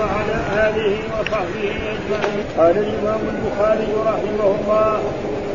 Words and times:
وعلى 0.00 0.36
اله 0.64 0.96
وصحبه 1.14 1.64
اجمعين 1.94 2.44
قال 2.58 2.76
الإمام 2.78 3.20
البخاري 3.34 3.90
رحمه 4.06 4.46
الله 4.58 5.00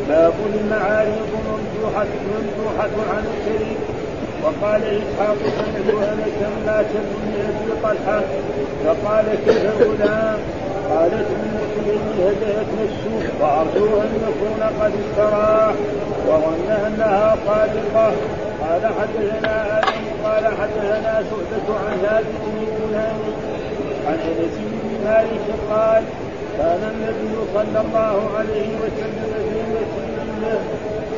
باب 0.08 0.34
المعاريض 0.54 1.30
ممدوحة 1.48 2.06
ممدوحة 2.30 2.94
عن 3.12 3.24
الشريك. 3.34 3.80
وقال 4.42 4.82
إسحاق 4.82 5.36
سمعت 5.56 6.10
انس 6.12 6.38
ما 6.66 6.78
بن 6.92 7.32
أبي 7.48 7.70
طلحة؟ 7.82 8.20
فقال 8.84 9.26
كيف 9.44 9.64
الغلام؟ 9.64 10.38
قالت 10.90 11.28
ام 11.36 11.54
سليم 11.74 12.04
هدأتنا 12.18 12.84
السوق 12.90 13.26
وارجو 13.40 14.00
أن 14.00 14.12
نكون 14.24 14.62
قد 14.80 14.92
استراح 15.02 15.74
وظن 16.28 16.70
أنها 16.86 17.36
صادقة. 17.46 18.08
قال 18.62 18.82
حدثنا 18.98 19.54
آدم 19.78 19.93
قال 20.34 20.46
حدثنا 20.46 21.24
شعبة 21.30 21.78
عن 21.86 21.98
ثابت 22.02 22.34
بن 22.46 22.66
فلان. 22.76 23.18
عن 24.06 24.14
أنس 24.14 24.54
بن 24.58 25.04
مالك 25.04 25.46
قال 25.70 26.02
كان 26.58 26.82
النبي 26.94 27.34
صلى 27.54 27.80
الله 27.80 28.30
عليه 28.38 28.68
وسلم 28.82 29.30
في 29.50 29.60
مسجد 29.74 30.14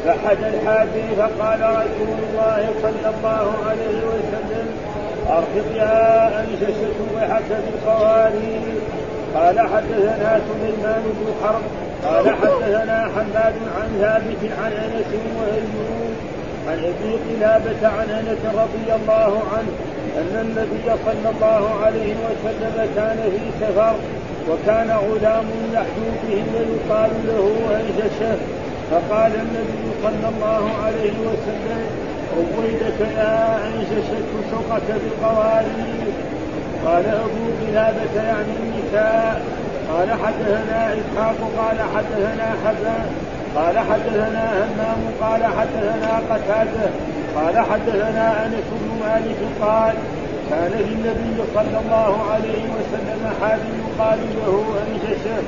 فحد 0.05 0.39
الحاجر 0.55 1.07
فقال 1.17 1.61
رسول 1.61 2.19
الله 2.29 2.69
صلى 2.83 3.13
الله 3.15 3.55
عليه 3.69 3.99
وسلم 4.13 4.67
أرفق 5.29 5.77
يا 5.77 6.41
أنششة 6.41 6.99
بحسب 7.17 7.65
القوارير. 7.75 8.81
قال 9.35 9.61
حدثنا 9.61 10.41
سليمان 10.49 11.03
بن 11.05 11.33
حرب 11.43 11.63
قال 12.05 12.31
حدثنا 12.31 13.11
حماد 13.17 13.55
عن 13.77 13.89
ثابت 14.01 14.53
عن 14.63 14.73
أنس 14.73 15.11
وايوب 15.39 16.06
عن 16.69 16.79
أبي 16.79 17.13
قلابة 17.29 17.89
عن 17.89 18.09
أنس 18.11 18.55
رضي 18.55 18.89
الله 18.95 19.43
عنه 19.53 19.73
أن 20.19 20.35
النبي 20.41 20.87
صلى 21.05 21.31
الله 21.35 21.85
عليه 21.85 22.15
وسلم 22.27 22.89
كان 22.97 23.19
في 23.31 23.65
سفر 23.67 23.95
وكان 24.51 24.91
غلام 24.91 25.45
يحجو 25.73 26.09
به 26.23 26.43
ويقال 26.55 27.11
له 27.27 27.47
انجشه 27.81 28.37
فقال 28.91 29.33
النبي 29.35 29.87
صلى 30.03 30.29
الله 30.37 30.71
عليه 30.85 31.17
وسلم 31.29 31.83
رويدك 32.37 33.01
يا 33.01 33.59
انجشة 33.67 34.27
سقط 34.51 34.83
بالقوارير 34.89 36.13
قال 36.87 37.05
أبو 37.07 37.45
قلابة 37.67 38.23
يعني 38.23 38.53
النساء. 38.63 39.43
قال 39.93 40.11
حدثنا 40.11 40.95
إسحاق. 40.95 41.37
قال 41.59 41.79
حدثنا 41.95 42.57
حسن. 42.65 43.07
قال 43.57 43.79
حدثنا 43.79 44.53
همام 44.61 45.01
قال 45.21 45.45
حدثنا 45.45 46.21
قتادة 46.31 46.89
قال 47.37 47.59
حدثنا 47.59 48.47
أنس 48.47 48.67
بن 48.73 48.89
مالك 49.07 49.41
قال 49.61 49.95
كان 50.51 50.73
للنبي 50.89 51.43
صلى 51.55 51.79
الله 51.85 52.13
عليه 52.33 52.65
وسلم 52.77 53.33
حادي 53.41 53.73
يقال 53.83 54.19
له 54.37 54.65
أنجشه 54.83 55.43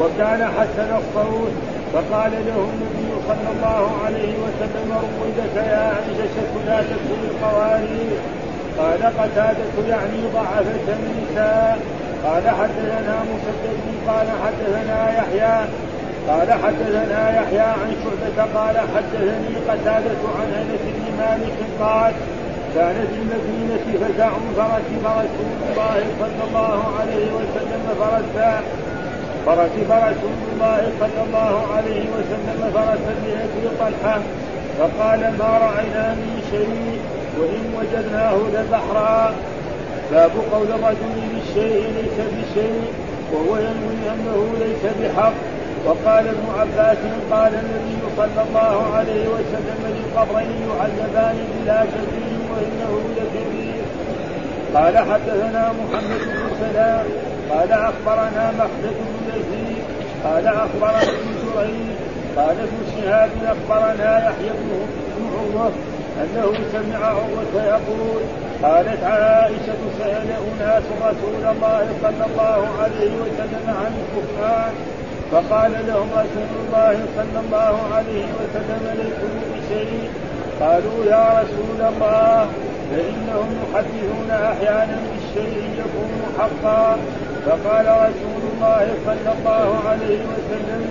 وكان 0.00 0.48
حسن 0.58 0.90
الصوت 1.00 1.52
فقال 1.92 2.32
له 2.32 2.68
النبي 2.72 3.10
صلى 3.28 3.48
الله 3.56 3.90
عليه 4.04 4.34
وسلم 4.44 4.92
رويدك 4.92 5.56
يا 5.56 5.92
انجشه 5.98 6.52
لا 6.66 6.80
تكن 6.82 7.20
القوارير 7.30 8.10
قال 8.78 9.02
قتادة 9.02 9.88
يعني 9.88 10.18
ضعفت 10.34 10.86
النساء. 10.88 11.78
قال 12.24 12.42
حدثنا 12.48 13.16
مسدد 13.30 13.78
قال 14.08 14.26
حدثنا 14.44 15.10
يحيى 15.18 15.64
قال 16.30 16.52
حدثنا 16.52 17.22
يحيى 17.36 17.60
عن 17.60 17.90
شعبة 18.02 18.38
قال 18.54 18.76
حدثني 18.94 19.54
قتادة 19.68 20.20
عن 20.38 20.48
أنس 20.60 20.82
بن 20.96 21.06
مالك 21.18 21.58
قال 21.80 22.12
كان 22.74 22.96
في 23.10 23.16
المدينة 23.22 23.86
فزع 24.00 24.30
فركب 24.56 25.04
رسول 25.04 25.58
الله 25.70 26.04
صلى 26.20 26.42
الله 26.48 26.78
عليه 27.00 27.26
وسلم 27.38 27.82
فرسا. 28.00 28.62
فركب 29.46 29.90
رسول 29.90 30.38
الله 30.52 30.92
صلى 31.00 31.22
الله 31.26 31.66
عليه 31.76 32.04
وسلم 32.14 32.70
فرسا 32.74 33.14
لأبي 33.24 33.76
طلحة. 33.80 34.20
فقال 34.78 35.20
ما 35.38 35.58
رأينا 35.66 36.14
من 36.14 36.42
شيء 36.50 37.00
وإن 37.38 37.62
وجدناه 37.76 38.36
لبحرا. 38.54 39.34
باب 40.12 40.30
قول 40.52 40.66
الرجل 40.66 41.14
بالشيء 41.34 41.84
ليس 41.96 42.18
بشيء 42.36 42.92
وهو 43.32 43.56
ينوي 43.56 44.02
أنه 44.14 44.54
ليس 44.60 44.92
بحق. 45.00 45.32
وقال 45.86 46.28
ابن 46.28 46.46
عباس 46.58 46.98
قال 47.30 47.54
النبي 47.54 47.98
صلى 48.16 48.42
الله 48.48 48.96
عليه 48.96 49.28
وسلم 49.28 49.80
للقبرين 49.96 50.62
يعذبان 50.68 51.36
بلا 51.54 51.80
شفيع 51.82 52.38
وإنه 52.50 53.00
لكبير 53.16 53.82
قال 54.74 54.98
حدثنا 54.98 55.72
محمد 55.72 56.20
بن 56.20 56.50
سلام. 56.60 57.04
قال 57.50 57.72
أخبرنا 57.72 58.52
مخلد 58.58 58.96
بن 58.98 59.34
يزيد. 59.34 59.84
قال 60.24 60.46
أخبرنا 60.46 61.02
ابن 61.02 61.34
جريج 61.54 61.90
قال 62.36 62.56
ابن 62.60 62.78
شهاب 62.94 63.30
أخبرنا 63.44 64.18
يحيى 64.18 64.50
بن 64.50 65.26
عروة 65.34 65.72
أنه 66.20 66.52
سمع 66.72 67.06
عروة 67.06 67.64
يقول 67.64 68.22
قالت 68.62 69.04
عائشة 69.04 69.80
سأل 69.98 70.28
أناس 70.30 70.82
رسول 71.02 71.56
الله 71.56 71.86
صلى 72.02 72.26
الله 72.30 72.68
عليه 72.82 73.12
وسلم 73.22 73.66
عن 73.66 73.92
الكفار 74.02 74.72
فقال 75.32 75.72
لهم 75.88 76.08
رسول 76.12 76.50
الله 76.62 76.96
صلى 77.16 77.40
الله 77.44 77.74
عليه 77.94 78.26
وسلم 78.38 78.82
ليسوا 78.98 79.38
بشيء. 79.52 80.10
قالوا 80.60 81.04
يا 81.04 81.26
رسول 81.40 81.80
الله 81.90 82.46
فإنهم 82.90 83.48
يحدثون 83.62 84.30
أحيانا 84.30 84.98
بالشيء 85.10 85.62
يكون 85.82 86.22
حقا. 86.38 86.96
فقال 87.46 87.86
رسول 87.86 88.42
الله 88.52 88.84
صلى 89.06 89.32
الله 89.38 89.68
عليه 89.88 90.20
وسلم 90.32 90.82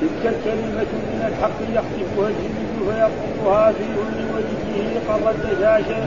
تلك 0.00 0.34
الكلمة 0.34 0.90
من 1.10 1.20
الحق 1.30 1.58
يخطفها 1.74 2.28
الجن 2.28 2.56
فيقضها 2.86 3.72
في 3.72 3.84
أذن 3.84 4.18
وجهه 4.34 4.88
قبل 5.08 5.34
الدجاجة 5.34 6.02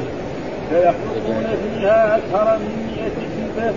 فيخلقون 0.70 1.48
فيها 1.62 2.18
أكثر 2.18 2.58
من 2.58 2.74
مئة 2.90 3.18
كلمة 3.36 3.74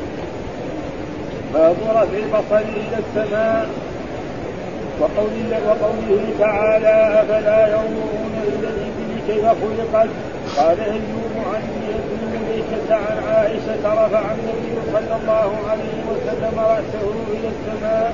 باب 1.54 1.76
رفع 1.88 2.02
البصر 2.02 2.58
إلى 2.58 2.98
السماء. 2.98 3.66
وقوله, 5.00 5.60
وقوله 5.68 6.24
تعالى 6.38 7.20
أفلا 7.20 7.66
ينظرون 7.66 8.34
إلى 8.46 8.68
الإبل 8.68 9.10
كيف 9.26 9.44
خلقت؟ 9.44 10.08
قال 10.56 10.80
ايوب 10.80 11.34
عن 11.52 11.62
ابن 11.88 12.20
مليكه 12.32 12.94
عن 12.94 13.16
عائشة 13.28 14.04
رفع 14.06 14.22
النبي 14.32 14.74
صلى 14.92 15.16
الله 15.22 15.50
عليه 15.70 15.98
وسلم 16.10 16.58
رأسه 16.58 17.12
إلى 17.32 17.48
السماء. 17.54 18.12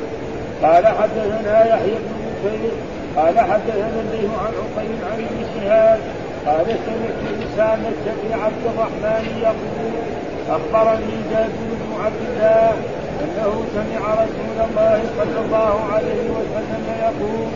قال 0.63 0.87
حدثنا 0.87 1.67
يحيى 1.69 1.95
بن 1.95 2.19
بكير 2.45 2.71
قال 3.17 3.39
حدثنا 3.41 4.01
الليل 4.01 4.31
عن 4.45 4.53
عقيل 4.61 4.99
عن 5.13 5.19
ابن 5.19 5.45
شهاب 5.55 6.01
قال 6.47 6.67
سمعت 6.67 7.43
إسامة 7.47 7.91
بن 8.07 8.33
عبد 8.33 8.65
الرحمن 8.67 9.25
يقول 9.43 9.93
أخبرني 10.51 11.17
جابر 11.31 11.69
بن 11.81 12.05
عبد 12.05 12.23
الله 12.31 12.73
أنه 13.25 13.65
سمع 13.75 14.15
رسول 14.15 14.57
الله 14.69 15.03
صلى 15.19 15.39
الله 15.45 15.75
عليه 15.93 16.25
وسلم 16.37 16.85
يقول 17.07 17.49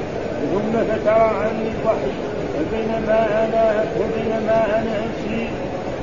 ثم 0.53 0.73
فترى 0.91 1.31
عني 1.41 1.69
الوحي 1.75 2.15
فبينما 2.55 3.21
أنا 3.45 3.84
فبينما 3.95 4.59
أنا 4.78 4.93
أمشي 5.05 5.45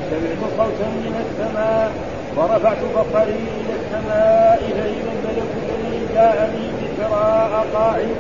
سمعت 0.10 0.42
صوتا 0.58 0.88
من 1.04 1.16
السماء 1.26 1.92
ورفعت 2.38 2.78
بصري 2.96 3.42
إلى 3.60 3.74
السماء 3.82 4.60
فاذا 4.60 4.86
الملك 4.86 5.52
الذي 5.70 6.08
جاءني 6.14 6.66
بقراء 6.80 7.66
قاعد 7.74 8.16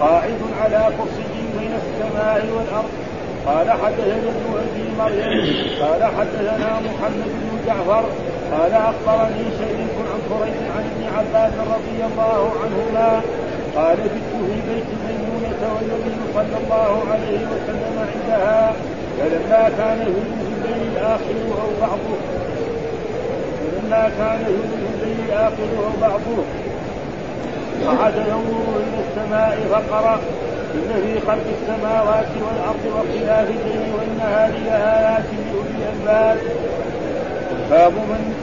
قاعد 0.00 0.40
على 0.62 0.82
كرسي 0.98 1.42
بين 1.58 1.72
السماء 1.82 2.46
والأرض. 2.56 2.90
قال 3.46 3.70
حدثنا 3.70 4.16
ابن 4.16 4.46
ابي 4.64 4.84
مريم 4.98 5.56
قال 5.82 6.04
حدثنا 6.04 6.70
محمد 6.86 7.30
بن 7.40 7.58
جعفر 7.66 8.04
قال 8.52 8.72
أخبرني 8.72 9.44
شريك 9.58 9.76
عن 9.76 9.85
قريش 10.30 10.58
عن 10.76 10.84
ابن 10.90 11.02
عباس 11.16 11.52
رضي 11.74 11.98
الله 12.08 12.40
عنهما 12.62 13.20
قال 13.76 13.96
بت 13.96 14.28
في 14.46 14.56
بيت 14.68 14.88
ميمونة 15.06 15.62
والنبي 15.74 16.16
صلى 16.34 16.56
الله 16.62 17.04
عليه 17.12 17.40
وسلم 17.52 17.94
عندها 18.12 18.72
فلما 19.18 19.68
كان 19.78 20.00
هدوء 20.00 20.46
الليل 20.56 20.88
الآخر 20.92 21.36
أو 21.62 21.68
بعضه 21.80 22.16
فلما 23.62 24.10
كان 24.18 24.40
هدوء 24.44 24.88
الليل 24.94 25.16
الآخر 25.28 25.68
أو 25.84 26.00
بعضه 26.00 26.38
قعد 27.86 28.14
ينظر 28.16 28.76
إلى 28.76 28.98
السماء 29.08 29.58
فقرأ 29.70 30.20
إن 30.74 31.02
في 31.02 31.20
خلق 31.26 31.46
السماوات 31.60 32.26
والأرض 32.44 32.84
واختلاف 32.96 33.48
الليل 33.50 33.92
والنهار 33.98 34.50
لآيات 34.66 35.24
لأولي 35.32 35.70
الألباب. 35.78 36.38
باب 37.70 37.92
من 37.92 38.34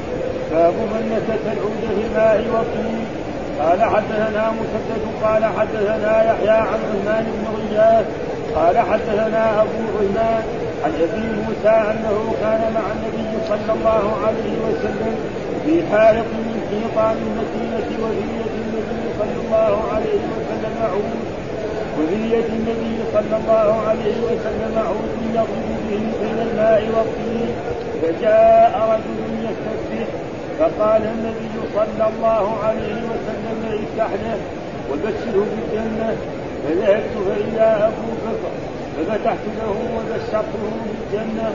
باب 0.54 0.74
من 0.74 1.04
نسك 1.14 1.44
العود 1.54 1.84
في 1.96 2.02
الماء 2.08 2.40
والطين 2.54 3.06
قال 3.60 3.84
حدثنا 3.84 4.52
مسدد 4.60 5.04
قال 5.24 5.44
حدثنا 5.58 6.24
يحيى 6.30 6.50
عن 6.50 6.80
عثمان 6.90 7.26
بن 7.36 7.46
غياث 7.58 8.06
قال 8.56 8.78
حدثنا 8.78 9.62
أبو 9.62 9.80
عثمان 9.98 10.44
عن 10.84 10.92
أبي 11.06 11.26
موسى 11.42 11.76
أنه 11.92 12.34
كان 12.42 12.62
مع 12.78 12.86
النبي 12.96 13.32
صلى 13.50 13.74
الله 13.78 14.06
عليه 14.26 14.56
وسلم 14.66 15.16
في 15.66 15.74
حائط 15.92 16.26
من 16.46 16.58
حيطان 16.70 17.16
المدينة 17.26 17.90
وذرية 18.04 18.54
النبي 18.64 19.04
صلى 19.20 19.38
الله 19.46 19.74
عليه 19.94 20.24
وسلم 20.34 20.76
عود 20.92 21.20
وذرية 21.98 22.48
النبي 22.58 22.96
صلى 23.14 23.36
الله 23.42 23.82
عليه 23.88 24.18
وسلم 24.28 24.74
عود 24.78 25.14
يضرب 25.34 25.80
به 25.90 26.04
بين 26.22 26.48
الماء 26.48 26.84
والطين 26.96 27.50
فجاء 28.02 28.74
رجل 28.92 29.20
يستفتح 29.46 30.32
فقال 30.60 31.02
النبي 31.02 31.56
صلى 31.76 32.08
الله 32.12 32.58
عليه 32.64 33.02
وسلم 33.12 33.60
افتح 33.84 34.10
له 34.24 34.38
وبشره 34.92 35.46
بالجنة 35.56 36.16
فذهبت 36.64 37.14
فإذا 37.28 37.88
أبو 37.88 38.10
بكر 38.26 38.54
ففتحت 38.98 39.46
له 39.60 39.76
وبشرته 39.96 40.64
بالجنة 40.86 41.52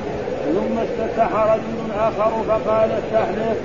ثم 0.54 0.78
استفتح 0.78 1.32
رجل 1.52 1.78
آخر 1.98 2.32
فقال 2.48 2.90
افتح 2.92 3.28
له 3.28 3.56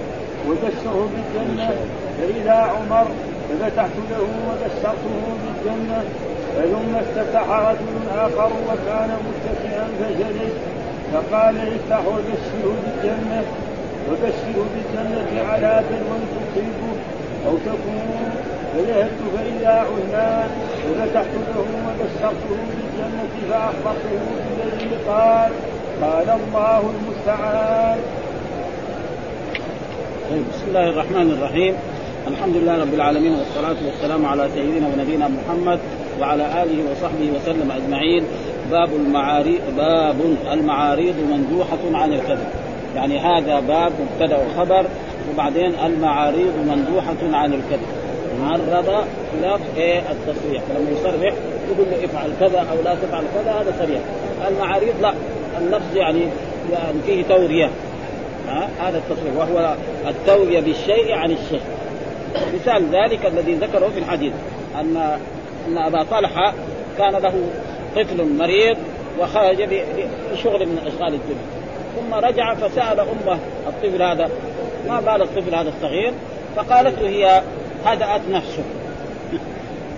وبشره 0.48 1.10
بالجنة 1.14 1.70
فإذا 2.18 2.54
عمر 2.54 3.08
ففتحت 3.50 3.98
له 4.12 4.28
وبشرته 4.48 5.16
بالجنة 5.44 6.04
ثم 6.56 6.96
استفتح 6.96 7.50
رجل 7.50 7.94
آخر 8.18 8.52
وكان 8.68 9.18
متكئا 9.28 9.88
فجلس 10.00 10.54
فقال 11.14 11.58
افتح 11.58 12.00
وبشره 12.08 12.76
بالجنة. 12.86 13.44
وبشره 14.10 14.66
بالجنة 14.74 15.50
على 15.50 15.84
بلوى 15.90 16.20
تصيبه 16.34 16.94
أو 17.48 17.58
تكون 17.58 18.30
فذهبت 18.74 19.22
فإذا 19.36 19.86
عثمان 19.90 20.50
ففتحت 20.84 21.34
له 21.56 21.68
وبشرته 21.88 22.50
بالجنة 22.50 23.34
فاخبرته 23.50 24.22
بالذي 24.60 24.96
قال 25.08 25.52
قال 26.02 26.30
الله 26.30 26.82
المستعان. 26.96 28.00
طيب 30.30 30.44
بسم 30.54 30.68
الله 30.68 30.90
الرحمن 30.90 31.32
الرحيم. 31.32 31.76
الحمد 32.28 32.56
لله 32.56 32.82
رب 32.82 32.94
العالمين 32.94 33.34
والصلاة 33.34 33.76
والسلام 33.86 34.26
على 34.26 34.50
سيدنا 34.54 34.88
ونبينا 34.88 35.28
محمد 35.28 35.80
وعلى 36.22 36.64
آله 36.64 36.92
وصحبه 36.92 37.32
وسلم 37.36 37.72
أجمعين. 37.72 38.24
باب 38.72 38.90
المعاريض 38.94 39.62
باب 39.78 40.16
المعاريض 40.52 41.16
مندوحة 41.32 41.84
عن 42.02 42.14
الكذب. 42.14 42.63
يعني 42.96 43.20
هذا 43.20 43.60
باب 43.60 43.92
مبتدأ 44.02 44.38
وخبر 44.38 44.86
وبعدين 45.34 45.74
المعاريض 45.86 46.54
مندوحة 46.68 47.38
عن 47.38 47.54
الكذب. 47.54 47.88
معرضة 48.42 49.04
خلاف 49.32 49.62
إيه؟ 49.78 50.00
التصريح. 50.00 50.64
فلما 50.64 50.92
يصرح 50.92 51.34
يقول 51.72 51.88
له 51.92 52.06
افعل 52.06 52.32
كذا 52.40 52.60
أو 52.60 52.84
لا 52.84 52.96
تفعل 52.96 53.24
كذا 53.36 53.52
هذا 53.52 53.74
صريح. 53.80 54.00
المعاريض 54.48 54.94
لا. 55.02 55.14
اللفظ 55.62 55.98
يعني 55.98 56.28
يعني 56.72 57.00
فيه 57.06 57.24
توريه 57.24 57.70
ها؟ 58.48 58.70
هذا 58.80 58.98
التصريح. 58.98 59.36
وهو 59.36 59.76
التوريه 60.08 60.60
بالشيء 60.60 61.14
عن 61.14 61.32
الشيء. 61.32 61.62
مثال 62.56 62.86
ذلك 62.92 63.26
الذي 63.26 63.54
ذكره 63.54 63.90
في 63.94 64.00
الحديث 64.00 64.34
أن 64.80 65.18
أن 65.68 65.78
أبا 65.78 66.04
طلحة 66.04 66.54
كان 66.98 67.12
له 67.12 67.34
طفل 67.96 68.38
مريض 68.38 68.78
وخرج 69.20 69.64
بشغل 70.34 70.66
من 70.66 70.78
أشغال 70.88 71.14
الدنيا. 71.14 71.63
ثم 71.96 72.14
رجع 72.14 72.54
فسأل 72.54 73.00
أمه 73.00 73.40
الطفل 73.68 74.02
هذا 74.02 74.30
ما 74.88 75.00
بال 75.00 75.22
الطفل 75.22 75.56
هذا 75.56 75.70
الصغير؟ 75.70 76.14
فقالت 76.56 77.02
له 77.02 77.10
هي 77.10 77.42
هدأت 77.86 78.22
نفسه. 78.32 78.64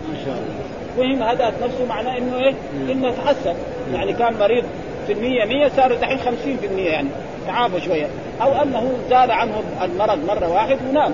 ما 0.10 0.18
شاء 0.26 0.36
الله. 0.36 0.66
وهم 0.98 1.24
هدأت 1.24 1.54
نفسه 1.64 1.86
معناه 1.90 2.18
إنه 2.18 2.38
إيه؟ 2.38 2.54
إنه 2.92 3.12
تحسن. 3.12 3.56
يعني 3.94 4.14
كان 4.14 4.34
مريض 4.40 4.64
في 5.08 5.14
المية 5.14 5.46
مية 5.46 5.72
صار 5.76 5.96
دحين 5.96 6.18
خمسين 6.18 6.58
في 6.58 6.66
المية 6.66 6.90
يعني 6.90 7.08
تعافى 7.48 7.82
شوية. 7.82 8.08
أو 8.42 8.62
أنه 8.62 8.92
زال 9.10 9.32
عنه 9.32 9.64
المرض 9.82 10.26
مرة 10.28 10.54
واحد 10.54 10.78
ونام. 10.90 11.14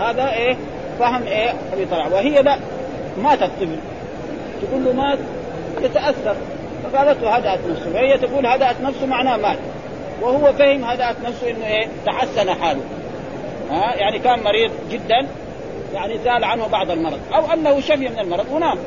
هذا 0.00 0.32
إيه؟ 0.32 0.56
فهم 0.98 1.22
إيه؟ 1.22 1.54
أبي 1.72 1.86
طلع 1.86 2.06
وهي 2.06 2.42
لا 2.42 2.58
مات 3.22 3.42
الطفل. 3.42 3.76
تقول 4.62 4.84
له 4.84 4.92
مات؟ 4.92 5.18
يتأثر. 5.82 6.36
فقالت 6.92 7.22
له 7.22 7.30
هدأت 7.36 7.58
نفسه. 7.70 7.94
وهي 7.94 8.18
تقول 8.18 8.46
هدأت 8.46 8.80
نفسه 8.80 9.06
معناه 9.06 9.36
مات 9.36 9.58
وهو 10.22 10.52
فهم 10.52 10.84
هدأت 10.84 11.16
نفسه 11.24 11.50
إنه 11.50 11.66
إيه؟ 11.66 11.88
تحسن 12.06 12.50
حاله. 12.50 12.80
ها؟ 13.70 13.94
يعني 13.94 14.18
كان 14.18 14.42
مريض 14.44 14.70
جدا 14.90 15.26
يعني 15.94 16.18
زال 16.18 16.44
عنه 16.44 16.66
بعض 16.66 16.90
المرض. 16.90 17.20
أو 17.34 17.52
أنه 17.52 17.80
شفي 17.80 18.08
من 18.08 18.18
المرض 18.18 18.46
ونام. 18.52 18.78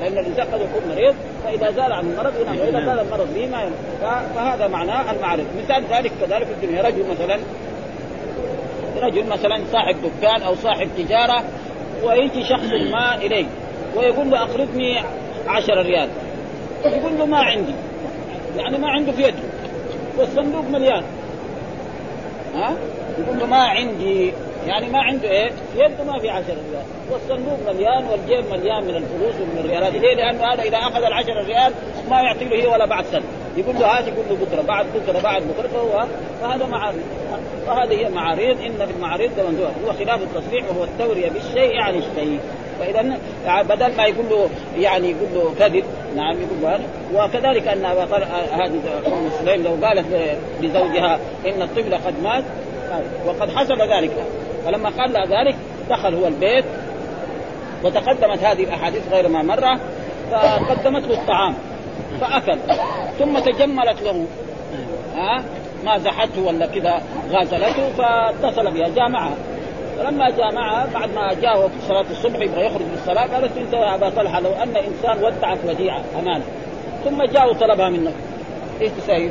لأن 0.00 0.12
الإنسان 0.12 0.46
قد 0.46 0.60
يكون 0.60 0.94
مريض 0.94 1.14
فإذا 1.44 1.70
زال 1.70 1.92
عن 1.92 2.10
المرض 2.10 2.32
ينام 2.40 2.58
وإذا 2.58 2.80
زال 2.80 2.98
المرض 2.98 3.34
به 3.34 3.46
ما 3.46 3.70
فهذا 4.34 4.68
معناه 4.68 5.12
المعرض 5.12 5.46
مثال 5.64 5.84
ذلك 5.90 6.12
كذلك 6.20 6.46
في 6.46 6.52
الدنيا. 6.52 6.82
رجل 6.82 7.04
مثلا 7.10 7.38
رجل 8.96 9.26
مثلا 9.26 9.64
صاحب 9.72 9.96
دكان 10.02 10.42
أو 10.42 10.54
صاحب 10.54 10.88
تجارة 10.98 11.44
ويجي 12.04 12.44
شخص 12.44 12.70
ما 12.90 13.14
إليه 13.14 13.46
ويقول 13.96 14.30
له 14.30 14.42
اقرضني 14.42 14.98
عشر 15.48 15.82
ريال. 15.82 16.08
يقول 16.84 17.18
له 17.18 17.26
ما 17.26 17.38
عندي 17.38 17.74
يعني 18.56 18.78
ما 18.78 18.88
عنده 18.88 19.12
في 19.12 19.22
يده. 19.22 19.38
والصندوق 20.18 20.64
مليان. 20.64 21.02
ها؟ 22.54 22.74
يقول 23.18 23.38
له 23.38 23.46
ما 23.46 23.56
عندي. 23.56 24.32
يعني 24.66 24.88
ما 24.88 24.98
عنده 24.98 25.30
إيه؟ 25.30 25.50
يده 25.76 26.04
ما 26.04 26.18
في 26.18 26.30
10 26.30 26.44
ريال. 26.46 26.84
والصندوق 27.10 27.58
مليان 27.72 28.04
والجيب 28.04 28.44
مليان 28.50 28.84
من 28.84 28.96
الفلوس 28.96 29.34
ومن 29.34 29.60
الريالات. 29.64 29.92
ليه؟ 29.92 30.14
لأنه 30.14 30.44
هذا 30.44 30.62
إذا 30.62 30.76
أخذ 30.76 31.04
ال 31.04 31.46
ريال 31.46 31.72
ما 32.10 32.20
يعطي 32.20 32.44
له 32.44 32.56
هي 32.56 32.66
ولا 32.66 32.86
بعد 32.86 33.04
سنة. 33.04 33.22
يقول 33.56 33.74
له 33.74 33.98
هات 33.98 34.08
يقول 34.08 34.24
له 34.30 34.36
بكرة 34.36 34.62
بعد 34.62 34.86
بكرة 34.94 35.22
بعد 35.22 35.42
بكرة 35.42 35.68
فهو 35.68 36.06
فهذا 36.40 36.66
معارض. 36.66 37.02
فهذه 37.66 37.92
هي 37.92 38.08
معاريض 38.08 38.60
إن 38.60 38.86
في 38.86 38.92
المعاريض 38.96 39.30
ده 39.36 39.42
ممدوح 39.48 39.70
هو 39.86 39.92
خلاف 39.92 40.20
التصريح 40.22 40.64
وهو 40.70 40.84
التورية 40.84 41.30
بالشيء 41.30 41.80
عن 41.80 41.94
الشيء. 41.94 42.40
فإذا 42.80 43.18
بدل 43.62 43.96
ما 43.96 44.04
يقول 44.04 44.28
له 44.30 44.48
يعني 44.78 45.10
يقول 45.10 45.28
له 45.34 45.54
كذب 45.58 45.84
نعم 46.16 46.36
يقول 46.36 46.80
وكذلك 47.14 47.68
أن 47.68 47.84
هذه 47.84 48.80
أم 49.06 49.30
سليم 49.40 49.62
لو 49.62 49.86
قالت 49.86 50.36
لزوجها 50.60 51.18
إن 51.46 51.62
الطفل 51.62 51.94
قد 51.94 52.14
مات 52.22 52.44
وقد 53.26 53.50
حصل 53.50 53.82
ذلك. 53.82 54.12
فلما 54.64 54.90
قال 54.90 55.12
لها 55.12 55.24
ذلك 55.24 55.56
دخل 55.90 56.14
هو 56.14 56.26
البيت 56.26 56.64
وتقدمت 57.84 58.44
هذه 58.44 58.64
الأحاديث 58.64 59.02
غير 59.12 59.28
ما 59.28 59.42
مره 59.42 59.80
فقدمت 60.30 61.06
له 61.06 61.14
الطعام 61.20 61.54
فأكل. 62.20 62.58
ثم 63.18 63.38
تجملت 63.38 64.02
له 64.02 64.26
ها 65.16 65.44
مازحته 65.84 66.42
ولا 66.46 66.66
كذا 66.66 67.02
غازلته 67.30 67.90
فاتصل 67.98 68.70
بها 68.70 68.88
جامعها. 68.88 69.34
فلما 69.98 70.30
جامعها 70.30 70.88
بعد 70.94 71.14
ما 71.14 71.34
جاء 71.42 71.58
وقت 71.58 71.70
صلاة 71.88 72.04
الصبح 72.10 72.38
يبغى 72.38 72.66
يخرج 72.66 72.82
للصلاه 72.92 73.26
قالت 73.34 73.56
انت 73.56 73.72
يا 73.72 73.94
أبا 73.94 74.10
طلحة 74.10 74.40
لو 74.40 74.52
أن 74.52 74.76
إنسان 74.76 75.24
ودعك 75.24 75.58
وديعه 75.68 76.04
أمانة. 76.18 76.44
ثم 77.04 77.22
جاء 77.24 77.50
وطلبها 77.50 77.88
منك 77.88 78.14
إيش 78.80 78.90
تسوي؟ 78.90 79.30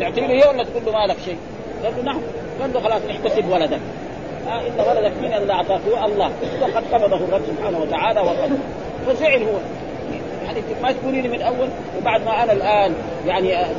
تعطي 0.00 0.20
له 0.20 0.26
هي 0.26 0.48
ولا 0.48 0.64
تقول 0.64 0.82
له 0.86 0.92
ما 0.92 1.06
لك 1.06 1.16
شيء؟ 1.24 1.38
قال 1.84 1.92
له 1.96 2.02
نعم. 2.02 2.20
قال 2.60 2.72
له 2.72 2.80
خلاص 2.80 3.02
احتسب 3.10 3.50
ولدك. 3.50 3.80
آه 4.48 4.60
إن 4.60 4.88
ولدك 4.88 5.12
من 5.22 5.32
اللي 5.32 5.52
أعطاك 5.52 5.80
الله. 6.04 6.30
وقد 6.62 6.84
قبضه 6.92 7.16
الرب 7.16 7.42
سبحانه 7.46 7.78
وتعالى 7.78 8.20
وقد. 8.20 8.58
فزعل 9.06 9.42
هو. 9.42 9.58
يعني 10.48 10.60
ما 10.82 10.92
تقولي 10.92 11.20
لي 11.20 11.28
من 11.28 11.42
أول 11.42 11.68
وبعد 12.00 12.24
ما 12.24 12.42
أنا 12.44 12.52
الآن 12.52 12.94
يعني 13.26 13.72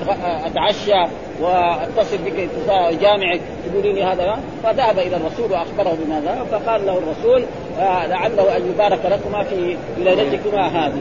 أتعشى 0.45 1.11
وأتصل 1.41 2.17
بك 2.17 2.33
اتصال 2.39 2.99
جامعك 2.99 3.41
تقولي 3.71 3.93
لي 3.93 4.03
هذا. 4.03 4.39
فذهب 4.63 4.99
إلى 4.99 5.15
الرسول 5.15 5.51
وأخبره 5.51 5.97
بماذا؟ 6.03 6.45
فقال 6.51 6.85
له 6.85 6.97
الرسول 6.97 7.45
آه 7.79 8.07
لعله 8.07 8.57
أن 8.57 8.71
يبارك 8.73 8.99
لكما 9.05 9.43
في 9.43 9.77
ليلتكما 9.97 10.67
هذه. 10.67 10.99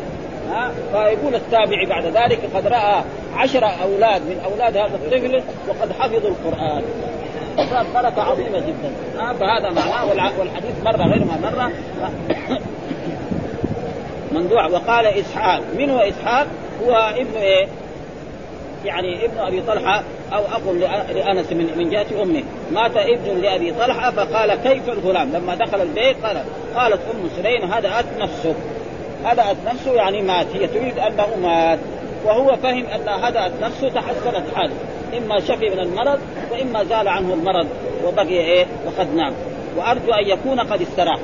ها 0.50 0.72
فيقول 0.92 1.34
التابعي 1.34 1.86
بعد 1.86 2.04
ذلك 2.04 2.40
قد 2.54 2.66
رأى 2.66 3.02
عشر 3.36 3.64
أولاد 3.64 4.22
من 4.22 4.40
أولاد 4.44 4.76
هذا 4.76 4.94
الطفل 4.94 5.42
وقد 5.68 5.92
حفظوا 5.92 6.30
القرآن. 6.30 6.82
بركة 7.94 8.22
عظيمة 8.22 8.58
جدا. 8.58 8.92
ها 9.18 9.32
فهذا 9.32 9.70
معناه 9.70 10.08
والحديث 10.38 10.84
مرة 10.84 11.02
غير 11.02 11.24
ما 11.24 11.50
مرة. 11.50 11.72
مندوع 14.32 14.66
وقال 14.66 15.06
إسحاق 15.06 15.60
من 15.78 15.90
هو 15.90 15.98
إسحاق؟ 15.98 16.46
هو 16.86 17.12
ابن 17.16 17.36
إيه؟ 17.36 17.66
يعني 18.84 19.24
ابن 19.24 19.38
أبي 19.38 19.62
طلحة 19.62 20.02
أو 20.32 20.44
اخ 20.44 20.60
لأنس 21.14 21.52
من 21.52 21.72
من 21.76 21.90
جهة 21.90 22.22
أمه. 22.22 22.42
مات 22.72 22.96
ابن 22.96 23.40
لأبي 23.40 23.72
طلحة 23.72 24.10
فقال 24.10 24.54
كيف 24.54 24.88
الغلام؟ 24.88 25.32
لما 25.32 25.54
دخل 25.54 25.80
البيت 25.80 26.16
قال 26.24 26.44
قالت 26.76 27.00
أم 27.14 27.28
سليم 27.36 27.72
هدأت 27.72 28.04
نفسه. 28.18 28.54
هدأت 29.24 29.56
نفسه 29.66 29.92
يعني 29.94 30.22
مات 30.22 30.46
هي 30.54 30.66
تريد 30.66 30.98
أنه 30.98 31.26
مات. 31.42 31.78
وهو 32.24 32.56
فهم 32.56 32.86
أن 32.86 33.08
هدأت 33.08 33.52
نفسه 33.62 33.88
تحسنت 33.88 34.54
حاله. 34.54 34.74
إما 35.18 35.40
شفي 35.40 35.70
من 35.70 35.78
المرض 35.78 36.18
وإما 36.52 36.84
زال 36.84 37.08
عنه 37.08 37.34
المرض 37.34 37.68
وبقي 38.06 38.28
إيه؟ 38.28 38.66
وقد 38.86 39.14
نام. 39.14 39.32
وأرجو 39.76 40.12
أن 40.12 40.28
يكون 40.28 40.60
قد 40.60 40.82
استراح. 40.82 41.18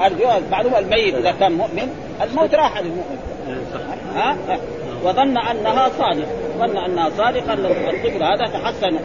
أرجو 0.00 0.24
معلوم 0.50 0.74
الميت 0.74 1.14
إذا 1.14 1.34
كان 1.40 1.52
مؤمن. 1.52 2.07
الموت 2.22 2.54
راح 2.54 2.80
للمؤمن 2.80 3.18
ها؟ 4.14 4.36
وظن 5.04 5.38
أنها 5.38 5.88
صادقة. 5.98 6.26
ظن 6.58 6.76
أنها 6.76 7.10
صادقة 7.18 7.52
ان 7.52 7.66
الطفل 7.66 8.22
هذا 8.22 8.46
تحسن 8.46 8.98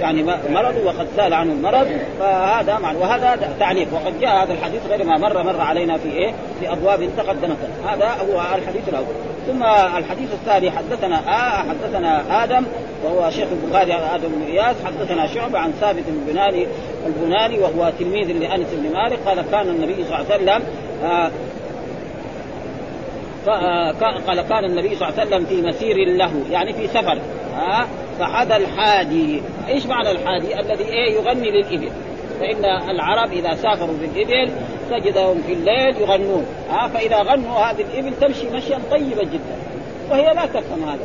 يعني 0.00 0.22
مرضه 0.50 0.84
وقد 0.86 1.06
سأل 1.16 1.34
عنه 1.34 1.52
المرض 1.52 1.86
فهذا 2.18 2.78
معنى 2.78 2.98
وهذا 2.98 3.38
تعليق. 3.60 3.88
وقد 3.92 4.20
جاء 4.20 4.44
هذا 4.44 4.52
الحديث 4.52 4.80
غير 4.90 5.04
ما 5.04 5.18
مر 5.18 5.42
مر 5.42 5.60
علينا 5.60 5.98
في 5.98 6.08
إيه؟ 6.12 6.32
في 6.60 6.72
أبواب 6.72 7.08
تقدمت. 7.16 7.56
هذا 7.88 8.06
هو 8.06 8.40
الحديث 8.40 8.88
الأول. 8.88 9.14
ثم 9.46 9.62
الحديث 9.98 10.32
الثاني 10.32 10.70
حدثنا 10.70 11.18
آه 11.28 11.64
حدثنا 11.68 12.44
آدم 12.44 12.64
وهو 13.04 13.30
شيخ 13.30 13.48
البخاري 13.52 13.94
آدم 13.94 14.28
بن 14.28 14.42
إياس. 14.42 14.76
حدثنا 14.86 15.26
شعبة 15.26 15.58
عن 15.58 15.72
ثابت 15.80 16.04
البناني 16.08 16.66
البناني 17.06 17.58
وهو 17.58 17.92
تلميذ 17.98 18.26
لأنس 18.26 18.68
بن 18.72 18.92
مالك. 18.94 19.18
قال 19.26 19.44
كان 19.50 19.68
النبي 19.68 20.04
صلى 20.04 20.16
الله 20.18 20.32
عليه 20.32 20.34
وسلم 20.34 20.62
آه 21.04 21.30
قال 24.26 24.42
كان 24.48 24.64
النبي 24.64 24.96
صلى 24.96 25.08
الله 25.08 25.20
عليه 25.20 25.28
وسلم 25.28 25.44
في 25.44 25.62
مسير 25.62 25.96
له 25.96 26.32
يعني 26.50 26.72
في 26.72 26.86
سفر. 26.86 27.18
ها؟ 27.54 27.88
فحدا 28.18 28.56
الحادي. 28.56 29.42
إيش 29.68 29.86
معنى 29.86 30.10
الحادي؟ 30.10 30.60
الذي 30.60 30.84
إيه؟ 30.84 31.14
يغني 31.14 31.50
للإبل. 31.50 31.90
فإن 32.40 32.64
العرب 32.64 33.32
إذا 33.32 33.54
سافروا 33.54 33.96
بالإبل 34.00 34.50
تجدهم 34.90 35.42
في 35.46 35.52
الليل 35.52 35.96
يغنون. 36.00 36.46
ها؟ 36.70 36.88
فإذا 36.88 37.22
غنوا 37.22 37.56
هذه 37.56 37.80
الإبل 37.80 38.14
تمشي 38.20 38.50
مشيا 38.50 38.78
طيبا 38.90 39.22
جدا. 39.22 39.56
وهي 40.10 40.34
لا 40.34 40.46
تفهم 40.46 40.88
هذا. 40.88 41.04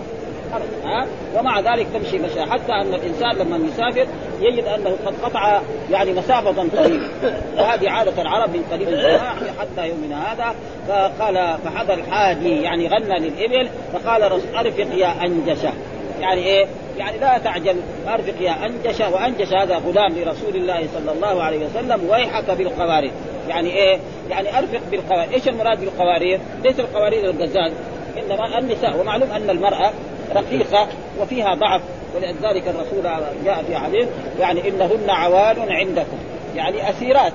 ها 0.86 1.08
ومع 1.36 1.60
ذلك 1.60 1.88
تمشي 1.94 2.18
مشي 2.18 2.42
حتى 2.42 2.72
أن 2.72 2.94
الإنسان 2.94 3.36
لما 3.38 3.68
يسافر 3.68 4.08
يجد 4.42 4.64
أنه 4.64 4.98
قد 5.06 5.14
قطع 5.24 5.62
يعني 5.92 6.14
مسافة 6.14 6.52
طويلة. 6.52 7.10
وهذه 7.58 7.90
عادة 7.90 8.22
العرب 8.22 8.50
من 8.50 8.64
قديم 8.72 8.88
حتى 9.60 9.90
يومنا 9.90 10.34
هذا. 10.34 10.56
فقال 10.88 11.58
فحضر 11.66 11.94
الحادي 11.94 12.62
يعني 12.62 12.88
غنى 12.88 13.20
للإبل 13.20 13.70
فقال 13.94 14.24
أرفق 14.56 14.96
يا 14.96 15.26
أنجشة. 15.26 15.74
يعني 16.22 16.42
إيه؟ 16.46 16.68
يعني 16.98 17.18
لا 17.18 17.38
تعجل 17.38 17.76
أرفق 18.08 18.42
يا 18.42 18.66
انجش 18.66 19.00
وأنجش 19.00 19.54
هذا 19.54 19.76
غلام 19.76 20.14
لرسول 20.14 20.56
الله 20.56 20.88
صلى 20.94 21.12
الله 21.12 21.44
عليه 21.44 21.66
وسلم 21.66 22.10
ويحك 22.10 22.52
بالقوارير. 22.52 23.12
يعني 23.50 23.70
إيه؟ 23.70 24.00
يعني 24.30 24.58
أرفق 24.58 24.82
بالقوارير، 24.92 25.34
إيش 25.34 25.48
المراد 25.48 25.80
بالقوارير؟ 25.80 26.40
ليس 26.64 26.80
القوارير 26.80 27.30
الغزال 27.30 27.72
إنما 28.18 28.60
النساء. 28.60 29.00
ومعلوم 29.00 29.32
أن 29.32 29.50
المرأة 29.50 29.92
رقيقة 30.36 30.88
وفيها 31.20 31.54
ضعف 31.54 31.82
ولذلك 32.16 32.68
الرسول 32.68 33.04
جاء 33.46 33.64
في 33.68 33.76
حديث 33.76 34.08
يعني 34.40 34.70
إنهن 34.70 35.10
عوان 35.10 35.72
عندكم 35.72 36.18
يعني 36.56 36.90
أسيرات 36.90 37.34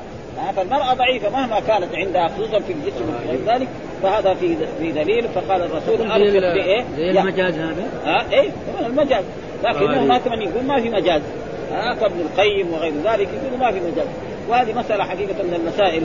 فالمرأة 0.57 0.95
ضعيفة 0.95 1.31
مهما 1.31 1.61
كانت 1.61 1.95
عندها 1.95 2.29
خصوصا 2.29 2.59
في 2.59 2.73
الجسم 2.73 3.05
وغير 3.09 3.41
ذلك 3.47 3.69
فهذا 4.03 4.35
في 4.35 4.57
في 4.79 4.93
دليل 4.93 5.29
فقال 5.29 5.63
الرسول 5.63 6.11
أرفق 6.11 6.55
بإيه؟ 6.55 6.85
زي 6.97 7.11
المجاز 7.11 7.55
هذا؟ 7.55 7.85
ها 8.05 8.33
إيه 8.33 8.51
المجاز 8.87 9.25
لكن 9.65 10.09
ما 10.09 10.19
كمان 10.19 10.43
يقول 10.43 10.65
ما 10.65 10.81
في 10.81 10.91
مجاز 10.91 11.23
ها 11.73 11.95
فابن 11.95 12.21
القيم 12.21 12.73
وغير 12.73 12.93
ذلك 12.93 13.29
يقول 13.29 13.61
ما 13.61 13.73
في 13.73 13.81
مجاز 13.81 14.07
وهذه 14.49 14.73
مسألة 14.73 15.05
حقيقة 15.05 15.43
من 15.43 15.55
المسائل 15.55 16.03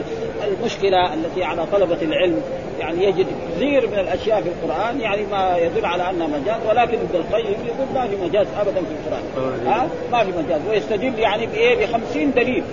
المشكلة 0.48 1.14
التي 1.14 1.44
على 1.44 1.66
طلبة 1.72 2.02
العلم 2.02 2.42
يعني 2.80 3.04
يجد 3.04 3.26
كثير 3.56 3.88
من 3.88 3.98
الأشياء 3.98 4.42
في 4.42 4.48
القرآن 4.48 5.00
يعني 5.00 5.22
ما 5.26 5.56
يدل 5.56 5.86
على 5.86 6.10
أنها 6.10 6.26
مجاز 6.26 6.60
ولكن 6.68 6.98
ابن 6.98 7.14
القيم 7.14 7.56
يقول 7.66 7.86
ما 7.94 8.08
في 8.08 8.16
مجاز 8.16 8.46
أبدا 8.60 8.80
في 8.80 8.94
القرآن. 9.06 9.66
ها؟ 9.66 9.88
ما 10.12 10.24
في 10.24 10.30
مجاز. 10.30 10.60
ويستدل 10.70 11.18
يعني 11.18 11.46
بإيه؟ 11.46 11.86
ب 11.86 12.34
دليل. 12.36 12.64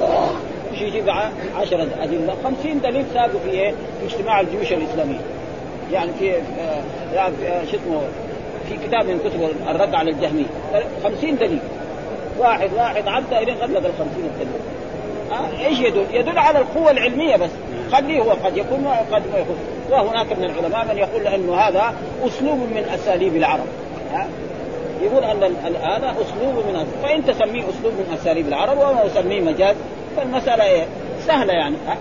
مش 0.74 0.82
يجيب 0.82 1.10
10 1.10 1.88
أدلة. 2.00 2.36
50 2.44 2.82
دليل 2.82 3.06
ساقوا 3.14 3.40
في 3.40 3.50
إيه؟ 3.50 3.72
في 3.72 4.16
اجتماع 4.16 4.40
الجيوش 4.40 4.74
الإسلامية. 4.74 5.20
يعني 5.92 6.12
في 6.20 6.34
يعني 7.14 7.36
في 7.36 7.72
شو 7.72 7.78
اسمه؟ 7.78 8.02
في 8.70 8.88
كتاب 8.88 9.06
من 9.06 9.20
كتب 9.20 9.70
الرد 9.70 9.96
على 9.96 10.12
الجهمية. 10.12 10.46
50 11.04 11.36
دليل. 11.36 11.60
واحد 12.40 12.70
واحد 12.74 13.08
عدى 13.08 13.38
إلى 13.38 13.52
غلب 13.52 13.86
ال 13.86 13.92
50 14.00 14.32
دليل. 14.40 14.73
إيش 15.66 15.80
يدل؟ 15.80 16.06
يدل 16.12 16.38
على 16.38 16.60
القوة 16.60 16.92
العلمية 16.92 17.36
بس. 17.36 17.50
خليه 17.92 18.22
هو؟ 18.22 18.32
قد 18.32 18.58
يكون 18.58 18.86
وقد 18.86 19.24
ما 19.34 19.38
يكون. 19.38 19.58
وهناك 19.92 20.38
من 20.38 20.44
العلماء 20.44 20.86
من 20.86 20.98
يقول 20.98 21.28
انه 21.28 21.56
هذا 21.56 21.94
أسلوب 22.26 22.58
من 22.58 22.86
أساليب 22.94 23.36
العرب. 23.36 23.66
ها 24.14 24.28
يقول 25.02 25.24
أن 25.24 25.44
هذا 25.84 26.16
أسلوب 26.22 26.56
من 26.56 26.88
فإن 27.04 27.26
تسميه 27.26 27.62
أسلوب 27.62 27.94
من 27.94 28.18
أساليب 28.22 28.48
العرب 28.48 28.78
وما 28.78 29.06
اسميه 29.06 29.42
مجاز 29.42 29.76
فالمسألة 30.18 30.64
إيه؟ 30.64 30.86
سهلة 31.28 31.54
يعني. 31.54 31.76
ها؟ 31.88 31.98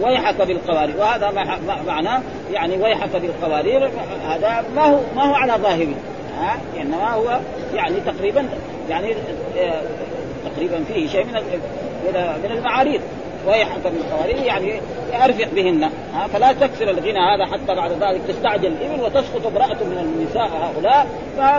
ويحك 0.00 0.42
بالقوارير. 0.42 0.96
وهذا 0.98 1.30
ما 1.30 1.58
معناه 1.86 2.20
يعني 2.52 2.76
ويحك 2.76 3.16
بالقوارير 3.16 3.90
هذا 4.28 4.64
ما 4.74 4.82
هو 4.82 4.98
ما 5.16 5.22
هو 5.30 5.34
على 5.34 5.52
ظاهره. 5.52 5.94
ها 6.38 6.58
إنما 6.80 7.14
هو 7.14 7.38
يعني 7.74 7.96
تقريبا 8.06 8.48
يعني 8.90 9.14
آه، 9.58 9.82
تقريبا 10.50 10.84
فيه 10.84 11.08
شيء 11.08 11.24
من 11.24 11.32
من 12.44 12.50
المعاريض 12.50 13.00
ويحك 13.46 13.80
بالقوارير 13.84 14.46
يعني 14.46 14.80
ارفق 15.24 15.48
بهن. 15.54 15.90
فلا 16.32 16.52
تكسر 16.52 16.90
الغنى 16.90 17.18
هذا 17.18 17.46
حتى 17.52 17.74
بعد 17.74 17.90
ذلك 17.90 18.20
تستعجل 18.28 18.66
الإبل 18.66 19.02
وتسقط 19.02 19.46
امرأة 19.46 19.84
من 19.84 19.98
النساء 19.98 20.48
هؤلاء 20.48 21.06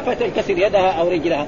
فتنكسر 0.02 0.58
يدها 0.58 0.92
أو 0.92 1.08
رجلها. 1.08 1.48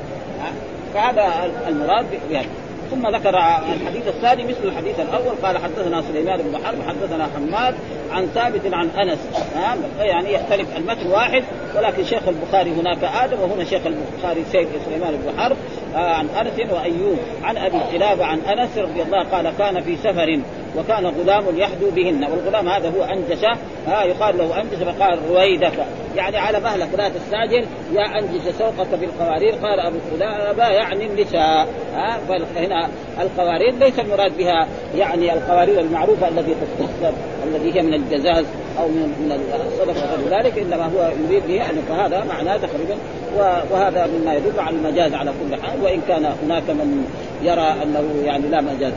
فهذا 0.93 1.51
المراد 1.67 2.05
بهذا. 2.29 2.45
ثم 2.91 3.07
ذكر 3.07 3.37
الحديث 3.81 4.07
الثاني 4.07 4.43
مثل 4.43 4.63
الحديث 4.63 4.99
الأول 4.99 5.35
قال 5.43 5.57
حدثنا 5.57 6.01
سليمان 6.01 6.41
بن 6.41 6.65
حرب 6.65 6.77
حدثنا 6.87 7.27
حماد 7.35 7.75
عن 8.11 8.25
ثابت 8.25 8.73
عن 8.73 8.89
أنس. 8.89 9.19
يعني 9.99 10.33
يختلف 10.33 10.77
المتن 10.77 11.07
واحد 11.07 11.43
ولكن 11.75 12.05
شيخ 12.05 12.21
البخاري 12.27 12.71
هناك 12.71 13.03
آدم 13.03 13.37
وهنا 13.39 13.63
شيخ 13.63 13.81
البخاري 13.85 14.43
سيد 14.51 14.67
سليمان 14.85 15.19
بن 15.25 15.39
حرب. 15.39 15.57
عن 15.95 16.27
أنس 16.29 16.71
وأيوب 16.71 17.17
عن 17.43 17.57
أبي 17.57 17.77
قلابه 17.77 18.25
عن 18.25 18.39
أنس 18.39 18.77
رضي 18.77 19.01
الله 19.01 19.23
قال 19.23 19.57
كان 19.57 19.81
في 19.81 19.97
سفر 19.97 20.39
وكان 20.77 21.05
غلام 21.05 21.43
يحدو 21.57 21.91
بهن. 21.91 22.23
والغلام 22.23 22.69
هذا 22.69 22.89
هو 22.89 23.03
انجش 23.03 23.45
ها 23.87 24.03
يقال 24.03 24.37
له 24.37 24.61
انجش 24.61 24.77
فقال 24.77 25.19
رويدك. 25.29 25.85
يعني 26.15 26.37
على 26.37 26.59
مهلك 26.59 26.87
لا 26.97 27.09
تستعجل 27.09 27.65
يا 27.93 28.19
انجش 28.19 28.55
سوقك 28.57 28.99
بالقوارير. 28.99 29.55
قال 29.55 29.79
أبو 29.79 29.97
قلابه 30.13 30.67
يعني 30.67 31.05
النساء 31.05 31.67
ها 31.93 32.17
فهنا 32.27 32.89
القوارير 33.21 33.73
ليس 33.75 33.99
المراد 33.99 34.37
بها 34.37 34.67
يعني 34.97 35.33
القوارير 35.33 35.79
المعروفة 35.79 36.27
التي 36.27 36.55
تستخدم 36.61 37.13
الذي 37.43 37.75
هي 37.75 37.81
من 37.81 37.93
الجزاز. 37.93 38.45
أو 38.79 38.87
من 38.87 39.15
من 39.19 39.31
الصدقه 39.67 40.13
وغير 40.13 40.39
ذلك 40.39 40.57
إنما 40.57 40.85
هو 40.85 41.11
يريد 41.29 41.47
به 41.47 41.53
يعني 41.53 41.77
فهذا 41.89 42.23
معناه 42.23 42.57
تقريبا 42.57 42.95
وهذا 43.71 44.07
مما 44.07 44.33
يدل 44.33 44.59
على 44.59 44.75
المجاز 44.75 45.13
على 45.13 45.31
كل 45.31 45.61
حال 45.61 45.83
وإن 45.83 46.01
كان 46.07 46.25
هناك 46.43 46.69
من 46.69 47.05
يرى 47.45 47.75
أنه 47.83 48.23
يعني 48.25 48.47
لا 48.47 48.61
مجاز 48.61 48.93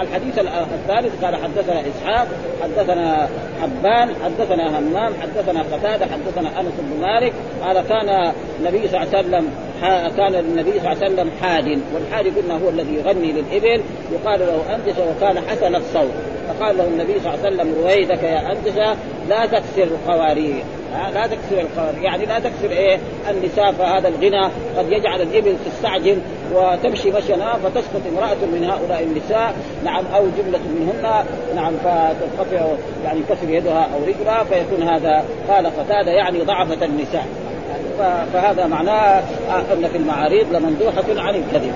الحديث 0.00 0.38
الثالث 0.38 1.24
قال 1.24 1.36
حدثنا 1.36 1.80
إسحاق 1.80 2.28
حدثنا 2.62 3.28
حبان 3.62 4.08
حدثنا 4.24 4.78
همام 4.78 5.12
حدثنا 5.22 5.62
قتادة 5.62 6.06
حدثنا 6.06 6.60
أنس 6.60 6.72
بن 6.78 7.00
مالك. 7.00 7.32
قال 7.62 7.80
كان 7.88 8.32
النبي 8.60 8.88
صلى 8.88 9.02
الله 9.02 9.16
عليه 9.16 9.18
وسلم 9.18 9.50
كان 10.16 10.34
النبي 10.34 10.70
صلى 10.70 10.92
الله 10.92 11.04
عليه 11.04 11.14
وسلم 11.14 11.30
حاد 11.42 11.78
والحاد 11.94 12.26
قلنا 12.26 12.54
هو 12.64 12.68
الذي 12.68 12.94
يغني 12.94 13.32
للإبل 13.32 13.82
يقال 14.12 14.40
له 14.40 14.74
أنجس 14.74 14.98
وكان 14.98 15.38
حسن 15.48 15.74
الصوت. 15.74 16.12
فقال 16.48 16.76
له 16.76 16.84
النبي 16.84 17.20
صلى 17.20 17.34
الله 17.34 17.46
عليه 17.46 17.56
وسلم 17.56 17.74
رويدك 17.82 18.22
يا 18.22 18.52
أنجس 18.52 18.98
لا 19.28 19.46
تكسر 19.46 19.82
القوارير 19.82 20.64
لا 21.14 21.26
تكسر 21.26 21.60
القوارير 21.60 22.02
يعني 22.02 22.26
لا 22.26 22.38
تكسر 22.38 22.70
إيه 22.70 22.98
النساء 23.30 23.72
فهذا 23.72 24.08
الغنى. 24.08 24.50
قد 24.78 24.92
يجعل 24.92 25.22
الإبل 25.22 25.56
تستعجل 25.66 26.18
وتمشي 26.54 27.10
مشينا 27.10 27.54
فتسقط 27.54 28.00
امرأة 28.12 28.46
من 28.52 28.64
هؤلاء 28.70 29.02
النساء. 29.02 29.54
نعم 29.84 30.04
أو 30.14 30.26
جملة 30.38 30.60
منهن. 30.80 31.24
نعم 31.56 31.72
فتنقطع 31.84 32.66
يعني 33.04 33.20
كسر 33.28 33.48
يدها 33.48 33.88
أو 33.94 34.04
رجلها 34.06 34.44
فيكون 34.44 34.88
هذا. 34.88 35.24
قال 35.48 35.66
قتادة 35.66 36.10
يعني 36.10 36.40
ضعفة 36.40 36.84
النساء. 36.84 37.26
فهذا 38.32 38.66
معناه 38.66 39.22
أن 39.72 39.88
في 39.92 39.96
المعاريض 39.96 40.56
لمندوحة 40.56 41.04
عن 41.08 41.34
الكذب. 41.34 41.74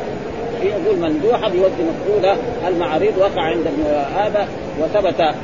يقول 0.62 0.98
مندوحة 0.98 1.48
بوزن 1.48 1.90
مفعولة. 1.90 2.36
المعاريض 2.68 3.18
وقع 3.18 3.42
عند 3.42 3.66
ابن 3.66 3.84
هذا 4.16 4.48
وثبت 4.80 5.34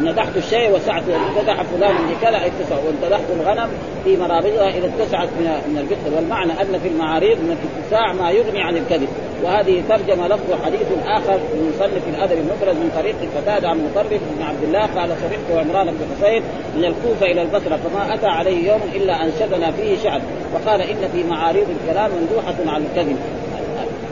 ندحت 0.00 0.36
الشيء 0.36 0.74
وسعته 0.74 1.12
وامتدح 1.12 1.62
فلان 1.62 1.94
بكذا 1.94 2.36
اتسع 2.36 2.76
وامتدحت 2.86 3.24
الغنم 3.40 3.68
في 4.04 4.16
مرابضها 4.16 4.68
إذا 4.68 4.86
اتسعت 4.86 5.28
من 5.28 5.44
من 5.68 5.78
البخل. 5.78 6.16
والمعنى 6.16 6.52
أن 6.52 6.78
في 6.78 6.88
المعاريض 6.88 7.38
من 7.38 7.56
الاتساع 7.56 8.12
ما 8.12 8.30
يغني 8.30 8.62
عن 8.62 8.76
الكذب. 8.76 9.08
وهذه 9.44 9.82
ترجمة 9.88 10.28
لفظ 10.28 10.64
حديث 10.64 10.86
آخر 11.06 11.34
من 11.34 11.72
مصنف 11.76 12.08
الأدب 12.08 12.38
المفرد 12.38 12.76
من 12.76 12.90
طريق 12.96 13.14
قتادة 13.36 13.68
عن 13.68 13.78
مطرف 13.84 14.20
بن 14.36 14.42
عبد 14.42 14.62
الله 14.62 14.80
قال 14.80 15.08
سمعت 15.08 15.66
عمران 15.66 15.86
بن 15.86 16.16
حسين 16.16 16.42
من 16.76 16.84
الكوفة 16.84 17.26
إلى 17.26 17.42
البصرة 17.42 17.76
فما 17.76 18.14
أتى 18.14 18.26
عليه 18.26 18.72
يوم 18.72 18.80
إلا 18.94 19.24
أنشدنا 19.24 19.70
فيه 19.70 19.98
شعر 20.02 20.20
وقال 20.54 20.80
إن 20.80 21.08
في 21.12 21.24
معاريض 21.24 21.66
الكلام 21.70 22.10
مندوحة 22.10 22.74
عن 22.74 22.84
الكذب. 22.84 23.16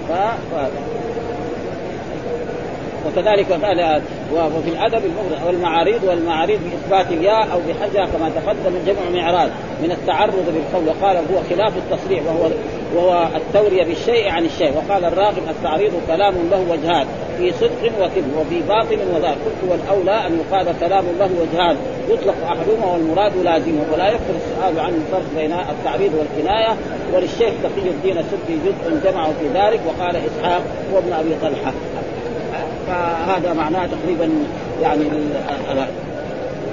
ف... 0.08 0.12
وكذلك 3.06 3.52
قال 3.52 4.02
وفي 4.32 4.68
الأدب 4.68 5.04
المفرد 5.04 5.46
والمعاريض 5.46 6.04
والمعاريض 6.04 6.60
بإثبات 6.64 7.12
الياء 7.12 7.52
أو 7.52 7.58
بحجها 7.58 8.06
كما 8.06 8.30
تقدم 8.30 8.78
جمع 8.86 9.22
معراض 9.22 9.50
من 9.82 9.90
التعرض 9.90 10.44
بالقول 10.54 10.88
وقال 10.88 11.16
هو 11.16 11.42
خلاف 11.50 11.72
التصريح 11.76 12.22
وهو 12.26 12.50
وهو 12.94 13.28
التورية 13.36 13.84
بالشيء 13.84 14.28
عن 14.28 14.44
الشيء 14.44 14.72
وقال 14.76 15.04
الراغب 15.04 15.42
التعريض 15.50 15.92
كلام 16.06 16.34
له 16.50 16.66
وجهان 16.70 17.06
في 17.38 17.52
صدق 17.52 17.92
وكذب 18.00 18.36
وفي 18.38 18.60
باطل 18.68 18.98
وذاك 19.14 19.36
قلت 19.44 19.70
والأولى 19.70 20.26
أن 20.26 20.40
يقال 20.40 20.66
كلام 20.80 21.04
له 21.18 21.30
وجهان 21.40 21.76
يطلق 22.08 22.34
أحدهما 22.44 22.92
والمراد 22.92 23.32
لازمه 23.44 23.82
ولا 23.92 24.08
يكثر 24.08 24.34
السؤال 24.36 24.80
عن 24.80 24.94
الفرق 24.94 25.24
بين 25.36 25.52
التعريض 25.52 26.12
والكناية 26.14 26.76
وللشيخ 27.14 27.52
تقي 27.62 27.88
الدين 27.90 28.18
السبكي 28.18 28.58
جزء 28.66 29.10
جمعه 29.10 29.26
في 29.26 29.48
ذلك 29.54 29.80
وقال 29.86 30.16
إسحاق 30.16 30.62
وابن 30.92 31.12
أبي 31.12 31.30
طلحة 31.42 31.72
فهذا 32.86 33.52
معناه 33.52 33.86
تقريبا 33.86 34.30
يعني 34.82 35.04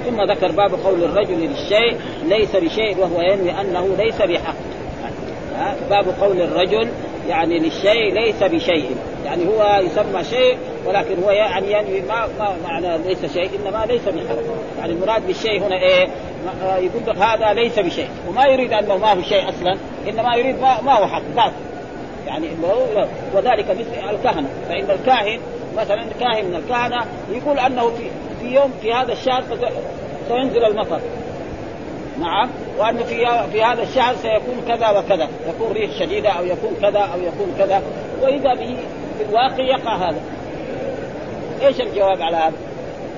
ثم 0.06 0.22
ذكر 0.22 0.52
باب 0.52 0.74
قول 0.86 1.04
الرجل 1.04 1.40
للشيء 1.40 1.98
ليس 2.24 2.56
بشيء 2.56 2.98
وهو 3.00 3.22
ينوي 3.22 3.52
أنه 3.62 3.96
ليس 3.98 4.22
بحق. 4.22 4.56
باب 5.90 6.06
قول 6.22 6.42
الرجل 6.42 6.90
يعني 7.30 7.60
للشيء 7.60 8.14
ليس 8.14 8.44
بشيء. 8.44 8.96
يعني 9.26 9.48
هو 9.48 9.82
يسمى 9.86 10.24
شيء 10.24 10.58
ولكن 10.86 11.24
هو 11.24 11.32
يعني 11.32 11.72
ينوي 11.72 12.02
ما 12.02 12.28
ما 12.40 12.56
معنى 12.64 12.98
ليس 12.98 13.34
شيء 13.34 13.50
إنما 13.60 13.86
ليس 13.86 14.02
بحق. 14.02 14.36
يعني 14.80 14.94
المراد 14.94 15.28
بالشيء 15.28 15.68
هنا 15.68 15.76
إيه؟ 15.76 16.08
يقول 16.64 17.02
لك 17.08 17.18
هذا 17.18 17.54
ليس 17.54 17.80
بشيء. 17.80 18.08
وما 18.30 18.46
يريد 18.46 18.74
أنه 18.74 18.98
ما 18.98 19.14
هو 19.14 19.22
شيء 19.22 19.50
أصلا 19.50 19.78
إنما 20.10 20.36
يريد 20.36 20.62
ما, 20.62 20.82
ما 20.82 20.94
هو 20.94 21.08
حق 21.08 21.22
باطل 21.36 21.52
يعني 22.28 22.48
وذلك 23.34 23.66
مثل 23.70 24.10
الكهنة. 24.10 24.48
فإن 24.70 24.86
الكاهن 24.90 25.40
مثلا 25.78 26.06
كاهن 26.20 26.46
من 26.46 26.56
الكهنة 26.56 27.06
يقول 27.32 27.60
أنه 27.60 27.90
في 27.90 28.10
في 28.42 28.56
يوم 28.56 28.74
في 28.82 28.94
هذا 28.94 29.14
الشهر 29.14 29.44
سينزل 30.28 30.66
المطر. 30.66 31.00
نعم. 32.20 32.50
وأنه 32.78 33.04
في 33.04 33.28
في 33.52 33.64
هذا 33.64 33.84
الشهر 33.84 34.16
سيكون 34.16 34.64
كذا 34.68 34.90
وكذا. 34.90 35.28
يكون 35.50 35.72
ريح 35.72 35.92
شديدة 36.00 36.30
أو 36.30 36.46
يكون 36.46 36.76
كذا 36.82 37.00
أو 37.00 37.20
يكون 37.20 37.56
كذا. 37.58 37.82
وإذا 38.22 38.54
به 38.54 38.78
في 39.18 39.24
الواقع 39.30 39.64
يقع 39.64 39.96
هذا. 39.96 40.22
إيش 41.62 41.82
الجواب 41.82 42.22
على 42.22 42.38
هذا؟ 42.38 42.54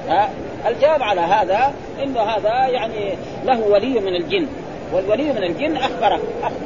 ها؟ 0.09 0.29
الجواب 0.67 1.03
على 1.03 1.21
هذا 1.21 1.73
إنه 2.03 2.19
هذا 2.19 2.67
يعني 2.67 3.13
له 3.45 3.67
ولي 3.67 3.99
من 3.99 4.15
الجن. 4.15 4.47
والولي 4.93 5.23
من 5.23 5.43
الجن 5.43 5.77
أخبره. 5.77 6.19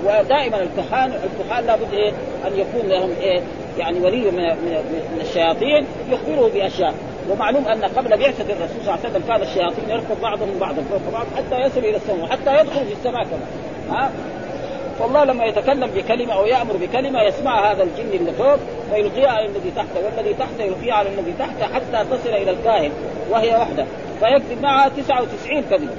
ودائما 0.05 0.59
الكهان 0.59 1.11
الكهان 1.11 1.65
لابد 1.65 1.93
إيه؟ 1.93 2.11
أن 2.47 2.59
يكون 2.59 2.89
لهم 2.89 3.11
إيه؟ 3.21 3.41
يعني 3.77 4.00
ولي 4.00 4.32
من 4.32 4.44
من 5.13 5.22
الشياطين 5.22 5.86
يخبره 6.10 6.50
بأشياء. 6.53 6.94
ومعلوم 7.29 7.67
أن 7.67 7.86
قبل 7.86 8.10
بعثة 8.10 8.53
الرسول 8.53 8.77
صلى 8.86 8.96
الله 8.96 9.00
عليه 9.03 9.10
وسلم 9.10 9.24
كان 9.27 9.41
الشياطين 9.41 9.89
يركض 9.89 10.22
بعضهم 10.22 10.60
بعضا 10.60 10.84
فوق 10.89 11.13
بعض 11.13 11.25
حتى 11.38 11.62
يصل 11.62 11.79
إلى 11.79 11.98
السماء 11.98 12.27
حتى 12.27 12.60
يدخل 12.60 12.86
في 12.86 12.94
السماء 12.94 13.24
كمان. 13.24 13.48
ها؟ 13.89 14.12
فالله 15.00 15.24
لما 15.24 15.46
يتكلم 15.46 15.89
بكلمة 15.96 16.34
أو 16.34 16.46
يأمر 16.46 16.77
بكلمة 16.77 17.22
يسمع 17.22 17.72
هذا 17.72 17.84
الجن 17.84 18.10
اللي 18.13 18.32
فوق 18.32 18.58
فيلقيها 18.91 19.29
على 19.29 19.46
الذي 19.46 19.72
تحته 19.75 20.05
والذي 20.05 20.34
تحته 20.34 20.63
يلقيها 20.63 20.94
على 20.94 21.10
الذي 21.10 21.34
تحته 21.39 21.74
حتى 21.74 22.05
تصل 22.10 22.29
إلى 22.29 22.51
الكاهن 22.51 22.91
وهي 23.29 23.55
وحده. 23.55 23.86
فيكذب 24.20 24.62
معها 24.62 24.89
99 24.89 25.63
كذب 25.70 25.89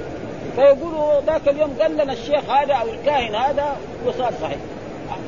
فيقولوا 0.55 1.21
ذاك 1.27 1.47
اليوم 1.47 1.77
قال 1.81 1.93
لنا 1.93 2.13
الشيخ 2.13 2.49
هذا 2.49 2.73
أو 2.73 2.87
الكاهن 2.89 3.35
هذا 3.35 3.75
وصار 4.05 4.33
صحيح. 4.41 4.57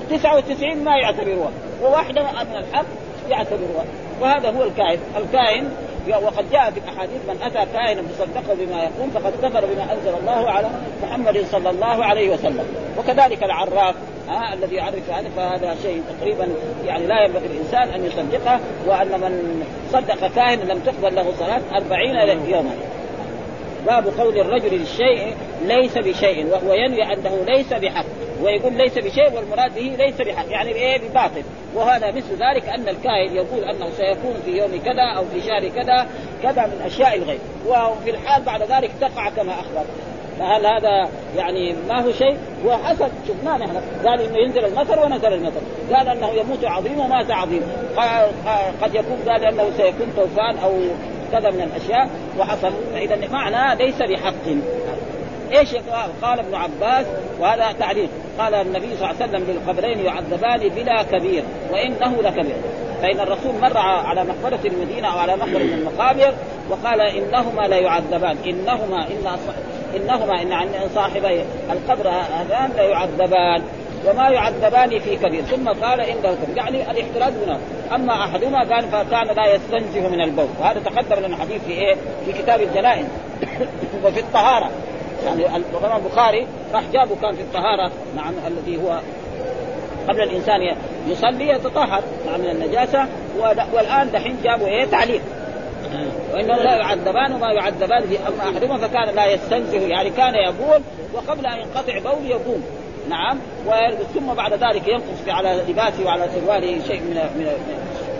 99 0.09 0.83
ما 0.83 0.97
يعتبروها 0.97 1.51
وواحده 1.83 2.21
من 2.21 2.55
الحق 2.55 2.85
يعتبروها 3.29 3.85
وهذا 4.21 4.51
هو 4.51 4.63
الكاهن. 4.63 4.99
الكاهن 5.17 5.71
وقد 6.23 6.51
جاء 6.51 6.71
في 6.71 6.79
الأحاديث 6.79 7.21
من 7.27 7.41
أتى 7.43 7.71
كاهنا 7.73 8.01
فصدقه 8.01 8.53
بما 8.53 8.83
يقول 8.83 9.11
فقد 9.13 9.33
كفر 9.43 9.65
بما 9.65 9.83
أنزل 9.93 10.17
الله 10.21 10.49
على 10.49 10.69
محمد 11.03 11.45
صلى 11.51 11.69
الله 11.69 12.05
عليه 12.05 12.29
وسلم. 12.29 12.65
وكذلك 12.97 13.43
العراف 13.43 13.95
ها 14.29 14.53
الذي 14.53 14.75
يعرف 14.75 15.09
هذا 15.09 15.29
فهذا 15.29 15.75
شيء 15.83 16.03
تقريبا 16.19 16.47
يعني 16.85 17.07
لا 17.07 17.25
ينبغي 17.25 17.45
الإنسان 17.45 17.89
أن 17.89 18.05
يصدقه 18.05 18.59
وأن 18.87 19.07
من 19.07 19.63
صدق 19.93 20.27
كاهن 20.35 20.59
لم 20.59 20.79
تقبل 20.79 21.15
له 21.15 21.33
صلاة 21.39 21.61
أربعين 21.73 22.15
يوما. 22.47 22.75
باب 23.87 24.07
قول 24.19 24.39
الرجل 24.39 24.77
للشيء 24.77 25.35
ليس 25.65 25.97
بشيء 25.97 26.47
وهو 26.47 26.73
ينوي 26.73 27.03
أنه 27.03 27.45
ليس 27.47 27.73
بحق. 27.73 28.05
ويقول 28.41 28.73
ليس 28.73 28.97
بشيء 28.97 29.35
والمراد 29.35 29.75
به 29.75 29.95
ليس 30.05 30.21
بحق 30.21 30.45
يعني 30.49 30.73
بإيه؟ 30.73 30.97
بباطل. 30.97 31.43
وهذا 31.75 32.11
مثل 32.11 32.31
ذلك 32.31 32.69
أن 32.69 32.87
الكاهن 32.89 33.35
يقول 33.35 33.63
أنه 33.63 33.89
سيكون 33.89 34.33
في 34.45 34.51
يوم 34.51 34.81
كذا 34.85 35.03
أو 35.17 35.23
في 35.25 35.41
شهر 35.41 35.69
كذا 35.69 36.07
كذا 36.43 36.65
من 36.65 36.81
أشياء 36.85 37.15
الغيب. 37.15 37.39
وفي 37.67 38.09
الحال 38.09 38.43
بعد 38.43 38.61
ذلك 38.61 38.91
تقع 39.01 39.29
كما 39.29 39.51
أخبر. 39.51 39.85
فهل 40.39 40.65
هذا 40.65 41.09
يعني 41.37 41.75
ما 41.89 42.01
هو 42.01 42.11
شيء؟ 42.11 42.37
وحسب 42.65 43.09
شفناه 43.27 43.57
نحن. 43.57 43.81
قال 44.05 44.21
إنه 44.21 44.37
ينزل 44.37 44.65
المطر 44.65 45.05
ونزل 45.05 45.33
المطر، 45.33 45.61
قال 45.93 46.07
أنه 46.07 46.29
يموت 46.29 46.65
عظيم 46.65 46.99
ومات 46.99 47.31
عظيم، 47.31 47.61
قد 48.81 48.95
يكون 48.95 49.17
قال 49.27 49.45
أنه 49.45 49.71
سيكون 49.77 50.13
طوفان 50.17 50.57
أو 50.57 50.73
كذا 51.31 51.49
من 51.49 51.61
الأشياء. 51.61 52.09
وحصل 52.39 52.71
فاذا 52.93 53.27
معنى 53.31 53.85
ليس 53.85 53.97
بحق. 53.97 54.33
إيش 55.51 55.75
قال 56.21 56.39
ابن 56.39 56.55
عباس 56.55 57.05
وهذا 57.39 57.71
تعليق. 57.79 58.09
قال 58.39 58.53
النبي 58.53 58.95
صلى 58.95 59.11
الله 59.11 59.21
عليه 59.21 59.29
وسلم 59.29 59.43
للقبرين 59.47 60.05
يعذبان 60.05 60.69
بلا 60.69 61.03
كبير 61.03 61.43
وإنه 61.71 62.21
لكبير. 62.21 62.55
فإن 63.01 63.19
الرسول 63.19 63.55
مر 63.61 63.77
على 63.77 64.23
مقبرة 64.23 64.59
المدينة 64.65 65.07
أو 65.13 65.17
على 65.17 65.35
مقبرة 65.35 65.63
من 65.63 65.73
المقابر 65.73 66.33
وقال 66.69 67.01
إنهما 67.01 67.61
لا 67.61 67.77
يعذبان 67.77 68.37
إنهما 68.45 69.07
إن 69.07 69.37
إنهما 69.95 70.41
إن 70.41 70.89
صاحبي 70.95 71.43
القبر 71.71 72.09
هذان 72.09 72.71
لا 72.77 72.83
يعذبان 72.83 73.63
وما 74.07 74.29
يعذبان 74.29 74.99
في 74.99 75.15
كبير. 75.15 75.43
ثم 75.43 75.69
قال 75.69 76.01
انه 76.01 76.37
كبير 76.43 76.57
يعني 76.57 76.91
الاحتراز 76.91 77.33
هنا. 77.45 77.59
أما 77.95 78.13
أحدهما 78.13 78.59
قال 78.59 78.87
فكان 78.87 79.27
لا 79.27 79.55
يستنزه 79.55 80.09
من 80.09 80.21
البول. 80.21 80.47
وهذا 80.59 80.79
تقدم 80.79 81.25
لنا 81.25 81.37
حديث 81.37 81.63
في 81.63 81.71
إيه؟ 81.71 81.95
في 82.25 82.33
كتاب 82.33 82.61
الجنائز 82.61 83.05
وفي 84.05 84.19
الطهارة. 84.19 84.69
يعني 85.25 85.57
الإمام 85.57 86.01
البخاري 86.05 86.47
راح 86.73 86.83
جابه 86.93 87.15
كان 87.21 87.35
في 87.35 87.41
الطهارة 87.41 87.91
نعم 88.15 88.33
الذي 88.47 88.77
هو 88.77 88.99
قبل 90.09 90.21
الإنسان 90.21 90.75
يصلي 91.07 91.49
يتطهر 91.49 92.03
نعم 92.25 92.39
من 92.39 92.49
النجاسة 92.49 93.07
والآن 93.73 94.11
دحين 94.11 94.37
جابوا 94.43 94.67
إيه؟ 94.67 94.85
تعليق 94.85 95.21
وإنه 96.33 96.55
لا 96.55 96.75
يعذبان 96.75 97.33
وما 97.33 97.51
يعذبان 97.51 98.07
في 98.07 98.17
اما 98.27 98.43
أحدهما 98.43 98.77
فكان 98.77 99.15
لا 99.15 99.25
يستنزه. 99.25 99.77
يعني 99.77 100.09
كان 100.09 100.35
يبول 100.35 100.81
وقبل 101.13 101.45
أن 101.45 101.59
ينقطع 101.59 101.99
بول 101.99 102.25
يقوم. 102.25 102.63
نعم. 103.09 103.37
ثم 104.13 104.33
بعد 104.33 104.53
ذلك 104.53 104.87
ينقص 104.87 105.27
على 105.27 105.63
لباسه 105.67 106.05
وعلى 106.05 106.27
سرواله 106.35 106.79
شيء 106.87 107.01
من 107.01 107.15
من 107.35 107.47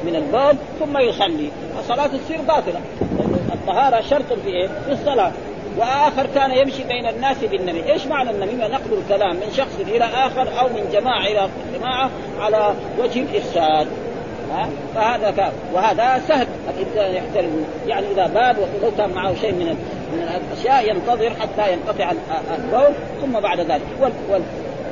من 0.04 0.16
البول 0.16 0.56
ثم 0.80 0.98
يصلي. 0.98 1.50
الصلاة 1.80 2.08
تصير 2.08 2.42
باطلة. 2.42 2.82
الطهارة 3.54 4.02
شرط 4.02 4.34
في 4.34 4.48
إيه؟ 4.48 4.68
في 4.68 4.92
الصلاة. 4.92 5.32
وآخر 5.80 6.26
كان 6.36 6.52
يمشي 6.52 6.84
بين 6.84 7.08
الناس 7.08 7.38
بالنبي، 7.38 7.92
إيش 7.92 8.08
معنى 8.08 8.30
النميمه؟ 8.30 8.68
نقل 8.68 8.98
الكلام 9.04 9.36
من 9.36 9.52
شخص 9.58 9.80
إلى 9.80 10.06
آخر 10.06 10.60
أو 10.60 10.68
من 10.68 10.90
جماعة 10.94 11.28
إلى 11.28 11.50
جماعة 11.78 12.10
على 12.40 12.74
وجه 13.00 13.22
الافساد. 13.22 13.88
ها؟ 14.52 14.70
فهذا 14.96 15.32
كان 15.32 15.52
وهذا 15.74 16.22
سهل. 16.28 16.48
الإنسان 16.70 17.16
يحترم. 17.16 17.66
يعني 17.88 18.12
إذا 18.12 18.28
باب 18.28 18.58
ولو 18.58 19.14
معه 19.16 19.36
شيء 19.42 19.52
من 19.52 19.66
من 20.14 20.42
الأشياء 20.52 20.90
ينتظر 20.90 21.30
حتى 21.30 21.74
ينقطع 21.74 22.12
البول 22.56 22.94
ثم 23.22 23.40
بعد 23.40 23.60
ذلك. 23.60 23.82
وال 24.02 24.12
وال 24.30 24.42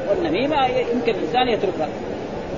والنميمه 0.10 0.68
يمكن 0.68 1.16
الإنسان 1.16 1.48
يتركها 1.48 1.88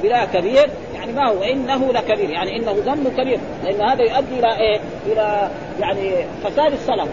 بلا 0.03 0.25
كبير 0.25 0.69
يعني 0.95 1.11
ما 1.11 1.29
هو؟ 1.29 1.43
انه 1.43 1.91
لكبير. 1.93 2.29
يعني 2.29 2.57
إنه 2.57 2.71
ذنب 2.71 3.13
كبير. 3.17 3.39
لأن 3.63 3.81
هذا 3.81 4.01
يؤدي 4.01 4.39
إلى 4.39 4.57
إيه؟ 4.57 4.79
إلى 5.05 5.49
يعني 5.79 6.11
فساد 6.43 6.73
الصلاه 6.73 7.07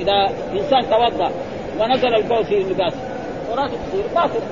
إذا 0.00 0.34
انسان 0.52 0.90
توضأ 0.90 1.30
ونزل 1.80 2.14
البول 2.14 2.44
في 2.44 2.54
لباسه 2.58 2.98
صلاته 3.50 3.74
تصير 3.88 4.04
باطله 4.14 4.42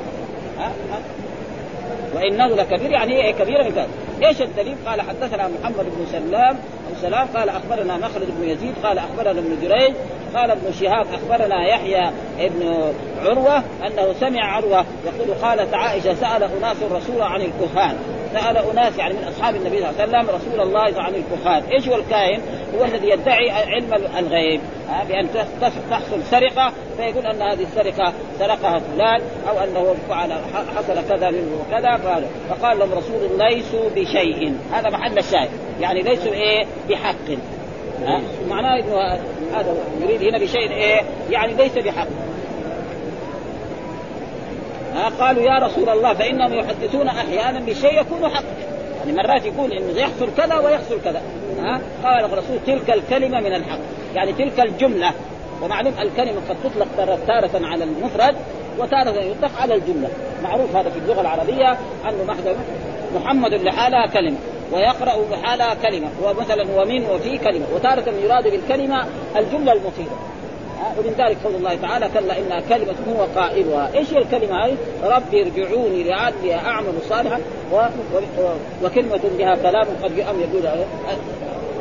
وانه 2.15 2.47
لكبير 2.47 2.91
يعني 2.91 3.13
إيه؟ 3.25 3.33
كبيره 3.33 3.65
مثال 3.65 3.87
إيش 4.25 4.43
الدليل؟ 4.43 4.77
قال 4.87 5.01
حدثنا 5.01 5.49
محمد 5.49 5.85
بن 5.85 6.07
سلام. 6.13 6.57
بن 6.89 6.97
سلام 7.01 7.29
قال 7.37 7.49
أخبرنا 7.49 7.97
مخلد 7.97 8.29
بن 8.39 8.49
يزيد 8.49 8.75
قال 8.83 8.99
أخبرنا 8.99 9.31
ابن 9.31 9.57
جريج 9.63 9.95
قال 10.35 10.51
ابن 10.51 10.73
شهاب 10.81 11.07
أخبرنا 11.15 11.67
يحيى 11.69 12.11
ابن 12.39 12.93
عروة 13.25 13.59
أنه 13.59 14.13
سمع 14.21 14.45
عروة 14.45 14.85
يقول 15.07 15.35
قالت 15.43 15.75
عائشة 15.75 16.15
سأل 16.15 16.43
أناس 16.43 16.77
الرسول 16.83 17.23
عن 17.23 17.41
الكهان. 17.41 17.97
سأل 18.33 18.57
أناس 18.57 18.99
يعني 18.99 19.15
من 19.15 19.25
أصحاب 19.25 19.57
النبي 19.57 19.79
صلى 19.79 19.91
الله 19.91 20.01
عليه 20.01 20.09
وسلم 20.09 20.37
رسول 20.37 20.61
الله 20.61 21.03
عن 21.03 21.13
الكهان، 21.15 21.63
إيش 21.73 21.89
هو 21.89 21.97
الكاهن؟ 21.97 22.41
هو 22.79 22.85
الذي 22.85 23.09
يدعي 23.09 23.51
علم 23.51 23.95
الغيب 24.19 24.61
بأن 25.09 25.29
تحصل 25.91 26.23
سرقة 26.31 26.73
فيقول 26.97 27.27
أن 27.27 27.43
هذه 27.43 27.63
السرقة 27.63 28.13
سرقها 28.39 28.79
فلان 28.79 29.21
أو 29.49 29.59
أنه 29.65 29.95
فعل 30.09 30.33
حصل 30.77 31.09
كذا 31.09 31.31
منه 31.31 31.61
وكذا 31.61 31.97
فقال, 31.97 32.25
فقال 32.49 32.79
لهم 32.79 32.93
رسول 32.93 33.39
ليسوا 33.39 33.91
بشيء. 33.97 34.55
هذا 34.73 34.91
محل 34.91 35.19
الشاهد. 35.19 35.49
يعني 35.81 36.03
ليسوا 36.03 36.33
إيه؟ 36.33 36.67
بحق. 36.89 37.15
معناه 38.49 38.81
إنه 38.81 39.19
هذا 39.55 39.75
يريد 40.01 40.23
هنا 40.23 40.39
بشيء 40.39 40.71
إيه؟ 40.71 41.01
يعني 41.31 41.55
ليس 41.55 41.73
بحق. 41.79 42.07
ها 44.95 45.09
قالوا 45.21 45.43
يا 45.43 45.59
رسول 45.59 45.89
الله 45.89 46.15
فإنهم 46.15 46.53
يحدثون 46.55 47.09
أحيانا 47.09 47.61
بشيء 47.61 48.01
يكون 48.01 48.29
حق. 48.29 48.45
يعني 48.99 49.13
مرات 49.13 49.45
يكون 49.45 49.73
انه 49.73 50.01
يحصل 50.01 50.29
كذا 50.37 50.59
ويحصل 50.59 51.01
كذا 51.05 51.23
ها؟ 51.61 51.81
قال 52.05 52.25
الرسول 52.25 52.59
تلك 52.67 52.91
الكلمة 52.91 53.41
من 53.41 53.55
الحق. 53.55 53.79
يعني 54.15 54.33
تلك 54.33 54.61
الجملة. 54.61 55.13
ومعلوم 55.63 55.95
الكلمة 56.01 56.41
قد 56.49 56.57
تطلق 56.65 57.17
تارة 57.27 57.67
على 57.67 57.85
المفرد 57.85 58.37
وتارة 58.79 59.11
يطلق 59.11 59.61
على 59.61 59.75
الجملة. 59.75 60.09
معروف 60.43 60.77
هذا 60.77 60.91
في 60.91 60.99
اللغة 60.99 61.21
العربية 61.21 61.79
أنه 62.09 62.35
محمد 63.15 63.55
لحالها 63.55 64.07
كلمة 64.07 64.37
ويقرأ 64.73 65.17
بحالها 65.31 65.75
كلمة 65.75 66.09
ومثلا 66.25 66.81
ومن 66.81 67.05
وفي 67.11 67.39
كلمة 67.39 67.67
وتارة 67.75 68.11
يراد 68.23 68.45
بالكلمة 68.45 69.07
الجملة 69.37 69.73
المفيدة. 69.73 70.11
ومن 70.99 71.15
ذلك 71.19 71.37
قول 71.45 71.55
الله 71.55 71.75
تعالى 71.75 72.09
كلا 72.15 72.39
انها 72.39 72.61
كلمة 72.69 72.95
هو 73.09 73.41
قائلها، 73.41 73.91
إيش 73.95 74.13
هي 74.13 74.19
الكلمة 74.19 74.65
هذه؟ 74.65 74.77
ربي 75.03 75.43
ارجعوني 75.43 76.05
لعلي 76.05 76.55
أعمل 76.55 76.93
صالحا. 77.09 77.41
و... 77.73 77.77
و... 77.77 78.49
وكلمة 78.85 79.21
بها 79.39 79.57
كلام 79.57 79.87
قد 80.03 80.19
يؤم 80.19 80.41
يقول 80.41 80.65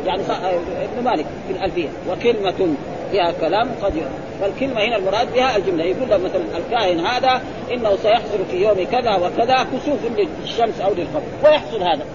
يعني 0.06 0.22
ابن 0.84 1.04
مالك 1.06 1.26
في 1.48 1.54
الألفية. 1.54 1.90
وكلمة 2.10 2.76
بها 3.14 3.32
كلام 3.42 3.70
قد 3.84 3.94
فالكلمة 4.42 4.82
هنا 4.82 4.96
المراد 4.96 5.34
بها 5.34 5.58
الجملة. 5.58 5.84
يقول 5.84 6.08
مثلا 6.08 6.42
الكاهن 6.58 7.00
هذا 7.00 7.42
إنه 7.74 7.96
سيحصل 7.96 8.46
في 8.52 8.58
يوم 8.58 8.88
كذا 8.92 9.16
وكذا 9.16 9.68
كسوف 9.74 10.00
للشمس 10.18 10.82
أو 10.82 10.94
للقمر. 10.94 11.24
ويحصل 11.44 11.84
هذا. 11.84 12.06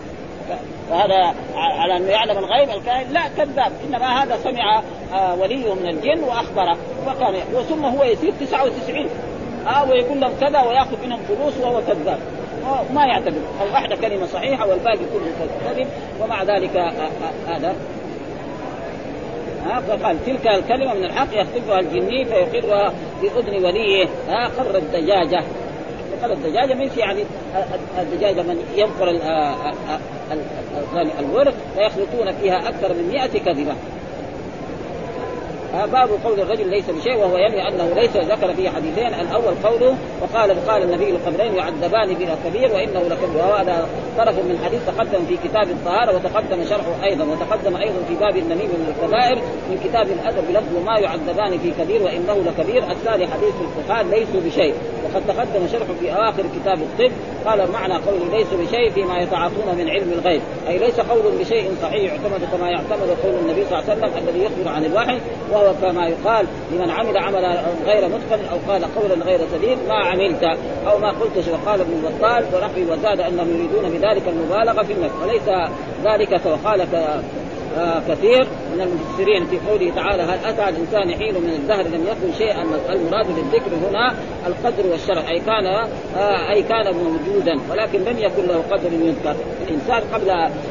وهذا 0.92 1.34
على 1.54 1.96
أنه 1.96 2.10
يعلم 2.10 2.38
الغيب 2.38 2.70
الكاهن 2.70 3.12
لا 3.12 3.20
كذاب. 3.36 3.72
إنما 3.88 4.22
هذا 4.22 4.36
سمع 4.36 4.82
آه، 5.14 5.34
وليه 5.34 5.74
من 5.74 5.88
الجن 5.88 6.24
واخبره 6.24 6.76
وكان 7.06 7.34
ثم 7.68 7.84
هو 7.84 8.04
يصير 8.04 8.32
99 8.40 9.08
آه 9.66 9.90
ويقول 9.90 10.20
لهم 10.20 10.32
كذا 10.40 10.62
ويأخذ 10.62 10.96
منهم 11.04 11.20
فلوس 11.28 11.56
وهو 11.62 11.80
كذاب. 11.80 12.18
ما 12.94 13.06
يعتقد. 13.06 13.42
أو 13.60 13.74
واحدة 13.74 13.96
كلمة 13.96 14.26
صحيحة 14.26 14.68
والباقي 14.68 14.96
كله 14.96 15.48
كذب 15.66 15.86
ومع 16.20 16.42
ذلك 16.42 16.76
آه، 16.76 16.90
آه، 16.90 17.56
هذا. 17.56 17.74
فقال 19.88 20.24
تلك 20.26 20.46
الكلمة 20.46 20.94
من 20.94 21.04
الحق 21.04 21.28
يخطفها 21.32 21.80
الجني 21.80 22.24
فيقرها 22.24 22.92
بأذن 23.22 23.64
وليه. 23.64 24.08
ها 24.28 24.48
قر 24.58 24.76
الدجاجة. 24.76 25.44
قر 26.22 26.32
الدجاجه 26.32 26.74
ليس 26.74 26.98
يعني 26.98 27.24
الدجاجه 27.98 28.42
من 28.42 28.62
ينقر 28.76 29.10
الورق 31.18 31.54
فيخلطون 31.74 32.32
فيها 32.32 32.68
أكثر 32.68 32.94
من 32.94 33.08
100 33.12 33.26
كذبة. 33.26 33.74
باب 35.72 36.08
قول 36.24 36.40
الرجل 36.40 36.70
ليس 36.70 36.90
بشيء 36.90 37.16
وهو 37.16 37.36
ينوي 37.36 37.68
أنه 37.68 37.94
ليس 37.94 38.16
ذكر 38.16 38.54
فيه 38.54 38.70
حديثين. 38.70 39.14
الأول 39.20 39.54
قوله 39.64 39.96
وقال 40.22 40.66
قال 40.68 40.82
النبي 40.82 41.10
القبرين 41.10 41.54
يعذبان 41.54 42.14
بلا 42.14 42.34
كبير 42.44 42.72
وإنه 42.72 43.00
لكبير 43.00 43.42
وهذا 43.50 43.88
طرف 44.18 44.34
من 44.34 44.58
حديث 44.64 44.80
تقدم 44.86 45.26
في 45.28 45.36
كتاب 45.48 45.70
الطهارة 45.70 46.16
وتقدم 46.16 46.64
شرحه 46.64 47.04
أيضا 47.04 47.24
وتقدم 47.24 47.76
أيضا 47.76 48.00
في 48.08 48.14
باب 48.14 48.36
النميم 48.36 48.68
من 48.68 48.94
الكبائر 48.96 49.36
من 49.70 49.80
كتاب 49.84 50.06
الأدب 50.06 50.48
بلفظ 50.48 50.86
ما 50.86 50.98
يعذبان 50.98 51.58
في 51.58 51.70
كبير 51.82 52.02
وإنه 52.02 52.36
لكبير. 52.46 52.90
الثاني 52.90 53.26
حديث 53.26 53.54
الفقهاء 53.60 54.04
ليسوا 54.04 54.40
بشيء. 54.46 54.74
وقد 55.04 55.22
تقدم 55.28 55.68
شرحه 55.72 55.94
في 56.00 56.14
اواخر 56.14 56.42
كتاب 56.56 56.78
الطب. 56.82 57.12
قال 57.46 57.72
معنى 57.72 57.94
قوله 57.94 58.36
ليس 58.36 58.48
بشيء 58.52 58.90
فيما 58.90 59.18
يتعاطون 59.18 59.74
من 59.78 59.90
علم 59.90 60.12
الغيب. 60.12 60.42
أي 60.68 60.78
ليس 60.78 61.00
قول 61.00 61.22
بشيء 61.40 61.70
صحيح 61.82 62.12
يعتمد 62.12 62.48
كما 62.52 62.70
يعتمد 62.70 63.16
قول 63.22 63.34
النبي 63.42 63.64
صلى 63.64 63.78
الله 63.78 63.90
عليه 63.90 64.00
وسلم 64.00 64.28
الذي 64.28 64.44
يخبر 64.44 64.68
عن 64.68 64.84
الوحي. 64.84 65.18
وهو 65.52 65.61
كما 65.82 66.08
يقال 66.08 66.46
لمن 66.72 66.90
عمل 66.90 67.16
عملا 67.16 67.62
غير 67.86 68.08
متقن 68.08 68.44
أو 68.52 68.72
قال 68.72 68.94
قولا 68.94 69.24
غير 69.24 69.40
سديد 69.52 69.78
ما 69.88 69.94
عملت 69.94 70.44
أو 70.86 70.98
ما 70.98 71.10
قلت 71.10 71.48
وقال 71.48 71.80
ابن 71.80 72.02
بطال 72.02 72.44
ونحوه 72.54 72.98
وزاد 72.98 73.20
أنهم 73.20 73.48
يريدون 73.48 73.90
بذلك 73.90 74.22
المبالغة 74.28 74.82
في 74.82 74.92
النفس. 74.92 75.14
وليس 75.22 75.48
ذلك 76.04 76.40
وقال 76.46 76.80
آه 77.78 78.02
كثير 78.08 78.46
من 78.74 78.80
المفسرين 78.80 79.46
في 79.46 79.58
قوله 79.70 79.94
تعالى 79.94 80.22
هل 80.22 80.38
أتى 80.44 80.68
الإنسان 80.68 81.14
حين 81.18 81.34
من 81.34 81.50
الدهر 81.50 81.82
لم 81.82 82.06
يكن 82.06 82.38
شيئا؟ 82.38 82.62
المراد 82.90 83.26
بالذكر 83.26 83.70
هنا 83.88 84.14
القدر 84.46 84.86
والشرع. 84.90 85.30
أي 85.30 85.40
كان 85.40 85.66
آه 86.16 86.50
أي 86.52 86.62
كان 86.62 86.94
موجودا 86.94 87.60
ولكن 87.70 87.98
لم 87.98 88.18
يكن 88.18 88.46
له 88.46 88.62
قدر 88.70 88.92
يذكر. 88.92 89.36
الإنسان 89.68 90.02
قبل 90.14 90.28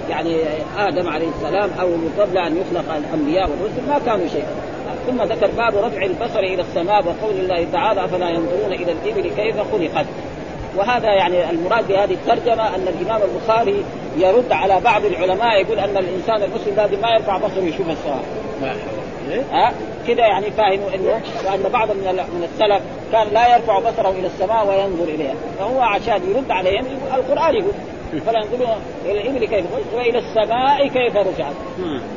يعني 0.10 0.36
آدم 0.78 1.10
عليه 1.10 1.28
السلام 1.28 1.70
أو 1.82 1.90
قبل 2.20 2.38
أن 2.38 2.58
يخلق 2.58 2.96
الأنبياء 2.96 3.50
والرسل 3.50 3.88
ما 3.90 4.00
كانوا 4.06 4.28
شيئا. 4.28 4.71
ثم 5.08 5.22
ذكر 5.24 5.48
باب 5.48 5.76
رفع 5.76 6.06
البصر 6.06 6.40
إلى 6.40 6.62
السماء 6.62 7.04
وقول 7.06 7.36
الله 7.40 7.68
تعالى 7.72 8.06
أفلا 8.06 8.30
ينظرون 8.30 8.74
إلى 8.74 8.92
الإبل 8.92 9.30
كيف 9.36 9.56
خلقت. 9.72 10.06
وهذا 10.78 11.14
يعني 11.14 11.50
المراد 11.50 11.88
بهذه 11.88 12.14
الترجمة 12.14 12.76
أن 12.76 12.88
الإمام 12.88 13.22
البخاري 13.22 13.84
يرد 14.18 14.52
على 14.52 14.80
بعض 14.80 15.06
العلماء 15.06 15.62
يقول 15.62 15.80
أن 15.80 15.98
الإنسان 15.98 16.44
المسلم 16.44 16.76
لازم 16.76 17.02
ما 17.02 17.10
يرفع 17.10 17.38
بصره 17.38 17.64
يشوف 17.64 17.90
السماء 17.90 18.24
ها؟ 19.52 19.74
كذا 20.08 20.28
يعني 20.28 20.52
فاهموا 20.52 20.96
إنه 20.96 21.22
وأن 21.46 21.64
بعض 21.74 21.92
من 21.92 22.04
من 22.14 22.48
السلف 22.54 22.82
كان 23.12 23.28
لا 23.34 23.56
يرفع 23.56 23.80
بصره 23.80 24.10
إلى 24.10 24.28
السماء 24.28 24.68
وينظر 24.68 25.04
إليها. 25.04 25.34
فهو 25.60 25.82
عشان 25.82 26.22
يرد 26.30 26.52
عليهم 26.52 26.86
القرآن 27.16 27.56
يقول 27.56 27.74
فلا 28.20 28.40
ينظرون 28.40 28.82
إلى 29.06 29.22
الإبل 29.22 29.46
كيف 29.46 29.66
وإلى 29.96 30.18
السماء 30.18 30.88
كيف 30.88 31.18
رفعت 31.18 31.56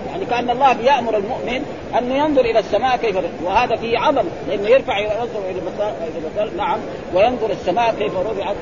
يعني 0.06 0.24
كأن 0.24 0.50
الله 0.50 0.72
بيأمر 0.72 1.16
المؤمن 1.16 1.64
انه 1.98 2.14
ينظر 2.14 2.40
إلى 2.40 2.58
السماء 2.58 2.96
كيف 2.96 3.16
رفعت 3.16 3.30
وهذا 3.44 3.76
فيه 3.76 3.98
عظم 3.98 4.24
لأنه 4.48 4.68
يرفع 4.68 4.98
ينظر 4.98 5.40
إلى 5.50 5.58
البصر 5.58 6.56
نعم 6.56 6.78
وينظر 7.14 7.50
السماء 7.50 7.94
كيف 7.98 8.12
رفعت 8.16 8.56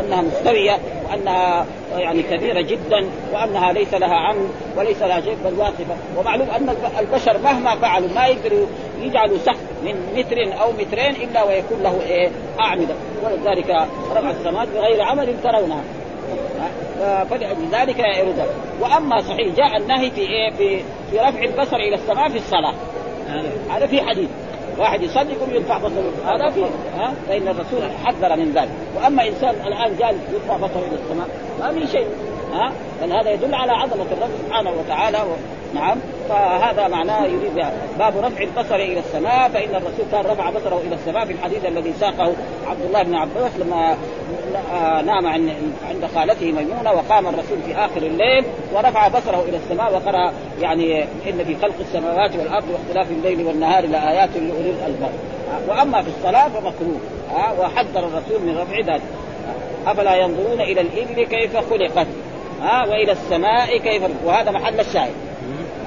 انها 0.00 0.22
مستوية 0.22 0.78
وأنها 1.10 1.66
يعني 1.96 2.22
كبيرة 2.22 2.60
جدا 2.60 3.08
وأنها 3.32 3.72
ليس 3.72 3.94
لها 3.94 4.14
عمد 4.14 4.48
وليس 4.76 5.02
لها 5.02 5.20
شيء 5.20 5.36
بل 5.44 5.58
واقفة. 5.58 5.96
ومعلوم 6.16 6.48
أن 6.50 6.74
البشر 6.98 7.38
مهما 7.38 7.76
فعلوا 7.76 8.08
ما 8.14 8.26
يقدروا 8.26 8.66
يجعلوا 9.00 9.38
سقف 9.38 9.56
من 9.84 10.14
متر 10.16 10.62
أو 10.62 10.72
مترين 10.72 11.28
إلا 11.28 11.42
ويكون 11.42 11.82
له 11.82 12.00
إيه 12.06 12.30
أعمدة. 12.60 12.94
ولذلك 13.24 13.70
رفع 14.16 14.30
السماوات 14.30 14.68
بغير 14.68 15.02
عمل 15.02 15.34
ترونها. 15.42 15.82
فلذلك 17.30 17.98
يرد 17.98 18.46
وأما 18.80 19.20
صحيح 19.20 19.54
جاء 19.56 19.76
النهي 19.76 20.10
في 20.10 20.20
إيه؟ 20.20 20.50
في 20.50 20.78
في 21.10 21.18
رفع 21.18 21.42
البصر 21.42 21.76
إلى 21.76 21.94
السماء 21.94 22.28
في 22.28 22.38
الصلاة. 22.38 22.74
هذا. 23.70 23.86
في 23.86 24.02
حديث. 24.02 24.28
واحد 24.78 25.02
يصلي 25.02 25.32
يقول 25.32 25.54
يرفع 25.54 25.78
بصره. 25.78 26.12
هذا 26.26 26.50
في 26.50 26.64
ها؟ 26.98 27.14
فإن 27.28 27.48
الرسول 27.48 27.82
حذر 28.04 28.36
من 28.36 28.52
ذلك. 28.52 28.70
وأما 28.96 29.28
إنسان 29.28 29.54
الآن 29.66 29.96
جالس 29.98 30.20
يرفع 30.32 30.56
بصره 30.56 30.84
إلى 30.88 30.98
السماء 31.04 31.28
ما 31.60 31.72
في 31.72 31.86
شيء. 31.86 32.06
ها؟ 32.52 32.72
بل 33.02 33.12
هذا 33.12 33.30
يدل 33.30 33.54
على 33.54 33.72
عظمة 33.72 34.06
الرب 34.12 34.30
سبحانه 34.46 34.70
وتعالى 34.70 35.18
و... 35.18 35.36
نعم. 35.74 35.98
فهذا 36.28 36.88
معناه 36.88 37.26
يريد 37.26 37.64
باب 37.98 38.16
رفع 38.16 38.42
البصر 38.42 38.74
إلى 38.74 38.98
السماء 38.98 39.48
فإن 39.48 39.74
الرسول 39.74 40.04
كان 40.12 40.24
رفع 40.26 40.50
بصره 40.50 40.82
إلى 40.86 40.94
السماء 40.94 41.24
في 41.24 41.32
الحديث 41.32 41.64
الذي 41.64 41.92
ساقه 42.00 42.32
عبد 42.66 42.82
الله 42.86 43.02
بن 43.02 43.14
عباس 43.14 43.50
لما 43.58 43.96
نام 45.02 45.26
عند 45.88 46.06
خالته 46.14 46.52
ميمونة 46.52 46.92
وقام 46.92 47.26
الرسول 47.26 47.58
في 47.66 47.74
آخر 47.76 48.02
الليل 48.02 48.44
ورفع 48.74 49.08
بصره 49.08 49.44
إلى 49.48 49.56
السماء 49.56 49.94
وقرأ 49.94 50.32
يعني 50.60 51.02
إن 51.02 51.44
في 51.44 51.56
خلق 51.62 51.74
السماوات 51.80 52.36
والأرض 52.36 52.64
واختلاف 52.72 53.10
الليل 53.10 53.46
والنهار 53.46 53.86
لآيات 53.86 54.30
لأولي 54.36 54.70
الألباب. 54.70 55.10
وأما 55.68 56.02
في 56.02 56.08
الصلاة 56.08 56.48
فمكروه. 56.48 57.00
وحذر 57.60 57.98
الرسول 57.98 58.42
من 58.42 58.58
رفع 58.58 58.94
ذلك. 58.94 59.02
أفلا 59.86 60.16
ينظرون 60.16 60.60
إلى 60.60 60.80
الإبل 60.80 61.26
كيف 61.26 61.56
خلقت؟ 61.56 62.06
ها 62.62 62.86
وإلى 62.86 63.12
السماء 63.12 63.78
كيف 63.78 64.02
وهذا 64.24 64.50
محل 64.50 64.80
الشاهد. 64.80 65.12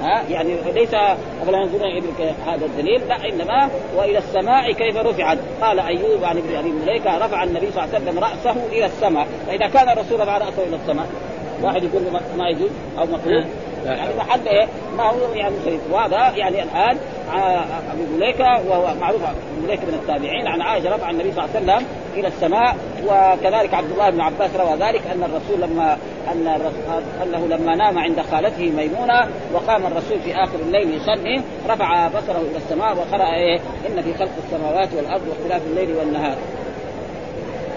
ها 0.02 0.22
يعني 0.30 0.54
ليس 0.74 0.94
أن 0.94 1.16
ينظرون 1.42 1.84
إلى 1.84 2.32
هذا 2.46 2.66
الدليل 2.66 3.08
لا 3.08 3.28
إنما 3.28 3.70
وإلى 3.96 4.18
السماء 4.18 4.72
كيف 4.72 4.96
رفعت. 4.96 5.38
قال 5.60 5.80
أيوب 5.80 6.24
عن 6.24 6.38
ابن 6.38 6.56
أبي 6.56 6.70
مليكة 6.70 7.18
رفع 7.18 7.42
النبي 7.42 7.70
صلى 7.70 7.84
الله 7.84 7.94
عليه 7.94 8.04
وسلم 8.04 8.18
رأسه 8.18 8.66
إلى 8.72 8.86
السماء. 8.86 9.26
فإذا 9.46 9.68
كان 9.68 9.88
الرسول 9.88 10.20
رفع 10.20 10.38
رأسه 10.38 10.62
إلى 10.68 10.76
السماء 10.76 11.06
واحد 11.62 11.82
يقول 11.82 12.02
ما 12.38 12.48
يجوز 12.48 12.70
أو 12.98 13.06
مقبول 13.06 13.44
يعني 13.84 14.14
محل 14.16 14.48
إيه 14.48 14.66
ما 14.96 15.02
هو 15.02 15.32
يعني 15.34 15.54
شريف 15.64 15.80
وهذا 15.90 16.36
يعني 16.36 16.62
الآن 16.62 16.96
أبو 17.92 18.16
مليكة 18.16 18.60
وهو 18.68 18.94
معروف 19.00 19.22
أبو 19.22 19.66
مليكة 19.66 19.82
من 19.82 19.94
التابعين 19.94 20.46
عن 20.46 20.60
عائشة 20.62 20.94
رفع 20.94 21.10
النبي 21.10 21.32
صلى 21.32 21.44
الله 21.44 21.56
عليه 21.56 21.64
وسلم 21.64 21.86
إلى 22.14 22.28
السماء 22.28 22.76
وكذلك 23.06 23.74
عبد 23.74 23.90
الله 23.90 24.10
بن 24.10 24.20
عباس 24.20 24.50
روى 24.56 24.74
ذلك 24.74 25.02
أن 25.14 25.22
الرسول 25.22 25.60
لما 25.60 25.98
أن 26.32 26.46
أنه 27.22 27.46
لما 27.46 27.76
نام 27.76 27.98
عند 27.98 28.20
خالته 28.20 28.70
ميمونة 28.70 29.28
وقام 29.54 29.86
الرسول 29.86 30.20
في 30.24 30.34
آخر 30.34 30.58
الليل 30.66 30.94
يصلي 30.94 31.42
رفع 31.68 32.08
بصره 32.08 32.42
إلى 32.50 32.56
السماء 32.56 32.96
وقرأ 32.96 33.34
إيه 33.34 33.60
إن 33.88 34.02
في 34.02 34.14
خلق 34.14 34.30
السماوات 34.44 34.88
والأرض 34.96 35.22
واختلاف 35.28 35.62
الليل 35.66 35.96
والنهار. 35.96 36.36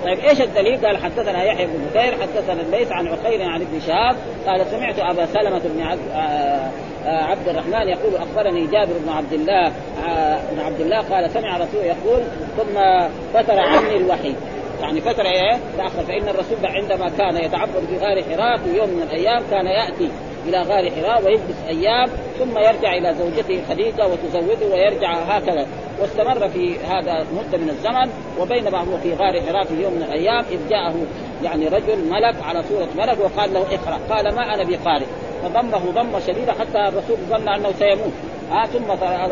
طيب 0.05 0.19
إيش 0.19 0.41
الدليل؟ 0.41 0.85
قال 0.85 0.97
حدثنا 0.97 1.43
يحيى 1.43 1.65
بن 1.65 1.85
بكير 1.89 2.21
حدثنا 2.21 2.61
الليث 2.61 2.91
عن 2.91 3.07
عقيل 3.07 3.41
عن 3.41 3.61
ابن 3.61 3.79
شهاب 3.87 4.15
قال 4.47 4.65
سمعت 4.65 4.99
أبا 4.99 5.25
سلمة 5.25 5.61
بن 5.65 5.81
عبد 5.81 6.01
آه 6.13 6.69
آه، 7.05 7.23
عبد 7.23 7.49
الرحمن 7.49 7.87
يقول 7.87 8.15
أخبرني 8.15 8.67
جابر 8.67 8.93
بن 9.05 9.09
عبد 9.09 9.33
الله 9.33 9.67
آه، 10.07 10.39
بن 10.51 10.59
عبد 10.59 10.81
الله 10.81 11.01
قال 11.01 11.31
سمع 11.31 11.57
رسول 11.57 11.85
يقول 11.85 12.21
ثم 12.57 13.07
فتر 13.33 13.59
عني 13.59 13.97
الوحي. 13.97 14.35
يعني 14.81 15.01
فترة 15.01 15.27
إيه؟ 15.27 15.59
تأخر 15.77 16.03
فإن 16.03 16.29
الرسول 16.29 16.57
عندما 16.63 17.09
كان 17.09 17.37
يتعبد 17.37 17.85
في 17.89 17.97
غار 17.97 18.23
حراء 18.23 18.57
في 18.57 18.77
يوم 18.77 18.89
من 18.89 19.01
الأيام 19.01 19.43
كان 19.51 19.65
يأتي. 19.65 20.09
إلى 20.47 20.61
غار 20.61 20.91
حراء 20.91 21.25
ويجلس 21.25 21.63
أيام 21.67 22.07
ثم 22.39 22.57
يرجع 22.57 22.93
إلى 22.93 23.13
زوجته 23.13 23.61
خديجة 23.69 24.07
وتزوجه 24.07 24.73
ويرجع 24.73 25.13
هكذا. 25.13 25.67
واستمر 26.01 26.49
في 26.49 26.79
هذا 26.79 27.25
مدة 27.33 27.57
من 27.57 27.69
الزمن 27.69 28.09
وبينما 28.39 28.79
هو 28.79 28.97
في 28.97 29.13
غار 29.13 29.41
حراء 29.41 29.63
في 29.63 29.81
يوم 29.81 29.93
من 29.93 30.03
الأيام 30.03 30.45
إذ 30.51 30.69
جاءه 30.69 30.95
يعني 31.43 31.67
رجل 31.67 32.09
ملك 32.09 32.35
على 32.43 32.63
صورة 32.63 32.87
ملك 32.97 33.17
وقال 33.19 33.53
له 33.53 33.59
اقرأ. 33.59 33.99
قال 34.09 34.35
ما 34.35 34.53
أنا 34.53 34.63
بقارئ؟ 34.63 35.05
فضمه 35.43 35.91
ضمة 35.91 36.19
شديدة 36.19 36.53
حتى 36.53 36.87
الرسول 36.87 37.17
ظن 37.29 37.49
أنه 37.49 37.71
سيموت. 37.71 38.13
آه 38.51 38.65
ثم 38.65 38.91
يقرأ 38.91 39.25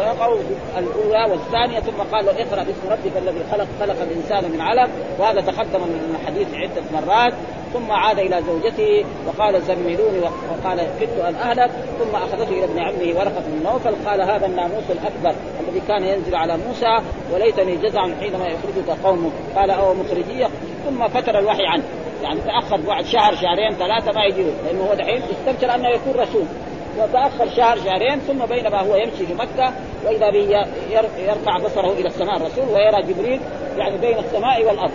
الأولى 0.78 1.32
والثانية 1.32 1.80
ثم 1.80 2.02
قال 2.12 2.26
له 2.26 2.32
اقرأ 2.32 2.64
باسم 2.64 2.90
ربك 2.90 3.18
الذي 3.18 3.40
خلق 3.52 3.68
خلق 3.80 4.02
الإنسان 4.02 4.52
من 4.52 4.62
علق 4.62 4.90
وهذا 5.20 5.42
تقدم 5.42 5.82
من 5.82 6.18
الحديث 6.22 6.48
عدة 6.54 6.82
مرات. 6.94 7.34
ثم 7.74 7.92
عاد 7.92 8.20
إلى 8.20 8.42
زوجته 8.48 9.06
وقال 9.28 9.62
زملوني 9.62 10.20
وقال 10.20 10.88
كدت 11.02 11.20
أن 11.20 11.36
أهلك. 11.36 11.72
ثم 12.00 12.16
أخذته 12.16 12.50
إلى 12.50 12.64
ابن 12.64 12.80
عمه 12.80 13.20
ورقة 13.20 13.44
بن 13.48 13.64
نوفل 13.64 13.96
قال 14.10 14.22
هذا 14.22 14.46
الناموس 14.46 14.84
الأكبر 14.90 15.36
الذي 15.60 15.82
كان 15.88 16.04
ينزل 16.04 16.36
على 16.36 16.58
موسى 16.58 16.98
وليتني 17.34 17.78
جزع 17.78 18.02
حينما 18.20 18.48
يخرجك 18.48 19.04
قومه 19.04 19.32
قال 19.56 19.72
أو 19.72 19.94
مخرجيه 19.94 20.48
ثم 20.86 21.08
فتر 21.08 21.40
الوحي 21.40 21.66
عنه. 21.66 21.84
يعني 22.24 22.40
تأخر 22.42 22.78
بعد 22.88 23.06
شهر 23.06 23.36
شهرين 23.36 23.72
ثلاثة 23.72 24.12
ما 24.12 24.26
يجي 24.26 24.44
لأنه 24.66 24.84
هو 24.90 24.94
دحين 24.94 25.22
يستبشر 25.32 25.76
أنه 25.76 25.90
يكون 25.90 26.14
رسول. 26.14 26.46
وتأخر 26.98 27.50
شهر 27.56 27.78
شهرين 27.78 28.20
ثم 28.20 28.46
بينما 28.46 28.82
هو 28.82 28.96
يمشي 28.96 29.26
في 29.26 29.34
مكة 29.34 29.74
وإذا 30.06 30.30
به 30.30 30.66
يرفع 31.18 31.58
بصره 31.58 31.92
إلى 31.92 32.08
السماء 32.08 32.38
الرسول 32.38 32.66
ويرى 32.74 33.14
جبريل 33.14 33.40
يعني 33.78 33.98
بين 33.98 34.18
السماء 34.18 34.66
والأرض. 34.66 34.92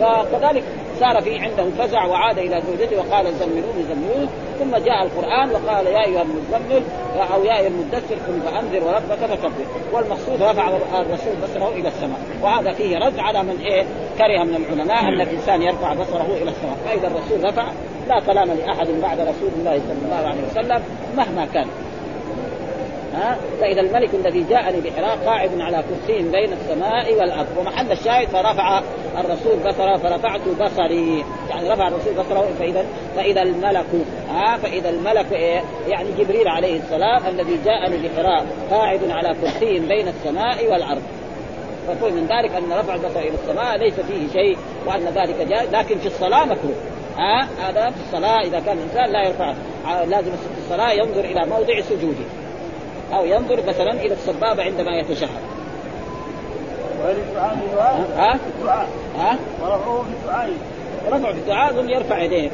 فكذلك 0.00 0.64
صار 1.00 1.22
في 1.22 1.38
عنده 1.38 1.64
فزع 1.78 2.04
وعاد 2.04 2.38
إلى 2.38 2.62
زوجته 2.66 2.96
وقال 2.96 3.34
زملوني 3.34 3.82
زملوني 3.88 4.28
ثم 4.58 4.76
جاء 4.76 5.02
القرآن 5.02 5.50
وقال 5.50 5.86
يا 5.86 6.04
أيها 6.04 6.22
المزمل 6.22 6.82
أو 7.34 7.44
يا 7.44 7.58
أيها 7.58 7.68
المدثر 7.68 8.14
قم 8.14 8.40
فأنذر 8.40 8.84
وربك 8.84 9.36
فكبر 9.36 9.64
والمقصود 9.92 10.42
رفع 10.42 10.68
الرسول 10.68 11.32
بصره 11.42 11.68
إلى 11.68 11.88
السماء 11.88 12.18
وهذا 12.42 12.72
فيه 12.72 12.98
رد 12.98 13.18
على 13.18 13.42
من 13.42 13.60
إيه؟ 13.60 13.84
كره 14.18 14.44
من 14.44 14.54
العلماء 14.56 15.00
أن 15.00 15.20
الإنسان 15.20 15.62
يرفع 15.62 15.94
بصره 15.94 16.26
إلى 16.42 16.50
السماء. 16.50 16.76
فإذا 16.86 17.06
الرسول 17.06 17.44
رفع 17.44 17.64
لا 18.08 18.20
كلام 18.26 18.48
لأحد 18.48 18.88
بعد 19.02 19.20
رسول 19.20 19.50
الله 19.58 19.78
صلى 19.78 19.98
الله 20.04 20.28
عليه 20.28 20.42
وسلم 20.50 20.82
مهما 21.16 21.46
كان. 21.54 21.66
ها؟ 23.14 23.36
فإذا 23.60 23.80
الملك 23.80 24.10
الذي 24.14 24.44
جاءني 24.50 24.80
بحراء 24.80 25.18
قاعد 25.26 25.60
على 25.60 25.84
كرسي 25.88 26.22
بين 26.22 26.52
السماء 26.52 27.14
والأرض 27.14 27.46
ومحل 27.58 27.92
الشاهد 27.92 28.28
فرفع 28.28 28.82
الرسول 29.18 29.56
بصره 29.66 29.96
فرفعت 29.96 30.40
بصري. 30.60 31.24
يعني 31.50 31.70
رفع 31.70 31.88
الرسول 31.88 32.14
بصره 32.14 32.48
فاذا 32.58 32.84
فإذا 33.16 33.42
الملك 33.42 33.86
ها؟ 34.30 34.56
فإذا 34.56 34.90
الملك 34.90 35.32
إيه؟ 35.32 35.62
يعني 35.88 36.08
جبريل 36.18 36.48
عليه 36.48 36.80
السلام 36.80 37.26
الذي 37.26 37.58
جاءني 37.64 38.08
بحراء 38.08 38.46
قاعد 38.70 39.00
على 39.10 39.34
كرسي 39.40 39.78
بين 39.78 40.08
السماء 40.08 40.72
والأرض. 40.72 41.02
فقول 41.86 42.12
من 42.12 42.26
ذلك 42.26 42.50
أن 42.54 42.78
رفع 42.78 42.94
البصر 42.94 43.20
إلى 43.20 43.34
السماء 43.44 43.78
ليس 43.78 43.94
فيه 43.94 44.32
شيء 44.32 44.58
وأن 44.86 45.04
ذلك 45.04 45.48
جائز 45.48 45.74
لكن 45.74 45.98
في 45.98 46.06
الصلاة 46.06 46.44
مكروه. 46.44 46.93
ها؟ 47.16 47.48
هذا 47.60 47.90
في 47.90 47.96
الصلاة 48.06 48.40
إذا 48.40 48.60
كان 48.60 48.78
الإنسان 48.78 49.12
لا 49.12 49.22
يرفع 49.22 49.54
لازم 50.04 50.30
في 50.30 50.64
الصلاة 50.64 50.92
ينظر 50.92 51.24
إلى 51.24 51.46
موضع 51.46 51.80
سجوده. 51.80 52.24
أو 53.12 53.24
ينظر 53.24 53.62
مثلا 53.68 53.92
إلى 53.92 54.12
السبابه 54.14 54.62
عندما 54.62 54.98
يتشهد. 54.98 55.28
ها؟ 57.36 57.56
ها؟ 58.16 58.38
الدعاء 58.58 58.88
ها؟ 59.18 59.38
ورفعه 59.62 60.02
في 60.02 60.10
الدعاء. 60.22 60.50
رفع 61.08 61.32
في 61.32 61.38
الدعاء 61.38 61.72
ثم 61.72 61.88
يرفع 61.88 62.22
يديه. 62.22 62.50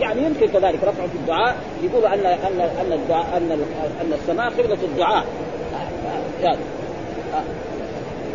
يعني 0.00 0.22
يمكن 0.22 0.46
كذلك 0.46 0.84
رفع 0.84 1.06
في 1.06 1.14
الدعاء 1.14 1.56
يقول 1.82 2.06
أن 2.06 2.26
أن 2.26 2.60
أن 2.60 2.92
الدعاء 2.92 3.26
أن 3.36 3.64
أن 4.00 4.12
السماء 4.12 4.50
قبله 4.50 4.78
الدعاء. 4.84 5.24
يعني 6.42 6.58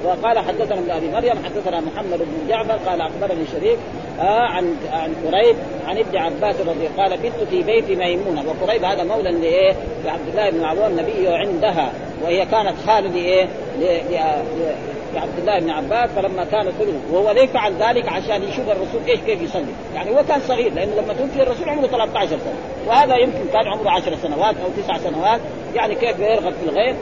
وقال 0.05 0.39
حدثنا 0.39 0.79
ابن 0.79 0.91
ابي 0.91 1.11
مريم 1.11 1.43
حدثنا 1.45 1.79
محمد 1.79 2.17
بن 2.17 2.47
جعفر 2.49 2.89
قال 2.89 3.01
أخبرني 3.01 3.45
شريك 3.51 3.77
آه 4.19 4.39
عن 4.39 4.75
عن 4.91 5.13
قريب 5.25 5.55
عن 5.87 5.97
ابن 5.97 6.17
عباس 6.17 6.55
رضي 6.61 6.87
قال 6.97 7.17
بت 7.17 7.47
في 7.49 7.63
بيت 7.63 7.89
ميمونة. 7.89 8.43
وقريب 8.47 8.83
هذا 8.83 9.03
مولى 9.03 9.31
لإيه؟ 9.31 9.75
لعبد 10.05 10.27
الله 10.27 10.49
بن 10.49 10.63
عوان 10.63 10.91
النبي 10.91 11.27
عندها 11.27 11.91
وهي 12.23 12.45
كانت 12.45 12.73
خالة 12.87 13.09
لإيه؟ 13.09 13.47
لعبد 15.15 15.39
الله 15.39 15.59
بن 15.59 15.69
عباس 15.69 16.09
فلما 16.09 16.43
كان 16.43 16.71
كله 16.79 16.99
وهو 17.11 17.31
ليه 17.31 17.47
فعل 17.47 17.73
ذلك 17.73 18.07
عشان 18.09 18.43
يشوف 18.43 18.69
الرسول 18.69 19.01
إيش 19.07 19.19
كيف 19.19 19.41
يصلي. 19.41 19.73
يعني 19.95 20.09
هو 20.09 20.23
كان 20.27 20.39
صغير 20.47 20.73
لأنه 20.73 20.91
لما 20.95 21.13
توفي 21.13 21.43
الرسول 21.43 21.69
عمره 21.69 21.87
13 21.87 22.27
سنة. 22.27 22.87
وهذا 22.87 23.15
يمكن 23.15 23.45
كان 23.53 23.67
عمره 23.67 23.89
10 23.89 24.15
سنوات 24.15 24.55
أو 24.57 24.83
9 24.83 24.97
سنوات. 24.97 25.39
يعني 25.75 25.95
كيف 25.95 26.19
يرغب 26.19 26.53
في 26.53 26.69
الغير 26.69 26.95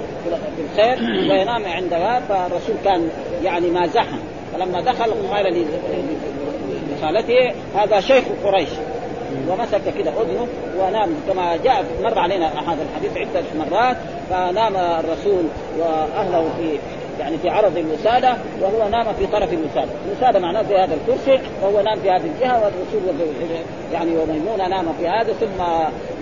في 0.56 0.62
الخير 0.74 0.98
وينام 1.32 1.66
عندها 1.66 2.20
فالرسول 2.20 2.76
كان 2.86 3.10
يعني 3.44 3.70
مازحها 3.70 4.20
فلما 4.54 4.82
دخل 4.82 5.12
قال 5.32 5.66
لخالته 7.06 7.54
هذا 7.76 8.00
شيخ 8.00 8.24
قريش. 8.44 8.70
ومسك 9.50 9.82
كده 9.98 10.12
اذنه 10.12 10.48
ونام. 10.80 11.10
كما 11.28 11.58
جاء 11.64 11.86
مر 12.04 12.20
علينا 12.20 12.48
هذا 12.48 12.86
الحديث 12.90 13.18
عدة 13.18 13.44
مرات 13.60 13.98
فنام 14.30 14.76
الرسول 14.76 15.44
وأهله 15.80 16.50
في 16.58 16.80
يعني 17.20 17.38
في 17.38 17.50
عرض 17.50 17.78
الوساده 17.78 18.38
وهو 18.62 18.90
نام 18.90 19.06
في 19.14 19.28
طرف 19.28 19.54
الوساده، 19.54 19.92
الوساده 20.08 20.40
معناه 20.40 20.62
في 20.62 20.76
هذا 20.76 20.94
الكرسي 20.94 21.40
وهو 21.62 21.82
نام 21.82 22.00
في 22.00 22.10
هذه 22.10 22.26
الجهة 22.36 22.64
والرسول 22.64 23.02
يعني 23.94 24.18
وميمونة 24.18 24.68
نام 24.68 24.86
في 25.00 25.08
هذا 25.08 25.34
ثم 25.34 25.64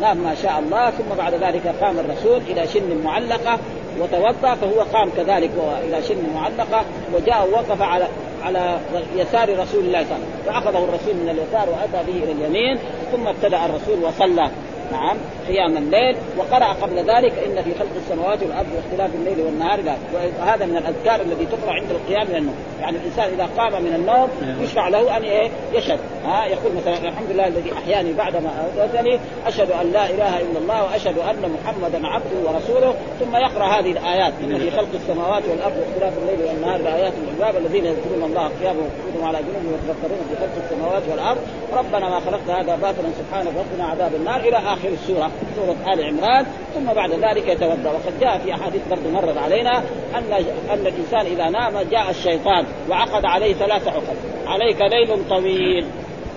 نام 0.01 0.17
ما 0.17 0.35
شاء 0.43 0.59
الله 0.59 0.89
ثم 0.89 1.15
بعد 1.17 1.33
ذلك 1.33 1.67
قام 1.81 1.99
الرسول 1.99 2.41
إلى 2.49 2.67
شن 2.67 3.03
معلقة 3.03 3.59
وتوضأ 3.99 4.55
فهو 4.55 4.81
قام 4.93 5.09
كذلك 5.17 5.51
إلى 5.87 6.03
شن 6.03 6.33
معلقة 6.35 6.85
وجاء 7.13 7.49
ووقف 7.49 7.81
على 7.81 8.07
على 8.43 8.79
يسار 9.15 9.59
رسول 9.59 9.85
الله 9.85 10.03
صلى 10.03 10.15
الله 10.15 10.25
عليه 10.25 10.25
وسلم. 10.25 10.43
فأخذه 10.45 10.83
الرسول 10.83 11.15
من 11.15 11.29
اليسار 11.29 11.69
وأتى 11.69 12.11
به 12.11 12.23
إلى 12.23 12.31
اليمين 12.31 12.79
ثم 13.11 13.27
ابتدأ 13.27 13.65
الرسول 13.65 14.03
وصلى. 14.03 14.51
نعم 14.93 15.17
قيام 15.47 15.77
الليل 15.77 16.15
وقرأ 16.37 16.73
قبل 16.73 16.97
ذلك 16.97 17.33
إن 17.45 17.63
في 17.63 17.79
خلق 17.79 17.89
السماوات 17.95 18.43
والأرض 18.43 18.67
واختلاف 18.75 19.15
الليل 19.15 19.45
والنهار. 19.45 19.81
لا 19.81 19.95
وهذا 20.39 20.65
من 20.65 20.77
الأذكار 20.77 21.21
الذي 21.21 21.45
تقرأ 21.45 21.73
عند 21.73 21.91
القيام 21.91 22.27
من 22.29 22.35
النوم. 22.35 22.55
يعني 22.81 22.97
الإنسان 22.97 23.25
إذا 23.33 23.49
قام 23.57 23.83
من 23.83 23.93
النوم 23.95 24.29
نعم. 24.41 24.63
يشرع 24.63 24.87
له 24.87 25.17
أن 25.17 25.21
إيه؟ 25.21 25.49
يشهد. 25.73 25.99
ها 26.25 26.45
يقول 26.45 26.71
مثلا 26.75 26.93
الحمد 26.93 27.29
لله 27.31 27.47
الذي 27.47 27.73
أحياني 27.73 28.13
بعدما 28.13 28.49
أموتني 28.77 29.19
أشهد 29.47 29.71
أن 29.71 29.91
لا 29.91 30.05
إله 30.09 30.41
إلا 30.41 30.59
الله 30.61 30.83
وأشهد 30.83 31.17
أن 31.17 31.55
محمدا 31.55 32.07
عبده 32.07 32.37
ورسوله. 32.45 32.93
ثم 33.19 33.35
يقرأ 33.35 33.65
هذه 33.65 33.91
الآيات. 33.91 34.33
إن 34.43 34.59
في 34.59 34.71
خلق 34.71 34.89
السماوات 34.93 35.43
والأرض 35.49 35.73
واختلاف 35.77 36.13
الليل 36.17 36.47
والنهار. 36.47 36.81
لآيات 36.81 37.13
العباد 37.23 37.55
الذين 37.55 37.85
يذكرون 37.85 38.23
الله 38.23 38.47
قياما 38.61 38.79
وقعودا 38.79 39.27
على 39.27 39.37
جنوبهم 39.37 39.67
ويتفكرون 39.71 40.19
في 40.29 40.35
خلق 40.35 40.55
السماوات 40.63 41.03
والأرض. 41.11 41.41
ربنا 41.73 42.09
ما 42.09 42.19
خلقت 42.19 42.49
هذا 42.49 42.75
باطلا 42.75 43.09
سبحانك 43.19 43.53
ربنا 43.63 43.87
عذاب 43.87 44.15
النار. 44.15 44.39
إلى 44.39 44.57
آخر 44.57 44.82
السورة 44.87 45.31
سورة 45.55 45.93
آل 45.93 46.05
عمران 46.05 46.45
ثم 46.73 46.93
بعد 46.93 47.11
ذلك 47.11 47.47
يتوضأ. 47.47 47.89
وقد 47.89 48.19
جاء 48.19 48.37
في 48.37 48.53
أحاديث 48.53 48.81
برضه 48.89 49.09
مرت 49.09 49.37
علينا 49.37 49.77
أن 50.15 50.33
أن 50.69 50.87
الإنسان 50.87 51.25
إذا 51.25 51.49
نام 51.49 51.73
جاء 51.91 52.09
الشيطان 52.09 52.65
وعقد 52.89 53.25
عليه 53.25 53.53
ثلاث 53.53 53.87
عقد. 53.87 54.17
عليك 54.47 54.81
ليل 54.81 55.29
طويل. 55.29 55.85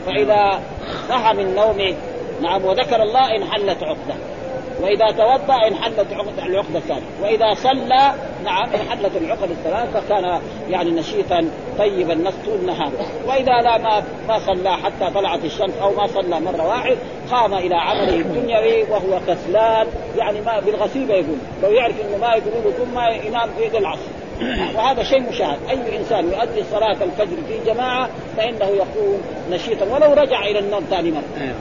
فإذا 0.07 0.61
صحى 1.09 1.35
من 1.35 1.55
نومه 1.55 1.95
نعم 2.43 2.65
وذكر 2.65 3.03
الله 3.03 3.37
انحلت 3.37 3.83
عقده. 3.83 4.36
وإذا 4.81 5.11
توضأ 5.11 5.67
انحلت 5.69 6.13
عقد 6.13 6.39
العقدة 6.39 6.79
الثانية. 6.79 7.07
وإذا 7.23 7.55
صلى 7.55 8.13
نعم 8.45 8.69
انحلت 8.75 9.17
العقد 9.17 9.51
الثلاث 9.51 9.97
فكان 9.97 10.41
يعني 10.71 10.91
نشيطا 10.91 11.49
طيب 11.79 12.11
النفس 12.11 12.37
طول 12.47 12.55
النهار 12.55 12.93
وإذا 13.27 13.53
لا 13.63 13.79
ما 13.79 14.03
ما 14.29 14.39
صلى 14.39 14.77
حتى 14.77 15.11
طلعت 15.15 15.45
الشمس 15.45 15.75
أو 15.83 15.91
ما 15.91 16.07
صلى 16.07 16.41
مرة 16.41 16.69
واحد 16.69 16.97
قام 17.31 17.55
إلى 17.55 17.75
عمله 17.75 18.15
الدنيوي 18.15 18.83
وهو 18.83 19.21
كسلان. 19.29 19.87
يعني 20.17 20.41
ما 20.41 20.61
بالغسيل 20.61 21.11
يقول. 21.11 21.39
لو 21.63 21.71
يعرف 21.71 22.01
إنه 22.01 22.17
ما 22.17 22.35
يقولوا 22.35 22.63
له 22.65 22.71
ثم 22.71 23.27
ينام 23.27 23.49
في 23.71 23.79
العصر. 23.79 24.11
وهذا 24.77 25.03
شيء 25.03 25.23
مشاهد. 25.29 25.59
أي 25.71 25.97
إنسان 25.97 26.25
يؤدي 26.25 26.63
صلاة 26.71 26.97
الفجر 27.05 27.37
في 27.49 27.73
جماعة 27.73 28.09
فإنه 28.37 28.67
يكون 28.67 29.23
نشيطا. 29.51 29.87
ولو 29.87 30.13
رجع 30.13 30.47
إلى 30.47 30.59
النوم 30.59 30.85
ثاني 30.91 31.11
مرة. 31.11 31.55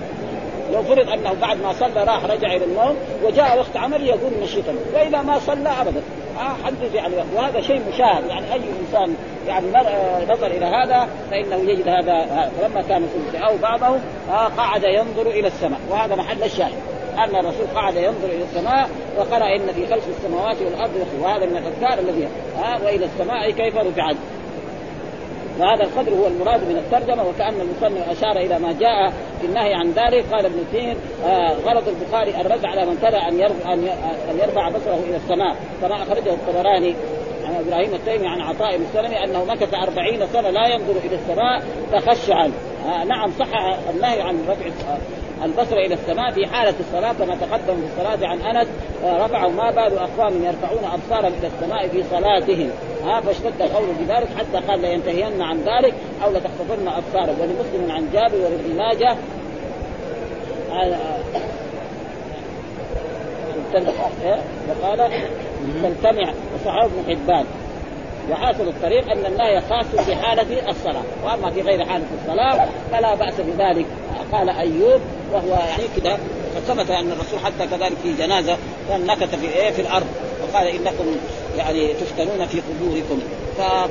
لو 0.73 0.83
فرض 0.83 1.09
أنه 1.09 1.33
بعد 1.41 1.61
ما 1.61 1.73
صلى 1.73 2.03
راح 2.03 2.25
رجع 2.25 2.47
إلى 2.47 2.65
النوم 2.65 2.95
وجاء 3.23 3.57
وقت 3.57 3.77
عمل 3.77 4.07
يقول 4.07 4.31
نشيطا 4.41 4.75
وإذا 4.93 5.21
ما 5.21 5.39
صلى 5.39 5.69
ابدا. 5.81 6.01
آه 6.37 6.65
حدث 6.65 6.95
يعني 6.95 7.13
وهذا 7.35 7.61
شيء 7.61 7.81
مشاهد. 7.93 8.27
يعني 8.27 8.53
أي 8.53 8.61
إنسان 8.81 9.15
يعني 9.47 9.67
نظر 10.29 10.47
إلى 10.47 10.65
هذا 10.65 11.07
فإنه 11.31 11.55
يجد 11.55 11.87
هذا 11.87 12.49
فلما 12.59 12.81
كان 12.81 13.07
ثلث 13.07 13.41
أو 13.41 13.57
بعضه 13.57 13.99
آه 14.29 14.47
قعد 14.57 14.83
ينظر 14.83 15.29
إلى 15.29 15.47
السماء. 15.47 15.79
وهذا 15.89 16.15
محل 16.15 16.43
الشاهد. 16.43 16.95
أن 17.17 17.35
الرسول 17.35 17.67
قعد 17.75 17.95
ينظر 17.95 18.25
إلى 18.25 18.43
السماء 18.43 18.89
وقرأ 19.17 19.55
إن 19.55 19.73
في 19.75 19.87
خلق 19.87 20.03
السماوات 20.17 20.57
والأرض 20.61 20.91
وهذا 21.21 21.45
من 21.45 21.57
الأذكار 21.57 21.99
الذي 21.99 22.27
ها 22.57 22.79
وإلى 22.85 23.05
السماء 23.05 23.51
كيف 23.51 23.77
رفعت 23.77 24.15
وهذا 25.59 25.83
القدر 25.83 26.13
هو 26.13 26.27
المراد 26.27 26.61
من 26.69 26.77
الترجمة 26.77 27.23
وكأن 27.29 27.61
المصنف 27.61 28.09
أشار 28.09 28.37
إلى 28.37 28.59
ما 28.59 28.71
جاء 28.71 29.13
في 29.41 29.47
النهي 29.47 29.73
عن 29.73 29.91
ذلك. 29.91 30.25
قال 30.31 30.45
ابن 30.45 30.63
سين 30.71 30.97
آه 31.25 31.53
غرض 31.65 31.87
البخاري 31.87 32.41
الرد 32.41 32.65
على 32.65 32.85
من 32.85 32.97
كره 32.97 33.27
أن 33.29 33.39
يرفع 33.39 33.73
أن 33.73 34.37
يرفع 34.39 34.69
بصره 34.69 34.99
إلى 35.07 35.15
السماء 35.15 35.55
كما 35.81 36.03
أخرجه 36.03 36.33
الطبراني 36.33 36.95
عن 37.45 37.55
إبراهيم 37.67 37.93
التيمي 37.93 38.27
عن 38.27 38.41
عطاء 38.41 38.77
بن 38.77 38.85
سلمي 38.93 39.23
أنه 39.23 39.45
مكث 39.45 39.73
أربعين 39.73 40.27
سنة 40.33 40.49
لا 40.49 40.67
ينظر 40.67 40.95
إلى 41.05 41.15
السماء 41.15 41.63
تخشعا. 41.91 42.51
آه 42.85 43.03
نعم 43.03 43.31
صح 43.39 43.77
النهي 43.89 44.21
عن 44.21 44.39
رفع 44.47 44.65
البصر 45.43 45.77
إلى 45.77 45.93
السماء 45.93 46.31
في 46.31 46.47
حالة 46.47 46.73
الصلاة 46.79 47.13
كما 47.13 47.35
تقدم 47.35 47.75
في 47.75 47.85
الصلاة 47.85 48.27
عن 48.27 48.41
أنس 48.41 48.67
آه، 49.03 49.25
رفعوا 49.25 49.51
ما 49.51 49.71
بال 49.71 49.97
أقوام 49.97 50.43
يرفعون 50.43 50.83
أبصارهم 50.83 51.33
إلى 51.39 51.47
السماء 51.47 51.87
في 51.87 52.03
صلاتهم. 52.03 52.69
ها 53.03 53.21
فاشتد 53.21 53.61
قوله 53.61 53.93
بذلك 53.99 54.27
حتى 54.37 54.67
قال 54.67 54.81
لينتهين 54.81 55.41
عن 55.41 55.57
ذلك 55.57 55.93
أو 56.23 56.31
لتخطفن 56.31 56.87
أبصارهم. 56.87 57.39
ولمسلم 57.39 57.91
عن 57.91 58.09
جابر 58.13 58.37
وابن 58.37 58.75
ماجه 58.77 59.17
آه، 60.71 61.19
وقال 64.69 65.11
تلتمع 65.83 66.33
وصحابه 66.55 66.85
ابن 66.85 67.15
حبان. 67.15 67.45
وحاصل 68.31 68.67
الطريق 68.67 69.11
أن 69.11 69.25
النهي 69.25 69.61
خاص 69.69 70.05
في 70.05 70.15
حالة 70.15 70.69
الصلاة. 70.69 71.03
وأما 71.23 71.51
في 71.51 71.61
غير 71.61 71.85
حالة 71.85 72.05
الصلاة 72.21 72.67
فلا 72.91 73.15
بأس 73.15 73.33
بذلك. 73.33 73.85
قال 74.31 74.49
أيوب 74.49 75.01
وهو 75.33 75.49
يعني 75.49 75.83
قد 75.83 76.19
ثبت 76.67 76.91
أن 76.91 77.11
الرسول 77.11 77.39
حتى 77.39 77.67
كذلك 77.67 77.97
في 78.03 78.13
جنازة 78.13 78.57
كان 78.89 79.05
نكت 79.05 79.35
في 79.35 79.45
إيه؟ 79.45 79.71
في 79.71 79.81
الأرض. 79.81 80.07
وقال 80.43 80.67
إنكم 80.67 81.05
يعني 81.57 81.93
تفتنون 81.93 82.45
في 82.45 82.61
قبوركم. 82.61 83.19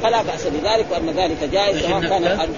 فلا 0.03 0.23
بأس 0.23 0.47
بذلك 0.47 0.87
وأن 0.91 1.11
ذلك 1.11 1.51
جائز 1.53 1.79
سواء 1.79 2.01
كان 2.11 2.49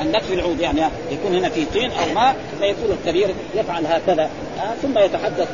النكف 0.00 0.32
العود 0.32 0.60
يعني 0.60 0.80
يكون 1.10 1.34
هنا 1.34 1.48
في 1.48 1.64
طين 1.64 1.90
أو 1.90 2.14
ماء 2.14 2.36
فيكون 2.60 2.98
الكبير 3.00 3.34
يفعل 3.54 3.86
هكذا. 3.86 4.22
آه 4.22 4.74
ثم 4.82 4.98
يتحدث 4.98 5.48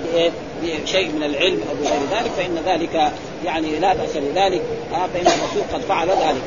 بشيء 0.62 1.08
من 1.12 1.22
العلم 1.22 1.60
أو 1.70 1.74
بغير 1.74 2.00
ذلك 2.10 2.30
فإن 2.36 2.58
ذلك 2.66 3.12
يعني 3.44 3.78
لا 3.78 3.94
بأس 3.94 4.16
بذلك. 4.16 4.62
آه 4.92 5.06
فإن 5.14 5.26
الرسول 5.26 5.62
قد 5.72 5.80
فعل 5.80 6.08
ذلك. 6.08 6.42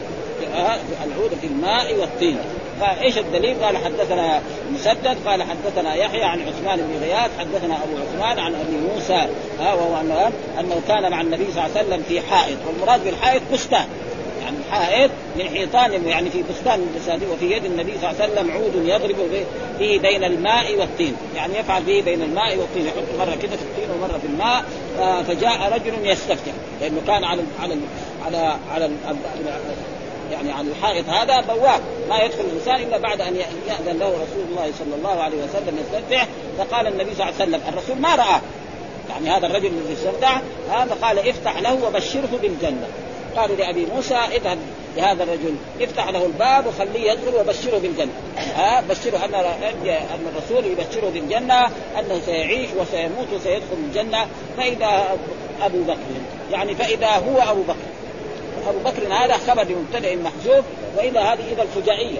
آه 0.55 0.77
العود 1.05 1.31
في 1.41 1.47
الماء 1.47 1.95
والطين. 1.99 2.37
فإيش 2.81 3.17
الدليل؟ 3.17 3.63
قال 3.63 3.77
حدثنا 3.77 4.41
مسدد 4.73 5.17
قال 5.25 5.43
حدثنا 5.43 5.95
يحيى 5.95 6.23
عن 6.23 6.41
عثمان 6.41 6.77
بن 6.77 7.05
غياث 7.05 7.31
حدثنا 7.39 7.75
أبو 7.75 7.97
عثمان 7.97 8.39
عن 8.39 8.55
أبي 8.55 8.93
موسى 8.93 9.27
ها 9.59 9.73
وهو 9.73 10.01
أنه 10.59 10.81
كان 10.87 11.11
مع 11.11 11.21
النبي 11.21 11.45
صلى 11.51 11.65
الله 11.65 11.77
عليه 11.77 11.87
وسلم 11.87 12.03
في 12.07 12.21
حائط 12.21 12.57
والمراد 12.67 13.03
بالحائط 13.03 13.41
بستان. 13.53 13.85
حائط 14.71 15.11
من 15.35 15.49
حيطان 15.49 16.07
يعني 16.07 16.29
في 16.29 16.43
بستان 16.49 16.79
من 16.79 17.27
وفي 17.33 17.51
يد 17.51 17.65
النبي 17.65 17.91
صلى 18.01 18.11
الله 18.11 18.21
عليه 18.21 18.33
وسلم 18.33 18.51
عود 18.51 18.75
يضرب 18.85 19.15
به 19.79 19.97
بين 19.97 20.23
الماء 20.23 20.79
والطين. 20.79 21.15
يعني 21.35 21.57
يفعل 21.57 21.83
به 21.83 22.01
بين 22.01 22.21
الماء 22.21 22.57
والطين 22.57 22.85
يحط 22.85 23.19
مرة 23.19 23.35
كده 23.35 23.55
في 23.55 23.61
الطين 23.61 23.89
ومرة 23.91 24.17
في 24.17 24.27
الماء 24.27 24.63
فجاء 25.23 25.73
رجل 25.73 26.07
يستفتح. 26.07 26.51
لأنه 26.81 27.01
كان 27.07 27.23
على 27.23 27.41
على 27.61 27.77
على 28.25 28.57
على, 28.71 28.89
يعني 30.31 30.51
على 30.51 30.67
الحائط 30.67 31.09
هذا 31.09 31.41
بواب 31.41 31.81
ما 32.09 32.19
يدخل 32.19 32.41
الإنسان 32.41 32.75
إلا 32.75 32.97
بعد 32.97 33.21
أن 33.21 33.35
يأذن 33.67 33.99
له 33.99 34.07
رسول 34.07 34.45
الله 34.49 34.71
صلى 34.79 34.95
الله 34.97 35.23
عليه 35.23 35.37
وسلم 35.37 35.77
يستفتح. 35.79 36.27
فقال 36.57 36.87
النبي 36.87 37.15
صلى 37.15 37.29
الله 37.29 37.35
عليه 37.39 37.43
وسلم 37.43 37.61
الرسول 37.73 37.97
ما 37.97 38.15
رآه. 38.15 38.41
يعني 39.09 39.29
هذا 39.29 39.47
الرجل 39.47 39.67
الذي 39.67 39.93
استفتح 39.93 40.41
هذا 40.71 40.97
قال 41.01 41.29
افتح 41.29 41.59
له 41.59 41.85
وبشره 41.87 42.39
بالجنة. 42.41 42.87
قالوا 43.37 43.55
لأبي 43.55 43.85
موسى 43.85 44.15
اذهب 44.15 44.57
لهذا 44.97 45.23
الرجل. 45.23 45.55
افتح 45.81 46.09
له 46.09 46.25
الباب 46.25 46.65
وخليه 46.67 47.11
يدخل 47.11 47.35
وبشره 47.35 47.77
بالجنة. 47.77 48.11
ها 48.55 48.81
بشره 48.81 49.25
أن 49.25 49.35
أن 49.85 50.27
الرسول 50.35 50.65
يبشره 50.71 51.09
بالجنة 51.09 51.65
أنه 51.99 52.21
سيعيش 52.25 52.69
وسيموت 52.79 53.27
وسيدخل 53.33 53.77
الجنة. 53.87 54.27
فإذا 54.57 55.17
أبو 55.61 55.83
بكر 55.83 55.97
يعني 56.51 56.75
فإذا 56.75 57.07
هو 57.07 57.51
أبو 57.51 57.61
بكر. 57.61 57.75
أبو 58.67 58.79
بكر 58.79 59.13
هذا 59.13 59.37
خبر 59.37 59.63
لمبتدأ 59.63 60.15
محذوف 60.15 60.65
واذا 60.97 61.19
هذه 61.19 61.43
اذا 61.53 61.61
الفجائية. 61.61 62.19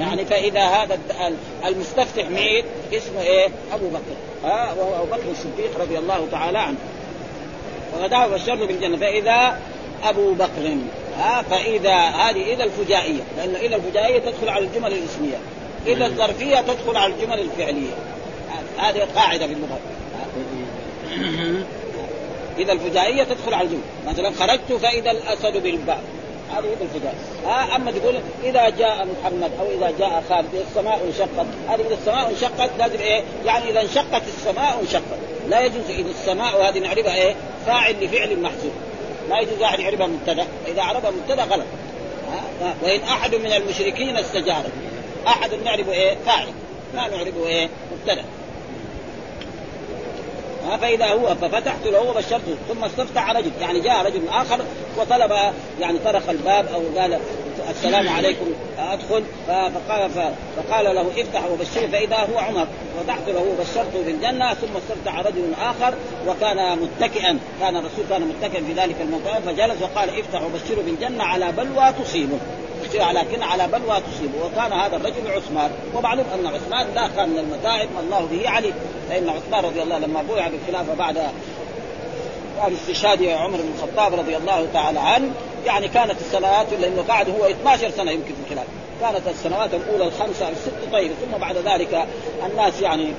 يعني 0.00 0.24
فإذا 0.24 0.60
هذا 0.60 0.98
المستفتح 1.66 2.30
مين 2.30 2.64
اسمه 2.92 3.22
إيه؟ 3.22 3.48
أبو 3.74 3.88
بكر. 3.88 4.16
ها 4.44 4.74
وهو 4.78 5.02
أبو 5.02 5.06
بكر 5.06 5.30
الصديق 5.30 5.80
رضي 5.80 5.98
الله 5.98 6.28
تعالى 6.30 6.58
عنه. 6.58 6.78
وغداه 7.94 8.26
بشره 8.26 8.66
بالجنة. 8.66 8.96
فإذا 8.96 9.58
أبو 10.04 10.32
بكر. 10.32 10.76
ها 11.18 11.42
فإذا 11.42 11.96
هذه 11.96 12.54
إذا 12.54 12.64
الفجائية 12.64 13.22
لأن 13.36 13.54
إذا 13.54 13.76
الفجائية 13.76 14.18
تدخل 14.18 14.48
على 14.48 14.64
الجمل 14.64 14.92
الإسمية 14.92 15.36
إذا 15.86 16.06
الظرفية 16.06 16.60
تدخل 16.60 16.96
على 16.96 17.12
الجمل 17.14 17.40
الفعلية. 17.40 17.94
هذه 18.78 19.08
قاعدة 19.16 19.46
في 19.46 19.52
اللغة. 19.52 19.78
إذا 22.58 22.72
الفجائية 22.72 23.24
تدخل 23.24 23.54
على 23.54 23.66
الجمل. 23.66 23.80
مثلا 24.06 24.30
خرجت 24.30 24.72
فإذا 24.72 25.10
الأسد 25.10 25.62
بالباب 25.62 26.00
هذه 26.50 26.64
إذا 26.64 26.82
الفجائية. 26.82 27.18
آه 27.46 27.76
أما 27.76 27.90
تقول 27.90 28.14
إذا 28.44 28.68
جاء 28.68 29.06
محمد 29.06 29.50
أو 29.60 29.66
إذا 29.78 29.92
جاء 29.98 30.24
خالد 30.28 30.54
السماء 30.54 31.00
انشقت. 31.08 31.46
هذه 31.68 31.80
إذا 31.86 31.94
السماء 31.94 32.30
انشقت 32.30 32.70
لازم 32.78 32.98
إيه؟ 33.00 33.22
يعني 33.44 33.70
إذا 33.70 33.80
انشقت 33.80 34.22
السماء 34.38 34.80
انشقت. 34.82 35.18
لا 35.48 35.60
يجوز 35.60 35.90
إذا 35.90 36.10
السماء 36.10 36.60
وهذه 36.60 36.78
نعرفها 36.78 37.14
إيه؟ 37.14 37.34
فاعل 37.66 38.04
لفعل 38.04 38.42
محذوف 38.42 38.72
ما 39.30 39.38
يجوز 39.38 39.60
واحد 39.60 39.78
يعرفها 39.78 40.06
مبتدأ. 40.06 40.46
إذا 40.66 40.82
عرفها 40.82 41.10
مبتدأ 41.10 41.44
غلط. 41.44 41.66
وإن 42.82 43.00
أحد 43.00 43.34
من 43.34 43.52
المشركين 43.52 44.16
استجار 44.16 44.64
أحد 45.26 45.54
نعرفه 45.64 45.92
إيه؟ 45.92 46.16
فاعل. 46.26 46.46
ما 46.94 47.08
نعرفه 47.08 47.46
إيه؟ 47.46 47.68
مبتدأ. 47.92 48.24
فإذا 50.80 51.06
هو 51.06 51.34
ففتحت 51.34 51.86
له 51.86 52.00
وبشرته 52.00 52.56
ثم 52.68 52.84
استفتح 52.84 53.30
رجل. 53.30 53.50
يعني 53.60 53.80
جاء 53.80 54.06
رجل 54.06 54.28
آخر 54.28 54.58
وطلب 54.98 55.32
يعني 55.80 55.98
طرق 55.98 56.30
الباب 56.30 56.66
أو 56.74 57.00
قال 57.00 57.18
السلام 57.70 58.08
عليكم 58.08 58.46
أدخل. 58.78 59.22
فقال 59.46 60.10
فقال 60.56 60.94
له 60.94 61.06
افتح 61.18 61.44
وبشره 61.50 61.86
فإذا 61.86 62.16
هو 62.16 62.38
عمر 62.38 62.66
فتحت 63.00 63.28
له 63.28 63.40
وبشرته 63.40 64.02
بالجنه 64.06 64.54
ثم 64.54 64.76
استفتح 64.76 65.18
رجل 65.18 65.54
آخر 65.60 65.94
وكان 66.28 66.78
متكئا. 66.78 67.38
كان 67.60 67.76
الرسول 67.76 68.04
كان 68.10 68.22
متكئا 68.22 68.64
في 68.64 68.72
ذلك 68.72 68.96
الموضوع 69.00 69.40
فجلس 69.40 69.82
وقال 69.82 70.18
افتح 70.18 70.42
وبشره 70.42 70.82
بالجنه 70.82 71.24
على 71.24 71.52
بلوى 71.52 71.92
تصيبه. 72.04 72.38
لكن 72.94 73.42
على 73.42 73.68
بلوى 73.68 74.00
تصيبه. 74.00 74.46
وكان 74.46 74.72
هذا 74.72 74.96
الرجل 74.96 75.30
عثمان. 75.30 75.70
ومعلوم 75.94 76.26
أن 76.34 76.46
عثمان 76.46 76.86
لا 76.94 77.08
كان 77.16 77.28
من 77.28 77.38
المتاعب 77.38 77.88
ما 77.94 78.00
الله 78.00 78.28
به 78.30 78.50
عليه 78.50 78.72
فإن 79.08 79.28
عثمان 79.28 79.64
رضي 79.64 79.82
الله 79.82 79.98
لما 79.98 80.22
بويع 80.22 80.48
بالخلافه 80.48 80.94
بعد 80.94 81.16
استشهاد 82.72 83.22
عمر 83.22 83.56
بن 83.56 83.72
الخطاب 83.76 84.14
رضي 84.14 84.36
الله 84.36 84.68
تعالى 84.72 85.00
عنه 85.00 85.32
يعني 85.66 85.88
كانت 85.88 86.20
السنوات 86.20 86.66
لأنه 86.80 87.02
قعد 87.08 87.30
هو 87.30 87.46
12 87.46 87.90
سنة 87.90 88.10
يمكن 88.10 88.34
في 88.34 88.40
الخلافه 88.44 88.72
كانت 89.00 89.28
السنوات 89.28 89.74
الأولى 89.74 90.04
الخمسة 90.04 90.48
الست 90.48 90.92
طيبه 90.92 91.14
ثم 91.14 91.38
بعد 91.38 91.56
ذلك 91.56 92.06
الناس 92.46 92.80
يعني 92.80 93.12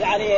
يعني 0.00 0.28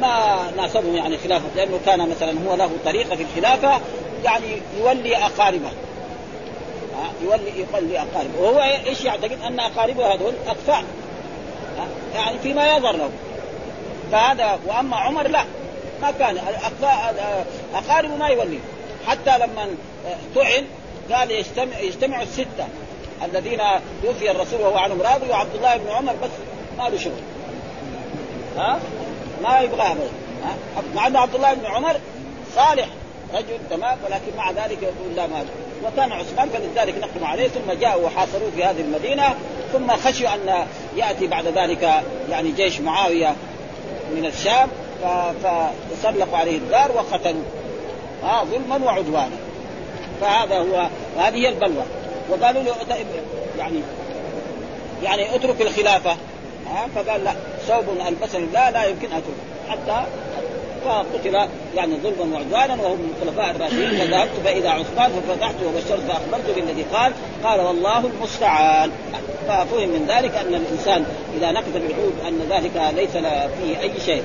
ما 0.00 0.38
ناسبهم 0.56 0.96
يعني 0.96 1.18
خلافه 1.18 1.44
لأنه 1.56 1.80
كان 1.86 2.08
مثلا 2.08 2.34
هو 2.48 2.54
له 2.54 2.70
طريقة 2.84 3.16
في 3.16 3.22
الخلافة 3.22 3.80
يعني 4.24 4.62
يولي 4.78 5.16
أقاربه. 5.16 5.70
يولي 7.22 7.52
يولي 7.72 7.98
أقاربه. 7.98 8.40
وهو 8.40 8.60
إيش 8.86 9.04
يعتقد؟ 9.04 9.42
أن 9.46 9.60
أقاربه 9.60 10.14
هذول 10.14 10.32
أطفال. 10.46 10.84
يعني 12.14 12.38
فيما 12.38 12.76
يظهر 12.76 12.96
له 12.96 13.10
فهذا 14.12 14.58
وأما 14.66 14.96
عمر 14.96 15.28
لا. 15.28 15.44
ما 16.02 16.10
كان 16.10 16.38
اقاربه 17.74 18.16
ما 18.16 18.28
يولي. 18.28 18.58
حتى 19.06 19.38
لما 19.38 19.68
طعن 20.34 20.64
قال 21.12 21.30
يجتمع 21.30 21.78
يجتمع 21.78 22.22
الستة 22.22 22.68
الذين 23.24 23.60
توفي 24.02 24.30
الرسول 24.30 24.60
وهو 24.60 24.76
عنهم. 24.76 25.02
راضي 25.02 25.30
وعبد 25.30 25.54
الله 25.54 25.76
بن 25.76 25.90
عمر 25.90 26.12
بس 26.12 26.30
ما 26.78 26.88
له 26.88 26.98
شغل. 26.98 27.12
ها؟ 28.56 28.80
ما 29.42 29.60
يبغى 29.60 29.82
ابدا 29.82 30.22
مع 30.94 31.06
أن 31.06 31.16
عبد 31.16 31.34
الله 31.34 31.54
بن 31.54 31.66
عمر 31.66 31.96
صالح 32.56 32.88
رجل 33.34 33.58
تمام 33.70 33.98
ولكن 34.04 34.36
مع 34.36 34.50
ذلك 34.50 34.82
يقول 34.82 35.16
لا 35.16 35.26
ما 35.26 35.44
وكان 35.84 36.12
عثمان 36.12 36.48
فلذلك 36.48 36.94
نحكم 36.98 37.24
عليه 37.24 37.48
ثم 37.48 37.72
جاءوا 37.72 38.06
وحاصروه 38.06 38.50
في 38.56 38.64
هذه 38.64 38.80
المدينة 38.80 39.34
ثم 39.72 39.90
خشوا 39.90 40.34
أن 40.34 40.66
يأتي 40.96 41.26
بعد 41.26 41.46
ذلك 41.46 42.02
يعني 42.30 42.50
جيش 42.50 42.80
معاوية 42.80 43.34
من 44.14 44.24
الشام 44.24 44.68
فتسلقوا 45.42 46.38
عليه 46.38 46.56
الدار 46.56 46.92
وقتلوه 46.92 47.44
آه 48.24 48.44
ظلما 48.44 48.84
وعدوانا. 48.84 49.36
فهذا 50.20 50.58
هو 50.58 50.88
وهذه 51.16 51.36
هي 51.36 51.48
البلوى. 51.48 51.84
وقالوا 52.30 52.62
له 52.62 52.74
يعني 53.58 53.80
يعني 55.02 55.34
اترك 55.34 55.60
الخلافة. 55.60 56.10
ها 56.66 56.88
فقال 56.94 57.24
لا 57.24 57.32
ثوب 57.68 57.84
البسني 58.08 58.46
لا 58.52 58.70
لا 58.70 58.84
يمكن 58.84 59.06
أترك. 59.06 59.36
حتى 59.68 60.02
فقتل 60.84 61.48
يعني 61.74 61.96
ظلما 61.96 62.36
وعدوانا 62.36 62.82
وهم 62.82 62.98
من 62.98 63.14
الخلفاء 63.22 63.50
الراشدين. 63.50 63.90
فذهبت 63.90 64.30
فاذا 64.44 64.70
عثمان 64.70 65.10
ففتحت 65.28 65.54
وبشرت 65.66 66.00
فأخبرت 66.08 66.54
بالذي 66.56 66.82
قال. 66.82 67.12
قال 67.44 67.60
والله 67.60 67.98
المستعان. 67.98 68.90
ففهم 69.48 69.88
من 69.88 70.06
ذلك 70.08 70.34
أن 70.34 70.54
الإنسان 70.54 71.04
إذا 71.36 71.52
نقذ 71.52 71.72
بالعود 71.72 72.14
أن 72.28 72.40
ذلك 72.50 72.92
ليس 72.96 73.10
فيه 73.60 73.80
أي 73.80 73.92
شيء. 74.06 74.22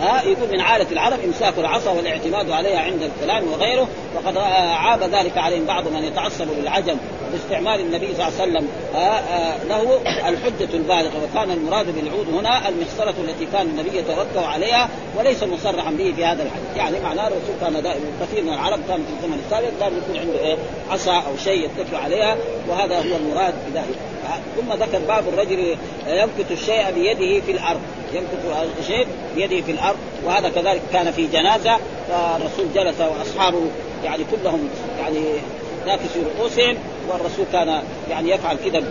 ها 0.00 0.22
يقول 0.22 0.48
من 0.52 0.60
عادة 0.60 0.86
العرب 0.92 1.18
إمساك 1.24 1.58
العصا 1.58 1.90
والاعتماد 1.90 2.50
عليها 2.50 2.78
عند 2.80 3.02
الكلام 3.02 3.52
وغيره 3.52 3.88
وقد 4.14 4.36
عاب 4.36 5.02
ذلك 5.02 5.38
عليهم 5.38 5.64
بعض 5.64 5.88
من 5.88 6.04
يتعصب 6.04 6.48
للعجم. 6.58 6.96
باستعمال 7.32 7.80
النبي 7.80 8.06
صلى 8.06 8.28
الله 8.28 8.40
عليه 8.40 8.50
وسلم 8.50 8.68
له 9.68 10.00
الحجة 10.28 10.74
البالغة 10.74 11.12
وكان 11.24 11.50
المراد 11.50 11.94
بالعود 11.94 12.26
هنا 12.34 12.68
المخصرة 12.68 13.14
التي 13.24 13.46
كان 13.52 13.66
النبي 13.66 13.98
يتوكل 13.98 14.46
عليها 14.46 14.88
وليس 15.18 15.42
مصرحا 15.42 15.90
به 15.90 16.12
في 16.16 16.24
هذا 16.24 16.42
الحديث. 16.42 16.76
يعني 16.76 17.00
معناه 17.00 17.28
الرسول 17.28 17.54
كان 17.60 17.82
دائما 17.82 18.06
كثير 18.22 18.44
من 18.44 18.52
العرب 18.52 18.78
كان 18.88 18.96
في 18.96 19.12
الزمن 19.18 19.42
السابق 19.46 19.68
كان 19.80 19.92
يكون 19.98 20.16
عنده 20.16 20.38
إيه 20.38 20.56
عصا 20.90 21.14
أو 21.14 21.36
شيء 21.44 21.64
يتكل 21.64 21.96
عليها 21.96 22.36
وهذا 22.68 22.96
هو 22.96 23.16
المراد 23.16 23.54
بذلك. 23.70 23.96
ثم 24.56 24.72
ذكر 24.72 24.98
باب 24.98 25.24
الرجل 25.28 25.76
يمكث 26.06 26.52
الشيء 26.52 26.90
بيده 26.94 27.46
في 27.46 27.52
الأرض 27.52 27.80
يمكث 28.12 28.68
الشيء 28.80 29.06
بيده 29.36 29.60
في 29.66 29.72
الأرض 29.72 29.96
وهذا 30.24 30.48
كذلك 30.48 30.82
كان 30.92 31.12
في 31.12 31.26
جنازة 31.26 31.76
فالرسول 32.08 32.66
جلس 32.74 33.00
وأصحابه 33.00 33.62
يعني 34.04 34.24
كلهم 34.30 34.68
يعني 35.00 35.20
ناكسوا 35.86 36.22
رؤوسهم 36.38 36.76
والرسول 37.10 37.46
كان 37.52 37.82
يعني 38.10 38.30
يفعل 38.30 38.56
كذا 38.56 38.82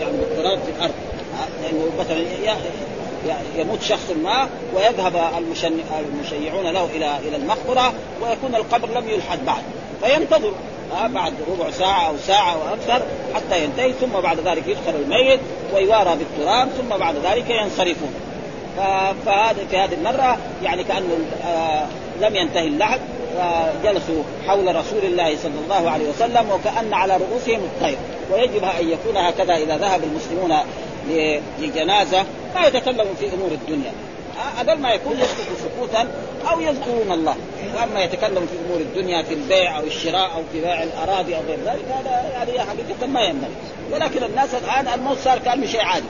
يعني 0.00 0.16
بالتراب 0.18 0.58
في 0.58 0.70
الأرض. 0.78 0.94
لأنه 1.62 1.90
مثلا 2.00 2.24
يموت 3.56 3.82
شخص 3.82 4.10
ما 4.22 4.48
ويذهب 4.74 5.30
المشيعون 6.12 6.66
له 6.66 6.84
إلى 6.84 7.18
إلى 7.28 7.36
المقبرة 7.36 7.92
ويكون 8.22 8.54
القبر 8.54 9.00
لم 9.00 9.08
يلحد 9.08 9.38
بعد. 9.46 9.62
فينتظر 10.02 10.52
بعد 11.06 11.32
ربع 11.50 11.70
ساعة 11.70 12.08
أو 12.08 12.14
ساعة 12.26 12.52
أو 12.52 12.74
أكثر 12.74 13.02
حتى 13.34 13.64
ينتهي 13.64 13.92
ثم 13.92 14.20
بعد 14.20 14.40
ذلك 14.40 14.68
يدخل 14.68 14.94
الميت 14.94 15.40
ويوارى 15.74 16.16
بالتراب 16.16 16.68
ثم 16.68 16.96
بعد 16.96 17.14
ذلك 17.16 17.50
ينصرفون. 17.50 18.14
فهذا 19.26 19.66
في 19.70 19.76
هذه 19.76 19.94
المرة 19.94 20.38
يعني 20.62 20.84
كأنه 20.84 21.18
آه 21.44 21.86
لم 22.20 22.36
ينتهي 22.36 22.66
اللحد. 22.66 23.00
فجلسوا 23.36 24.22
حول 24.46 24.76
رسول 24.76 25.04
الله 25.04 25.36
صلى 25.36 25.58
الله 25.64 25.90
عليه 25.90 26.08
وسلم 26.08 26.50
وكأن 26.50 26.94
على 26.94 27.16
رؤوسهم 27.16 27.60
الطير. 27.60 27.98
ويجب 28.32 28.64
أن 28.64 28.88
يكون 28.88 29.16
هكذا 29.16 29.56
إذا 29.56 29.76
ذهب 29.76 30.00
المسلمون 30.04 30.56
لجنازة 31.60 32.24
لا 32.54 32.66
يتكلموا 32.66 33.14
في 33.20 33.26
أمور 33.34 33.50
الدنيا. 33.50 33.92
أقل 34.58 34.78
ما 34.78 34.92
يكون 34.92 35.12
يسكت 35.12 35.48
سكوتا 35.64 36.08
أو 36.50 36.60
يذكرون 36.60 37.12
الله. 37.12 37.36
وأما 37.76 38.04
يتكلم 38.04 38.46
في 38.46 38.66
أمور 38.66 38.80
الدنيا 38.80 39.22
في 39.22 39.34
البيع 39.34 39.78
أو 39.78 39.82
الشراء 39.84 40.30
أو 40.34 40.42
في 40.52 40.60
بيع 40.60 40.82
الأراضي 40.82 41.36
أو 41.36 41.40
غير 41.48 41.58
ذلك 41.66 41.84
هذا 41.90 42.32
يعني 42.34 42.60
حقيقة 42.60 43.06
ما 43.06 43.20
ينبغي. 43.20 43.50
ولكن 43.92 44.22
الناس 44.24 44.48
الآن 44.54 44.88
الموت 44.94 45.18
صار 45.18 45.38
كأنه 45.38 45.66
شيء 45.66 45.80
عادي. 45.80 46.06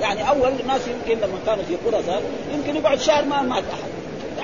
يعني 0.00 0.28
أول 0.28 0.52
الناس 0.60 0.80
يمكن 0.88 1.20
لما 1.20 1.38
كانوا 1.46 1.64
في 1.64 1.76
قرى 1.86 2.02
يمكن 2.54 2.76
يقعد 2.76 3.00
شهر 3.00 3.24
ما 3.24 3.42
مات 3.42 3.64
أحد. 3.72 3.97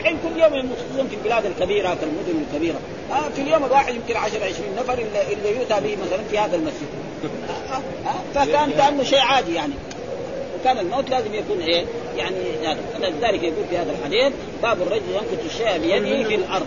الحين 0.05 0.19
كل 0.23 0.41
يوم 0.41 0.71
خصوصا 0.77 1.09
في 1.09 1.17
البلاد 1.17 1.47
الكبيرة 1.47 1.95
في 1.95 2.03
المدن 2.03 2.45
الكبيرة. 2.51 2.79
آه 3.11 3.29
في 3.35 3.43
اليوم 3.43 3.65
الواحد 3.65 3.95
يمكن 3.95 4.17
10 4.17 4.45
20 4.45 4.55
نفر 4.77 4.93
اللي, 4.93 5.33
اللي 5.33 5.61
يؤتى 5.61 5.81
به 5.81 5.97
مثلا 6.07 6.23
في 6.31 6.39
هذا 6.39 6.57
المسجد. 6.57 6.89
آه 7.49 7.75
آه 8.09 8.45
فكان 8.45 8.71
كأنه 8.71 9.03
شيء 9.03 9.19
عادي 9.19 9.55
يعني. 9.55 9.73
وكان 10.61 10.79
الموت 10.79 11.11
لازم 11.11 11.35
يكون 11.35 11.61
إيه؟ 11.61 11.85
يعني 12.17 12.37
لذلك 12.99 13.43
يقول 13.43 13.65
في 13.71 13.79
هذا 13.79 13.91
الحديث 13.91 14.33
باب 14.63 14.83
الرجل 14.83 15.03
ينكت 15.15 15.47
الشيء 15.47 15.79
بيده 15.79 16.29
في 16.29 16.35
الأرض. 16.35 16.67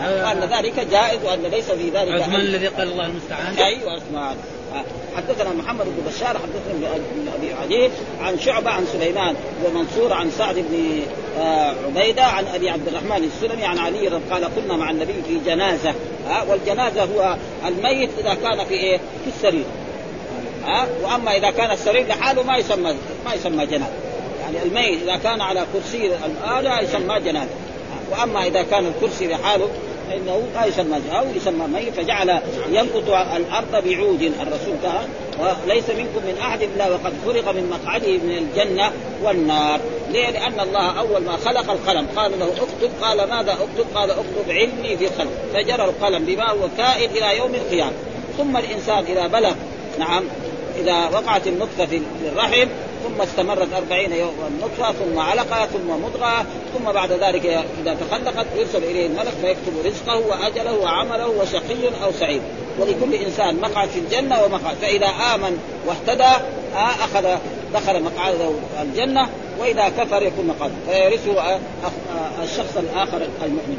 وأن 0.00 0.40
ذلك 0.40 0.80
جائز 0.90 1.24
وأن 1.24 1.42
ليس 1.42 1.70
في 1.70 1.90
ذلك 1.90 2.22
عثمان 2.22 2.40
الذي 2.40 2.66
قال 2.66 2.92
الله 2.92 3.06
المستعان. 3.06 3.56
أيوه 3.56 3.92
عثمان 3.92 4.36
حدثنا 5.18 5.52
محمد 5.52 5.84
بن 5.84 6.10
بشار 6.10 6.28
حدثنا 6.28 6.98
بن 7.16 7.28
أبي 7.38 7.52
عدي 7.52 7.90
عن 8.20 8.38
شعبة 8.38 8.70
عن 8.70 8.86
سليمان 8.92 9.34
ومنصور 9.64 10.12
عن 10.12 10.30
سعد 10.30 10.54
بن 10.54 11.02
عبيدة 11.86 12.24
عن 12.24 12.46
أبي 12.46 12.70
عبد 12.70 12.88
الرحمن 12.88 13.24
السلمي 13.24 13.64
عن 13.64 13.78
علي 13.78 14.08
قال 14.08 14.48
كنا 14.56 14.76
مع 14.76 14.90
النبي 14.90 15.14
في 15.28 15.38
جنازة. 15.46 15.94
والجنازة 16.48 17.02
هو 17.02 17.36
الميت 17.68 18.10
إذا 18.18 18.34
كان 18.34 18.64
في 18.64 18.74
إيه؟ 18.74 18.96
في 18.96 19.30
السرير. 19.36 19.64
ها 20.64 20.86
وأما 21.02 21.36
إذا 21.36 21.50
كان 21.50 21.70
السرير 21.70 22.06
لحاله 22.06 22.42
ما 22.42 22.56
يسمى 22.56 22.94
ما 23.24 23.34
يسمى 23.34 23.66
جنازة. 23.66 23.92
يعني 24.42 24.62
الميت 24.62 25.02
إذا 25.02 25.16
كان 25.16 25.40
على 25.40 25.66
كرسي 25.72 26.10
هذا 26.46 26.80
يسمى 26.80 27.20
جنازة. 27.20 27.50
وأما 28.10 28.46
إذا 28.46 28.62
كان 28.62 28.86
الكرسي 28.86 29.26
لحاله 29.26 29.68
فإنه 30.10 30.42
لا 30.54 30.64
يسمى 30.64 31.00
أو 31.12 31.26
يسمى 31.36 31.66
ميت 31.66 31.94
فجعل 31.94 32.40
ينقط 32.70 33.08
الأرض 33.36 33.70
بعود. 33.70 34.22
الرسول 34.22 34.74
كان 34.82 35.08
وليس 35.38 35.90
منكم 35.90 36.26
من 36.26 36.38
أحد 36.40 36.62
إلا 36.62 36.88
وقد 36.88 37.12
فرغ 37.24 37.52
من 37.52 37.70
مقعده 37.70 38.12
من 38.12 38.38
الجنة 38.38 38.92
والنار. 39.22 39.80
ليه؟ 40.10 40.30
لأن 40.30 40.60
الله 40.60 40.98
أول 40.98 41.22
ما 41.22 41.36
خلق 41.36 41.70
القلم. 41.70 42.06
قال 42.16 42.38
له 42.38 42.46
اكتب. 42.46 42.90
قال 43.02 43.28
ماذا 43.28 43.52
أكتب؟ 43.52 43.86
قال 43.94 44.10
اكتب 44.10 44.48
علمي 44.48 44.96
في 44.96 45.04
الخلق 45.04 45.30
فجرى 45.54 45.84
القلم 45.84 46.24
بما 46.24 46.50
هو 46.50 46.68
كائن 46.76 47.10
إلى 47.10 47.36
يوم 47.36 47.54
القيامة. 47.54 47.92
ثم 48.38 48.56
الإنسان 48.56 49.04
إذا 49.04 49.26
بلغ 49.26 49.54
نعم 49.98 50.24
إذا 50.78 51.08
وقعت 51.08 51.46
النطفة 51.46 51.86
في 51.86 52.00
الرحم 52.32 52.68
ثم 53.04 53.22
استمرت 53.22 53.72
أربعين 53.72 54.12
يوما 54.12 54.50
نطفة 54.62 54.92
ثم 54.92 55.18
علقة 55.18 55.66
ثم 55.66 55.90
مضغة 56.04 56.46
ثم 56.74 56.92
بعد 56.92 57.12
ذلك 57.12 57.46
إذا 57.82 57.94
تخلقت 57.94 58.46
يرسل 58.56 58.84
إليه 58.84 59.06
الملك 59.06 59.32
فيكتب 59.40 59.72
رزقه 59.84 60.26
وأجله 60.28 60.78
وعمله 60.78 61.28
وشقي 61.28 62.04
أو 62.04 62.12
سعيد. 62.12 62.42
ولكل 62.78 63.14
إنسان 63.14 63.60
مقعد 63.60 63.88
في 63.88 63.98
الجنة 63.98 64.42
ومقعد. 64.42 64.76
فإذا 64.76 65.06
آمن 65.06 65.58
واهتدى 65.86 66.44
أخذ 66.74 67.38
دخل 67.74 68.02
مقعده 68.02 68.50
الجنة 68.82 69.28
وإذا 69.58 69.88
كفر 69.88 70.22
يكون 70.22 70.46
مقعد. 70.46 70.70
فيرثه 70.90 71.58
الشخص 72.42 72.76
الآخر 72.76 73.28
المؤمن. 73.42 73.78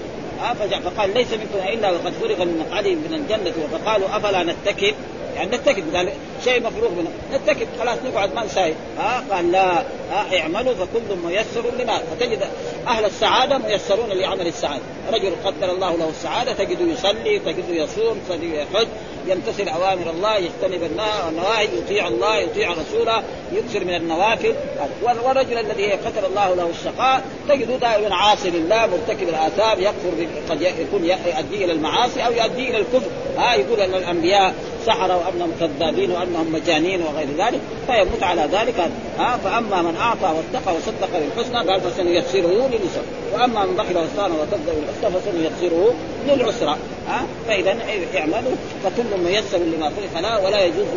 فقال 0.85 1.13
ليس 1.13 1.31
منكم 1.31 1.67
إلا 1.67 1.91
وقد 1.91 2.13
فرغ 2.21 2.45
من 2.45 2.65
مقعده 2.69 2.89
من 2.89 3.13
الجنة. 3.13 3.53
فقالوا 3.71 4.17
أفلا 4.17 4.43
نتكل 4.43 4.93
يعني 5.35 5.57
قال 5.95 6.09
شيء 6.43 6.63
مفروغ 6.63 6.91
منه. 6.91 7.11
نتكد 7.33 7.67
خلاص 7.79 7.97
نقعد 8.05 8.33
ما 8.33 8.45
نساوي 8.45 8.73
ها 8.97 9.23
قال 9.31 9.51
لا 9.51 9.83
ها 10.11 10.39
اعملوا 10.39 10.73
فكل 10.73 11.15
ميسر 11.25 11.63
لما. 11.79 11.97
فتجد 11.97 12.39
أهل 12.87 13.05
السعادة 13.05 13.57
ميسرون 13.57 14.09
لعمل 14.09 14.47
السعادة. 14.47 14.83
رجل 15.11 15.31
قدر 15.45 15.71
الله 15.71 15.95
له 15.95 16.09
السعادة 16.09 16.53
تجده 16.53 16.85
يصلي 16.85 17.39
تجده 17.39 17.83
يصوم 17.83 18.19
تجده 18.29 18.61
يحج 18.61 18.87
يمتثل 19.27 19.67
أوامر 19.67 20.09
الله 20.09 20.37
يجتنب 20.37 20.83
النواهي 20.83 21.67
يطيع 21.77 22.07
الله 22.07 22.37
يطيع 22.37 22.71
رسوله 22.71 23.23
يكثر 23.53 23.85
من 23.85 23.95
النوافل. 23.95 24.55
والرجل 25.01 25.57
الذي 25.57 25.91
قدر 25.91 26.27
الله 26.27 26.55
له 26.55 26.69
الشقاء 26.69 27.23
تجده 27.49 27.75
دائما 27.75 28.15
عاصي 28.15 28.49
لله 28.49 28.87
مرتكب 28.87 29.29
الآثام 29.29 29.79
يكفر 29.79 30.27
قد 30.49 30.61
يكون 30.61 31.05
يؤدي 31.05 31.65
إلى 31.65 31.71
المعاصي 31.71 32.25
أو 32.25 32.31
يؤدي 32.31 32.69
إلى 32.69 32.77
الكفر. 32.77 33.09
ها 33.37 33.55
يقول 33.55 33.79
أن 33.79 33.93
الأنبياء 33.93 34.53
سحرة 34.85 35.17
وانهم 35.17 35.51
كذابين 35.59 36.11
وأنهم 36.35 36.53
مجانين 36.53 37.01
وغير 37.01 37.27
ذلك 37.37 37.59
فيموت 37.87 38.23
على 38.23 38.41
ذلك. 38.41 38.89
ها 39.19 39.37
فأما 39.37 39.81
من 39.81 39.95
أعطى 39.95 40.35
واتقى 40.35 40.75
وصدق 40.75 41.09
بالحسنى 41.19 41.71
قال 41.71 41.81
فسنيسره 41.81 42.67
لليسر 42.67 43.01
وأما 43.33 43.65
من 43.65 43.75
بخل 43.75 43.97
واستغنى 43.97 44.33
وكذب 44.33 44.65
بالحسنى 44.65 45.21
فسنيسره 45.21 45.93
للعسرى. 46.27 46.77
ها 47.07 47.21
فإذا 47.47 47.77
اعملوا 48.17 48.51
فكل 48.83 49.23
ميسر 49.23 49.57
لما 49.57 49.89
خلق 49.89 50.21
له 50.21 50.45
ولا 50.45 50.65
يجوز 50.65 50.87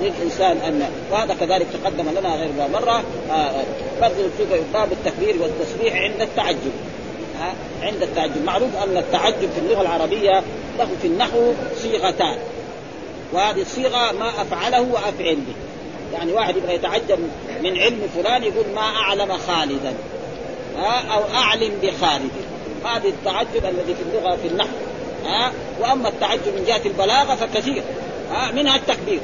للإنسان 0.00 0.56
ان 0.56 0.82
وهذا 1.12 1.34
كذلك 1.34 1.66
تقدم 1.84 2.10
لنا 2.18 2.34
غير 2.34 2.50
مرة. 2.72 3.02
برضه 4.00 4.14
باب 4.74 4.92
التكبير 4.92 5.36
والتسبيح 5.42 5.94
عند 5.94 6.20
التعجب. 6.20 6.72
عند 7.82 8.02
التعجب. 8.02 8.44
معروف 8.44 8.70
أن 8.84 8.96
التعجب 8.96 9.50
في 9.54 9.58
اللغة 9.58 9.82
العربية 9.82 10.42
له 10.78 10.88
في 11.02 11.08
النحو 11.08 11.52
صيغتان. 11.82 12.38
وهذه 13.32 13.62
الصيغة 13.62 14.12
ما 14.12 14.28
أفعله 14.28 14.80
وأفعل 14.80 15.36
به. 15.36 15.54
يعني 16.12 16.32
واحد 16.32 16.56
يبغى 16.56 16.74
يتعجب 16.74 17.18
من 17.62 17.78
علم 17.78 18.08
فلان 18.16 18.42
يقول 18.42 18.64
ما 18.74 18.80
أعلم 18.80 19.36
خالدا. 19.46 19.94
أو 21.12 21.22
أعلم 21.34 21.72
بخالد. 21.82 22.30
هذا 22.84 23.08
التعجب 23.08 23.64
الذي 23.64 23.94
في 23.94 24.02
اللغة 24.02 24.36
في 24.36 24.48
النحو. 24.48 24.76
ها؟ 25.26 25.52
وأما 25.80 26.08
التعجب 26.08 26.54
من 26.56 26.64
جهة 26.66 26.82
البلاغة 26.86 27.34
فكثير. 27.34 27.82
ها؟ 28.32 28.52
منها 28.52 28.76
التكبير. 28.76 29.20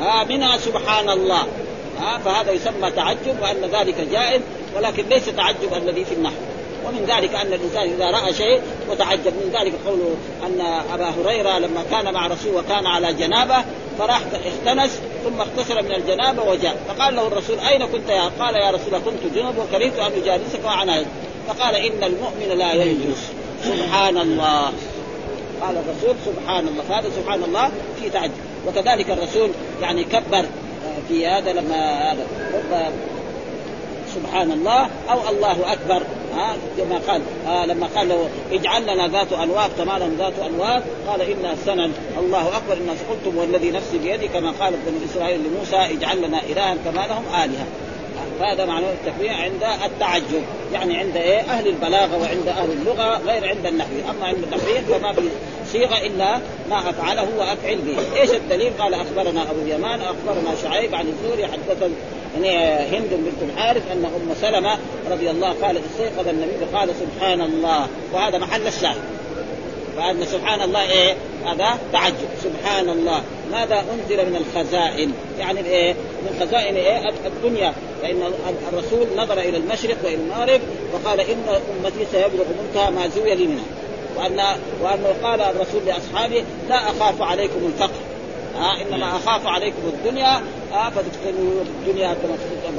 ها؟ 0.00 0.24
منها 0.24 0.58
سبحان 0.58 1.08
الله. 1.08 1.46
ها؟ 2.00 2.18
فهذا 2.18 2.52
يسمى 2.52 2.90
تعجب 2.90 3.36
وأن 3.42 3.70
ذلك 3.72 4.00
جائز 4.12 4.40
ولكن 4.76 5.08
ليس 5.08 5.26
تعجب 5.26 5.74
الذي 5.76 6.04
في 6.04 6.14
النحو. 6.14 6.34
ومن 6.86 7.04
ذلك 7.16 7.34
أن 7.34 7.52
الإنسان 7.52 7.82
إذا 7.82 8.10
رأى 8.10 8.32
شيء 8.32 8.60
وتعجب 8.90 9.32
من 9.32 9.52
ذلك 9.60 9.72
قوله 9.86 10.16
أن 10.46 10.60
أبا 10.94 11.08
هريرة 11.08 11.58
لما 11.58 11.82
كان 11.90 12.14
مع 12.14 12.26
رسول 12.26 12.54
وكان 12.54 12.86
على 12.86 13.12
جنابة 13.12 13.56
فراح 13.98 14.20
اختنس 14.32 15.00
ثم 15.24 15.40
اغتسل 15.40 15.84
من 15.84 15.92
الجنابة 15.92 16.42
وجاء. 16.42 16.76
فقال 16.88 17.16
له 17.16 17.26
الرسول 17.26 17.58
أين 17.58 17.86
كنت 17.86 18.08
يا 18.08 18.30
قال 18.38 18.54
يا 18.54 18.70
رسول 18.70 18.98
كنت 18.98 19.34
جنب 19.34 19.58
وكرهت 19.58 19.98
أن 19.98 20.12
أجالسك 20.22 20.64
وعنايت 20.64 21.06
فقال 21.48 21.74
إن 21.74 22.04
المؤمن 22.04 22.58
لا 22.58 22.72
ينجس 22.72 23.30
سبحان 23.64 24.18
الله. 24.18 24.72
قال 25.62 25.76
الرسول 25.76 26.16
سبحان 26.26 26.68
الله. 26.68 26.82
فهذا 26.88 27.10
سبحان 27.16 27.42
الله 27.42 27.70
في 28.00 28.10
تعجب. 28.10 28.32
وكذلك 28.66 29.10
الرسول 29.10 29.50
يعني 29.82 30.04
كبر 30.04 30.44
في 31.08 31.26
هذا 31.26 31.52
لما 31.52 32.12
هذا 32.12 32.26
سبحان 34.14 34.52
الله 34.52 34.88
أو 35.10 35.28
الله 35.30 35.72
أكبر. 35.72 36.02
ها 36.32 36.56
كما 36.78 36.98
قال 37.08 37.22
آه 37.46 37.66
لما 37.66 37.86
قال 37.96 38.08
له 38.08 38.28
اجعل 38.52 38.82
لنا 38.82 39.08
ذات 39.08 39.32
انواط 39.32 39.70
كما 39.78 40.10
ذات 40.18 40.32
انواط 40.46 40.82
قال 41.08 41.20
إنا 41.20 41.56
سنن. 41.66 41.92
الله 42.18 42.56
أكبر 42.56 42.72
إنا 42.72 42.92
قلتم 43.10 43.38
والذي 43.38 43.70
نفسي 43.70 43.98
بيدي 43.98 44.28
كما 44.28 44.50
قال 44.60 44.74
بنو 44.86 44.96
إسرائيل 45.10 45.40
لموسى 45.40 45.76
اجعل 45.76 46.22
لنا 46.22 46.40
إلها 46.42 46.76
كما 46.84 47.06
لهم 47.06 47.24
آلهة. 47.44 47.66
فهذا 48.40 48.64
معنى 48.64 48.86
التكبير 48.86 49.32
عند 49.32 49.62
التعجب 49.84 50.42
يعني 50.72 50.96
عند 50.96 51.16
إيه؟ 51.16 51.40
أهل 51.40 51.68
البلاغة 51.68 52.18
وعند 52.20 52.48
أهل 52.48 52.70
اللغة 52.70 53.18
غير 53.26 53.48
عند 53.48 53.66
النحو. 53.66 53.90
أما 54.10 54.26
عند 54.26 54.38
التحريف 54.38 54.92
فما 54.92 55.12
في 55.12 55.22
صيغة 55.72 56.06
إلا 56.06 56.40
ما 56.70 56.90
أفعله 56.90 57.28
وأفعل 57.38 57.78
به، 57.78 58.20
إيش 58.20 58.30
الدليل؟ 58.30 58.72
قال 58.78 58.94
أخبرنا 58.94 59.42
أبو 59.50 59.60
اليمان 59.60 60.00
أخبرنا 60.00 60.54
شعيب 60.62 60.94
عن 60.94 61.06
الزهري 61.06 61.46
حدثنا 61.46 61.90
يعني 62.34 62.76
هند 62.96 63.08
بنت 63.10 63.50
الحارث 63.50 63.90
أن 63.92 64.04
أم 64.04 64.34
سلمة 64.40 64.78
رضي 65.10 65.30
الله 65.30 65.54
قالت 65.62 65.80
استيقظ 65.92 66.28
النبي 66.28 66.64
قال 66.74 66.88
سبحان 67.00 67.40
الله 67.40 67.86
وهذا 68.12 68.38
محل 68.38 68.66
الشاهد. 68.66 69.00
فان 69.96 70.24
سبحان 70.26 70.60
الله 70.62 70.90
إيه؟ 70.90 71.14
هذا 71.46 71.78
تعجب. 71.92 72.28
سبحان 72.42 72.88
الله 72.88 73.22
ماذا 73.52 73.84
أنزل 73.92 74.30
من 74.30 74.36
الخزائن؟ 74.36 75.12
يعني 75.38 75.60
إيه؟ 75.60 75.92
من 75.92 76.46
خزائن 76.46 76.76
إيه؟ 76.76 77.12
الدنيا. 77.26 77.72
فإن 78.02 78.22
الرسول 78.72 79.06
نظر 79.16 79.38
إلى 79.38 79.56
المشرق 79.56 79.96
وإلى 80.04 80.14
المغرب 80.14 80.60
وقال 80.92 81.20
إن 81.20 81.42
أمتي 81.48 82.06
سيبلغ 82.12 82.44
منتهى 82.62 82.90
ما 82.90 83.08
زوي 83.08 83.34
لي 83.34 83.46
منها. 83.46 83.64
وان 84.16 84.56
وأنه 84.82 85.14
قال 85.22 85.40
الرسول 85.40 85.82
لأصحابه 85.86 86.44
لا 86.68 86.76
أخاف 86.76 87.22
عليكم 87.22 87.66
الفقر. 87.66 88.00
آه 88.56 88.82
إنما 88.82 89.16
أخاف 89.16 89.46
عليكم 89.46 89.82
الدنيا 89.84 90.42
آه 90.72 90.90
فتفتنوا 90.90 91.62
الدنيا 91.62 92.14
كما 92.14 92.36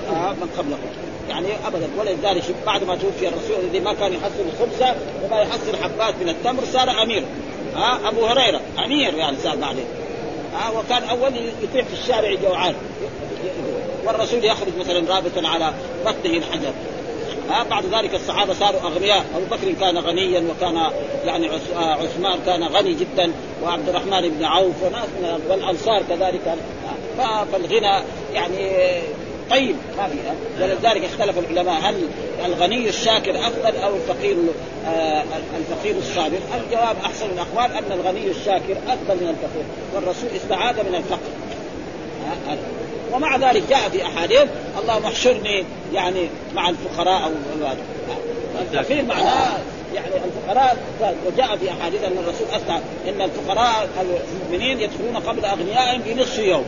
آه 0.09 0.33
من 0.33 0.49
قبلكم 0.57 0.87
يعني 1.29 1.47
ابدا. 1.67 1.89
ولذلك 1.99 2.43
بعد 2.65 2.83
ما 2.83 2.95
توفي 2.95 3.27
الرسول 3.27 3.55
الذي 3.63 3.79
ما 3.79 3.93
كان 3.93 4.13
يحصل 4.13 4.43
الخبز 4.53 4.95
وما 5.23 5.41
يحصل 5.41 5.77
حبات 5.83 6.15
من 6.21 6.29
التمر 6.29 6.63
صار 6.73 7.03
أمير. 7.03 7.23
ها 7.75 8.05
آه 8.05 8.09
أبو 8.09 8.25
هريرة 8.25 8.61
أمير 8.85 9.13
يعني 9.13 9.37
صار 9.37 9.55
بعدين 9.55 9.85
ها 10.53 10.67
آه 10.67 10.79
وكان 10.79 11.03
أول 11.03 11.31
يطيح 11.63 11.85
في 11.85 11.93
الشارع 11.93 12.33
جوعان. 12.33 12.75
والرسول 14.05 14.45
يخرج 14.45 14.77
مثلا 14.79 15.15
رابطا 15.15 15.47
على 15.47 15.73
بطنه 16.05 16.37
الحجر. 16.37 16.73
ها 17.49 17.63
بعد 17.63 17.85
ذلك 17.85 18.15
الصحابة 18.15 18.53
صاروا 18.53 18.81
أغنياء. 18.81 19.25
أبو 19.35 19.45
بكر 19.45 19.71
كان 19.79 19.97
غنيا 19.97 20.43
وكان 20.51 20.91
يعني 21.25 21.49
عثمان 21.75 22.39
كان 22.45 22.63
غني 22.63 22.93
جدا 22.93 23.31
وعبد 23.63 23.89
الرحمن 23.89 24.29
بن 24.29 24.45
عوف 24.45 24.83
وناس 24.83 25.39
والانصار 25.49 26.03
كذلك. 26.09 26.57
فالغنى 27.17 28.03
يعني 28.33 28.71
طيب 29.49 29.75
ما 29.97 30.07
فيها 30.07 30.35
ولذلك 30.61 31.03
اختلف 31.03 31.39
العلماء 31.39 31.75
هل 31.81 32.07
الغني 32.45 32.89
الشاكر 32.89 33.47
أفضل 33.47 33.77
أو 33.77 33.95
الفقير 33.95 34.35
آه 34.87 35.23
الفقير 35.57 35.95
الصابر؟ 35.97 36.39
الجواب 36.63 36.95
أحسن 37.05 37.25
الأقوال 37.25 37.77
أن 37.77 37.91
الغني 37.91 38.27
الشاكر 38.27 38.77
أفضل 38.87 39.15
من 39.23 39.29
الفقير 39.29 39.65
والرسول 39.95 40.29
استعاذ 40.35 40.89
من 40.89 40.95
الفقر. 40.95 41.29
ومع 43.13 43.37
ذلك 43.37 43.63
جاء 43.69 43.89
في 43.89 44.05
أحاديث 44.05 44.45
اللهم 44.81 45.05
احشرني 45.05 45.65
يعني 45.93 46.29
مع 46.55 46.69
الفقراء 46.69 47.23
أو 47.23 47.31
الفقير 48.61 49.05
معناه 49.05 49.57
يعني 49.95 50.15
الفقراء 50.15 50.77
وجاء 51.27 51.57
في 51.57 51.69
أحاديث 51.71 52.03
أن 52.03 52.11
الرسول 52.11 52.47
أفتى 52.53 52.79
إن 53.09 53.21
الفقراء 53.21 53.89
المؤمنين 54.01 54.79
يدخلون 54.79 55.17
قبل 55.17 55.45
أغنيائهم 55.45 56.01
بنصف 56.01 56.39
يوم. 56.39 56.65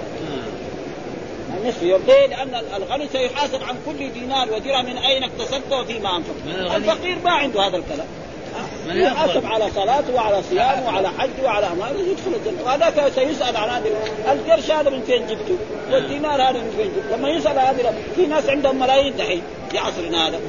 نصف 1.68 1.84
يوم 1.84 2.02
ليه؟ 2.08 2.28
لأن 2.28 2.64
الغني 2.76 3.08
سيحاسب 3.12 3.64
عن 3.64 3.76
كل 3.86 4.12
دينار 4.12 4.54
ودرهم 4.54 4.86
من 4.86 4.98
أين 4.98 5.24
اكتسبت 5.24 5.72
وفيما 5.72 6.18
أنفقت 6.18 6.76
الفقير 6.76 7.18
ما 7.24 7.32
عنده 7.32 7.68
هذا 7.68 7.78
الكلام 7.78 8.08
يحاسب 8.88 9.46
على 9.46 9.72
صلاته 9.76 10.16
وعلى 10.16 10.44
صيامه 10.50 10.86
وعلى 10.86 11.10
حجه 11.20 11.46
وعلى 11.46 11.68
اماله 11.68 12.00
يدخل 12.00 12.32
الجنة 12.36 12.64
وهذاك 12.66 13.12
سيسأل 13.16 13.58
عن 13.58 13.70
هذا 13.70 13.90
القرش 14.32 14.72
هذا 14.72 14.90
من 14.90 15.02
فين 15.02 15.28
جبته؟ 15.28 15.58
والدينار 15.92 16.42
هذا 16.42 16.60
من 16.60 16.74
فين 16.78 16.92
جبته؟ 16.96 17.18
لما 17.18 17.30
يسأل 17.30 17.60
هذا 17.60 17.94
في 18.16 18.26
ناس 18.26 18.50
عندهم 18.50 18.80
ملايين 18.80 19.18
دحين 19.18 19.42
في 19.72 19.78
عصرنا 19.78 20.28
هذا 20.28 20.40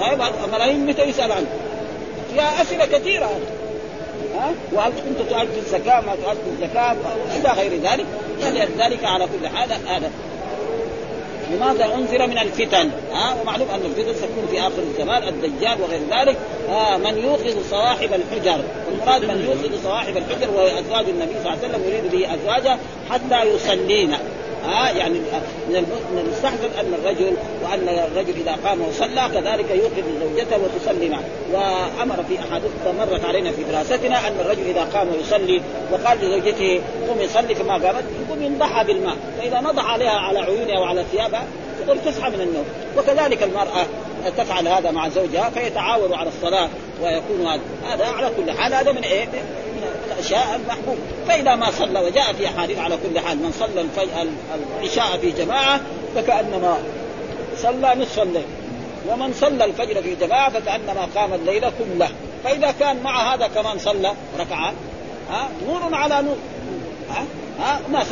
طيب 0.00 0.22
ملايين 0.52 0.86
متى 0.86 1.02
يسأل 1.02 1.32
عنه؟ 1.32 1.46
فيها 2.32 2.62
أسئلة 2.62 2.86
كثيرة 2.86 3.24
هذا 3.24 3.59
ها 4.34 4.54
وهل 4.72 4.92
كنت 4.92 5.30
تؤدي 5.30 5.58
الزكاة 5.58 6.00
ما 6.00 6.14
تؤدي 6.14 6.50
الزكاة 6.52 6.96
إلى 7.36 7.48
غير 7.48 7.80
ذلك. 7.80 8.06
فلذلك 8.40 9.04
على 9.04 9.24
كل 9.26 9.48
حال 9.48 9.72
هذا 9.72 10.10
لماذا 11.50 11.94
انذر 11.94 12.26
من 12.26 12.38
الفتن؟ 12.38 12.90
ها 13.12 13.36
ومعلوم 13.42 13.68
أن 13.70 13.80
الفتن 13.84 14.14
ستكون 14.14 14.46
في 14.50 14.60
آخر 14.60 14.82
الزمان 14.90 15.28
الدجال 15.28 15.82
وغير 15.82 16.00
ذلك. 16.10 16.36
آه 16.70 16.96
من 16.96 17.18
يوقظ 17.18 17.56
صواحب 17.70 18.10
الحجر 18.12 18.60
والمراد 18.86 19.24
من 19.24 19.44
يوقظ 19.44 19.82
صواحب 19.84 20.16
الحجر 20.16 20.50
وهي 20.50 20.80
أزواج 20.80 21.08
النبي 21.08 21.32
صلى 21.32 21.40
الله 21.40 21.50
عليه 21.50 21.68
وسلم 21.68 21.82
يريد 21.88 22.12
به 22.12 22.34
ازواجه 22.34 22.78
حتى 23.10 23.42
يصلين 23.42 24.14
ها 24.64 24.90
يعني 24.90 25.18
من 25.68 25.86
المستحسن 26.18 26.70
أن 26.80 26.94
الرجل 26.94 27.36
وأن 27.62 27.88
الرجل 27.88 28.34
إذا 28.40 28.56
قام 28.64 28.80
وصلى 28.80 29.22
كذلك 29.34 29.70
يوقظ 29.70 30.04
زوجته 30.20 30.56
وتصلي 30.56 31.08
معه. 31.08 31.22
وأمر 31.52 32.24
في 32.28 32.38
أحاديث 32.38 32.70
مرت 32.98 33.24
علينا 33.24 33.52
في 33.52 33.62
دراستنا 33.64 34.28
أن 34.28 34.40
الرجل 34.40 34.62
إذا 34.70 34.84
قام 34.84 35.08
يصلي 35.20 35.60
وقال 35.92 36.18
لزوجته 36.18 36.80
قومي 37.08 37.28
صلي 37.28 37.54
كما 37.54 37.72
قامت 37.72 38.04
يقوم 38.26 38.42
ينضحى 38.42 38.84
بالماء. 38.84 39.16
فإذا 39.38 39.60
نضح 39.60 39.92
عليها 39.92 40.10
على 40.10 40.38
عيونها 40.38 40.78
وعلى 40.78 41.04
ثيابها 41.12 41.44
تقول 41.86 41.98
تصحى 42.04 42.30
من 42.30 42.40
النوم. 42.40 42.64
وكذلك 42.96 43.42
المرأة 43.42 43.86
تفعل 44.36 44.68
هذا 44.68 44.90
مع 44.90 45.08
زوجها 45.08 45.50
فيتعاونوا 45.50 46.16
على 46.16 46.28
الصلاة 46.28 46.68
ويكون 47.02 47.46
هذا 47.46 47.60
هذا 47.84 48.06
على 48.06 48.30
كل 48.36 48.52
حال 48.52 48.74
هذا 48.74 48.92
من 48.92 49.02
إيه؟ 49.02 49.28
من 50.20 50.26
الاشياء 50.26 50.56
المحبوب. 50.56 50.98
فإذا 51.28 51.54
ما 51.54 51.70
صلى 51.70 52.00
وجاء 52.00 52.32
في 52.32 52.46
أحاديث 52.46 52.78
على 52.78 52.96
كل 52.96 53.20
حال 53.20 53.38
من 53.38 53.52
صلى 53.52 53.86
العشاء 54.80 55.18
في 55.20 55.30
جماعة 55.30 55.80
فكأنما 56.14 56.78
صلى 57.56 57.94
نصف 57.96 58.22
الليل. 58.22 58.44
ومن 59.08 59.32
صلى 59.32 59.64
الفجر 59.64 60.02
في 60.02 60.14
جماعة 60.14 60.50
فكأنما 60.50 61.08
قام 61.14 61.34
الليل 61.34 61.60
كله. 61.60 62.08
فإذا 62.44 62.74
كان 62.80 63.02
مع 63.02 63.34
هذا 63.34 63.46
كمان 63.46 63.78
صلى 63.78 64.12
ركعة 64.38 64.72
ها 65.30 65.48
نور 65.66 65.94
على 65.94 66.22
نور. 66.22 66.36
ها 67.10 67.24
ها 67.60 67.80
ناس 67.92 68.06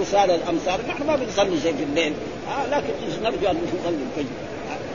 كسال 0.00 0.30
الأمثال. 0.30 0.88
نحن 0.88 1.06
ما 1.06 1.16
بنصلي 1.16 1.60
شيء 1.60 1.76
في 1.76 1.82
الليل 1.82 2.12
ها 2.48 2.66
لكن 2.66 3.22
نرجو 3.22 3.50
أن 3.50 3.56
نصلي 3.82 3.96
الفجر 4.10 4.34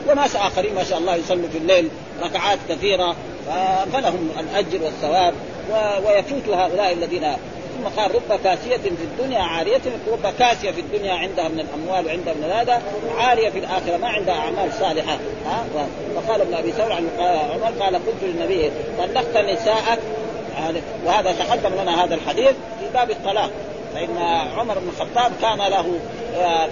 وناس 0.08 0.36
آخرين 0.36 0.74
ما 0.74 0.84
شاء 0.84 0.98
الله 0.98 1.16
يصلوا 1.16 1.48
في 1.52 1.58
الليل 1.58 1.88
ركعات 2.22 2.58
كثيرة 2.68 3.16
فلهم 3.92 4.28
الأجر 4.38 4.82
والثواب. 4.82 5.34
ويفوت 6.06 6.48
هؤلاء 6.48 6.92
الذين 6.92 7.36
ثم 7.78 8.00
قال 8.00 8.14
رب 8.14 8.40
كاسية 8.44 8.76
في 8.76 9.04
الدنيا 9.04 9.42
عارية 9.42 9.80
رب 10.12 10.34
كاسية 10.38 10.70
في 10.70 10.80
الدنيا 10.80 11.12
عندها 11.12 11.48
من 11.48 11.60
الأموال 11.60 12.06
وعندها 12.06 12.34
من 12.34 12.50
هذا 12.52 12.82
عارية 13.18 13.50
في 13.50 13.58
الآخرة 13.58 13.96
ما 13.96 14.08
عندها 14.08 14.34
أعمال 14.34 14.72
صالحة. 14.72 15.18
ها؟ 15.46 15.64
وقال 16.16 16.40
ابن 16.40 16.54
أبي 16.54 16.72
ثور 16.72 16.92
عن 16.92 17.08
عمر 17.52 17.82
قال 17.82 17.94
قلت 17.94 18.22
للنبي 18.22 18.70
طلقت 18.98 19.36
نساءك. 19.36 19.98
وهذا 21.06 21.32
تقدم 21.32 21.82
لنا 21.82 22.04
هذا 22.04 22.14
الحديث 22.14 22.52
في 22.80 22.86
باب 22.94 23.10
الطلاق. 23.10 23.50
فإن 23.94 24.16
عمر 24.58 24.78
بن 24.78 24.88
الخطاب 24.88 25.32
كان 25.42 25.58
له 25.58 25.94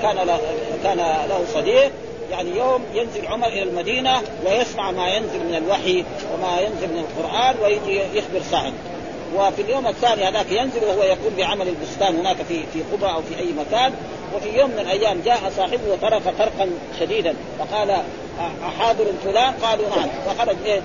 كان 0.03 0.17
له 0.27 0.41
كان 0.85 0.99
له 1.29 1.45
صديق. 1.55 1.91
يعني 2.31 2.51
يوم 2.57 2.83
ينزل 2.95 3.27
عمر 3.27 3.47
إلى 3.47 3.63
المدينة 3.63 4.23
ويسمع 4.47 4.91
ما 4.91 5.09
ينزل 5.09 5.39
من 5.39 5.55
الوحي 5.55 6.05
وما 6.35 6.61
ينزل 6.61 6.89
من 6.89 6.99
القرآن 6.99 7.55
ويجي 7.63 8.01
يخبر 8.15 8.41
سعد 8.51 8.73
وفي 9.37 9.63
اليوم 9.63 9.87
الثاني 9.87 10.29
هذاك 10.29 10.53
ينزل 10.53 10.85
وهو 10.85 11.03
يقوم 11.03 11.35
بعمل 11.37 11.69
البستان 11.69 12.17
هناك 12.17 12.37
في 12.37 12.63
في 12.73 12.83
قبى 12.93 13.07
أو 13.07 13.23
في 13.23 13.39
أي 13.39 13.53
مكان. 13.53 13.93
وفي 14.37 14.59
يوم 14.59 14.71
من 14.71 14.79
الأيام 14.79 15.21
جاء 15.25 15.53
صاحبه 15.57 15.93
وطرق 15.93 16.23
طرقا 16.39 16.71
شديدا 17.01 17.35
فقال 17.59 18.03
أحاضر 18.67 19.05
فلان 19.25 19.53
قالوا 19.63 19.89
نعم. 19.89 20.09
فخرج 20.27 20.57
إيه؟ 20.65 20.81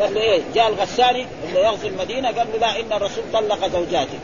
قال 0.00 0.14
له 0.14 0.20
إيه؟ 0.20 0.42
جاء 0.54 0.68
الغساني 0.68 1.26
اللي 1.48 1.60
يغزو 1.60 1.88
المدينة 1.88 2.28
قال 2.28 2.46
له 2.52 2.58
لا 2.58 2.80
إن 2.80 2.92
الرسول 2.92 3.24
طلق 3.32 3.66
زوجاته. 3.66 4.18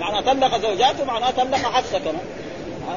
معنى 0.00 0.22
طلق 0.22 0.58
زوجاته 0.58 1.04
معناه 1.04 1.30
طلق 1.30 1.56
حفصة 1.56 1.98
كمان. 1.98 2.22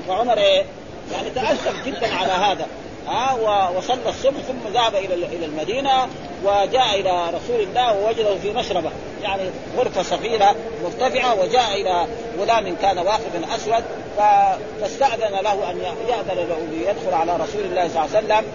فعمر 0.08 0.38
إيه؟ 0.38 0.64
يعني 1.12 1.30
تاسف 1.30 1.86
جدا 1.86 2.14
على 2.14 2.32
هذا. 2.32 2.68
ها 3.08 3.70
وصلى 3.78 4.10
الصبح 4.10 4.41
ثم 4.47 4.74
ذهب 4.74 4.95
إلى 4.95 5.14
إلى 5.14 5.45
المدينة 5.45 6.08
وجاء 6.43 6.99
إلى 6.99 7.28
رسول 7.28 7.62
الله 7.62 7.99
ووجده 7.99 8.36
في 8.36 8.51
مشربة. 8.51 8.91
يعني 9.24 9.43
غرفة 9.78 10.03
صغيرة 10.03 10.56
مرتفعة 10.84 11.41
وجاء 11.41 11.82
إلى 11.82 12.08
غلام 12.39 12.76
كان 12.76 12.97
واقفا 12.97 13.56
أسود 13.56 13.84
فاستأذن 14.18 15.36
له 15.43 15.72
أن 15.72 15.78
يأذن 16.10 16.47
له 16.49 16.58
ليدخل 16.72 17.14
على 17.14 17.34
رسول 17.34 17.62
الله 17.62 17.88
صلى 17.88 18.06
الله 18.06 18.16
عليه 18.16 18.26
وسلم. 18.26 18.45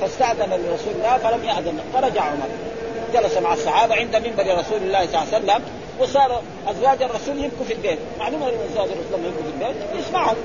فاستأذن 0.00 0.50
لرسول 0.50 0.94
الله 0.94 1.18
فلم 1.18 1.44
يأذن. 1.44 1.80
فرجع 1.94 2.22
عمر. 2.22 2.48
جلس 3.14 3.36
مع 3.36 3.52
الصحابة 3.52 3.94
عند 3.94 4.16
منبر 4.16 4.58
رسول 4.58 4.82
الله 4.82 5.06
صلى 5.06 5.22
الله 5.22 5.34
عليه 5.34 5.44
وسلم 5.44 5.62
وصار 6.00 6.42
أزواج 6.68 7.02
الرسول 7.02 7.44
يبكوا 7.44 7.64
في 7.66 7.72
البيت، 7.72 7.98
معلوم 8.18 8.42
أن 8.42 8.48
أزواج 8.72 8.88
الرسول 8.88 9.26
يبكوا 9.26 9.42
في 9.42 9.64
البيت؟ 9.64 9.76
يسمعهم. 10.06 10.36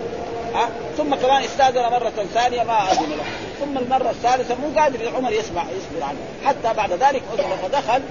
ها 0.56 0.70
ثم 0.98 1.16
كمان 1.16 1.44
استأذن 1.44 1.82
مرة 1.82 2.14
ثانية 2.34 2.64
ما 2.64 2.92
أذن 2.92 3.10
له. 3.10 3.24
ثم 3.60 3.78
المرة 3.78 4.10
الثالثة 4.10 4.56
مو 4.56 4.80
قادر 4.80 5.10
عمر 5.16 5.32
يسمع 5.32 5.64
يصبر 5.64 6.04
عنه. 6.04 6.18
حتى 6.46 6.74
بعد 6.78 6.92
ذلك 6.92 7.22
اذن 7.34 7.50
فدخل 7.64 8.02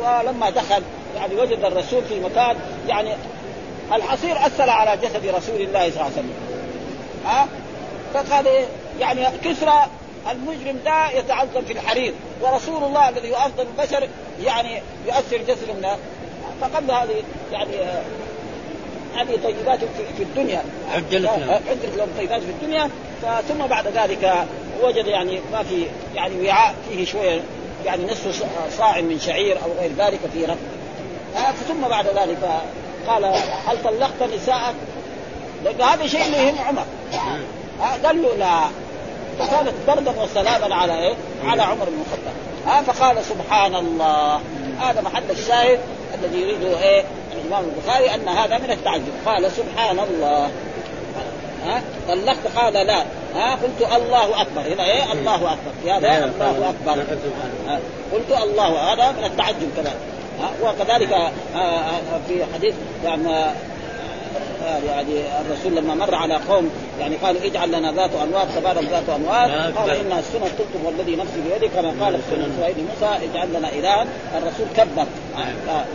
ولما 0.00 0.50
دخل 0.50 0.82
يعني 1.16 1.34
وجد 1.34 1.64
الرسول 1.64 2.04
في 2.04 2.20
مكان 2.20 2.56
يعني 2.88 3.14
الحصير 3.92 4.46
اثر 4.46 4.70
على 4.70 4.96
جسد 4.96 5.26
رسول 5.26 5.60
الله 5.60 5.90
صلى 5.90 6.00
الله 6.00 6.02
عليه 6.02 6.12
وسلم. 6.12 6.32
ها؟ 7.26 7.46
فقال 8.14 8.46
إيه؟ 8.46 8.64
يعني 9.00 9.26
كسرى 9.44 9.86
المجرم 10.30 10.78
ده 10.84 11.10
يتعظم 11.10 11.64
في 11.66 11.72
الحرير. 11.72 12.14
ورسول 12.42 12.84
الله 12.84 13.08
الذي 13.08 13.30
هو 13.30 13.36
افضل 13.36 13.66
البشر 13.78 14.08
يعني 14.42 14.82
يؤثر 15.06 15.36
جسد 15.36 15.68
الناس 15.70 15.98
فقال 16.60 16.90
هذه 16.90 17.22
يعني 17.52 17.70
هذه 19.16 19.38
طيبات 19.44 19.80
في 20.16 20.22
الدنيا. 20.22 20.62
عجلت 20.94 21.24
لهم 21.24 21.50
عجلت 21.50 21.96
لهم 21.96 22.08
طيبات 22.18 22.40
في 22.40 22.50
الدنيا 22.50 22.90
ثم 23.48 23.66
بعد 23.66 23.88
ذلك 23.88 24.46
وجد 24.82 25.06
يعني 25.06 25.40
ما 25.52 25.62
في 25.62 25.86
يعني 26.14 26.48
وعاء 26.48 26.74
فيه 26.88 27.04
شوية 27.04 27.40
يعني 27.84 28.04
نصف 28.04 28.44
صاع 28.78 29.00
من 29.00 29.18
شعير 29.20 29.56
أو 29.56 29.72
غير 29.80 29.90
ذلك 29.98 30.20
في 30.32 30.44
رب 30.44 30.56
ثم 31.68 31.88
بعد 31.88 32.06
ذلك 32.06 32.38
قال 33.06 33.24
هل 33.66 33.82
طلقت 33.84 34.22
نساءك؟ 34.34 34.74
هذا 35.80 36.06
شيء 36.06 36.26
اللي 36.26 36.36
يهم 36.36 36.58
عمر. 36.58 36.84
قال 38.04 38.22
له 38.22 38.36
لا. 38.36 38.60
فكانت 39.38 39.72
بردا 39.88 40.22
وسلاما 40.22 40.74
على 40.74 40.98
إيه؟ 40.98 41.14
على 41.44 41.62
عمر 41.62 41.84
بن 41.84 42.02
الخطاب. 42.06 42.34
ها 42.66 42.82
فقال 42.82 43.24
سبحان 43.24 43.74
الله. 43.74 44.40
هذا 44.80 45.00
محل 45.00 45.30
الشاهد 45.30 45.80
الذي 46.14 46.40
يريده 46.40 46.82
إيه؟ 46.82 47.04
الإمام 47.44 47.64
البخاري 47.64 48.14
أن 48.14 48.28
هذا 48.28 48.58
من 48.58 48.70
التعجب. 48.70 49.12
قال 49.26 49.50
سبحان 49.52 49.98
الله. 49.98 50.50
ها؟ 51.66 51.82
طلقت؟ 52.08 52.46
قال 52.56 52.72
لا. 52.72 53.04
ها؟ 53.34 53.50
قلت 53.54 53.92
الله 53.96 54.40
أكبر. 54.40 54.60
هنا 54.60 54.84
إيه؟ 54.84 55.12
الله 55.12 55.34
أكبر. 55.34 55.72
في 55.82 55.90
هذا 55.90 56.24
الله 56.24 56.70
أكبر. 56.70 57.02
قلت 58.12 58.42
الله. 58.42 58.92
هذا 58.92 59.12
من 59.12 59.24
التعجب 59.24 59.70
كذلك 59.76 59.96
وكذلك 60.62 61.32
في 62.28 62.44
حديث 62.54 62.74
يعني 63.04 63.52
يعني 64.86 65.40
الرسول 65.40 65.76
لما 65.76 65.94
مر 65.94 66.14
على 66.14 66.34
قوم 66.34 66.70
يعني 67.00 67.16
قالوا 67.16 67.44
اجعل 67.44 67.72
لنا 67.72 67.92
ذات 67.92 68.10
انوار 68.14 68.46
فبارك 68.46 68.84
ذات 68.84 69.08
انوار 69.08 69.72
قال 69.76 69.90
إن 69.90 70.18
السنة 70.18 70.44
قلتم 70.44 70.84
والذي 70.84 71.16
نفسي 71.16 71.40
بيده. 71.40 71.66
كما 71.74 72.04
قال 72.04 72.14
في 72.14 72.22
سنه 72.30 72.48
اسرائيل 72.56 72.76
موسى 72.76 73.24
اجعل 73.24 73.48
لنا 73.52 73.68
إلها. 73.68 74.06
الرسول 74.38 74.66
كذب 74.76 75.06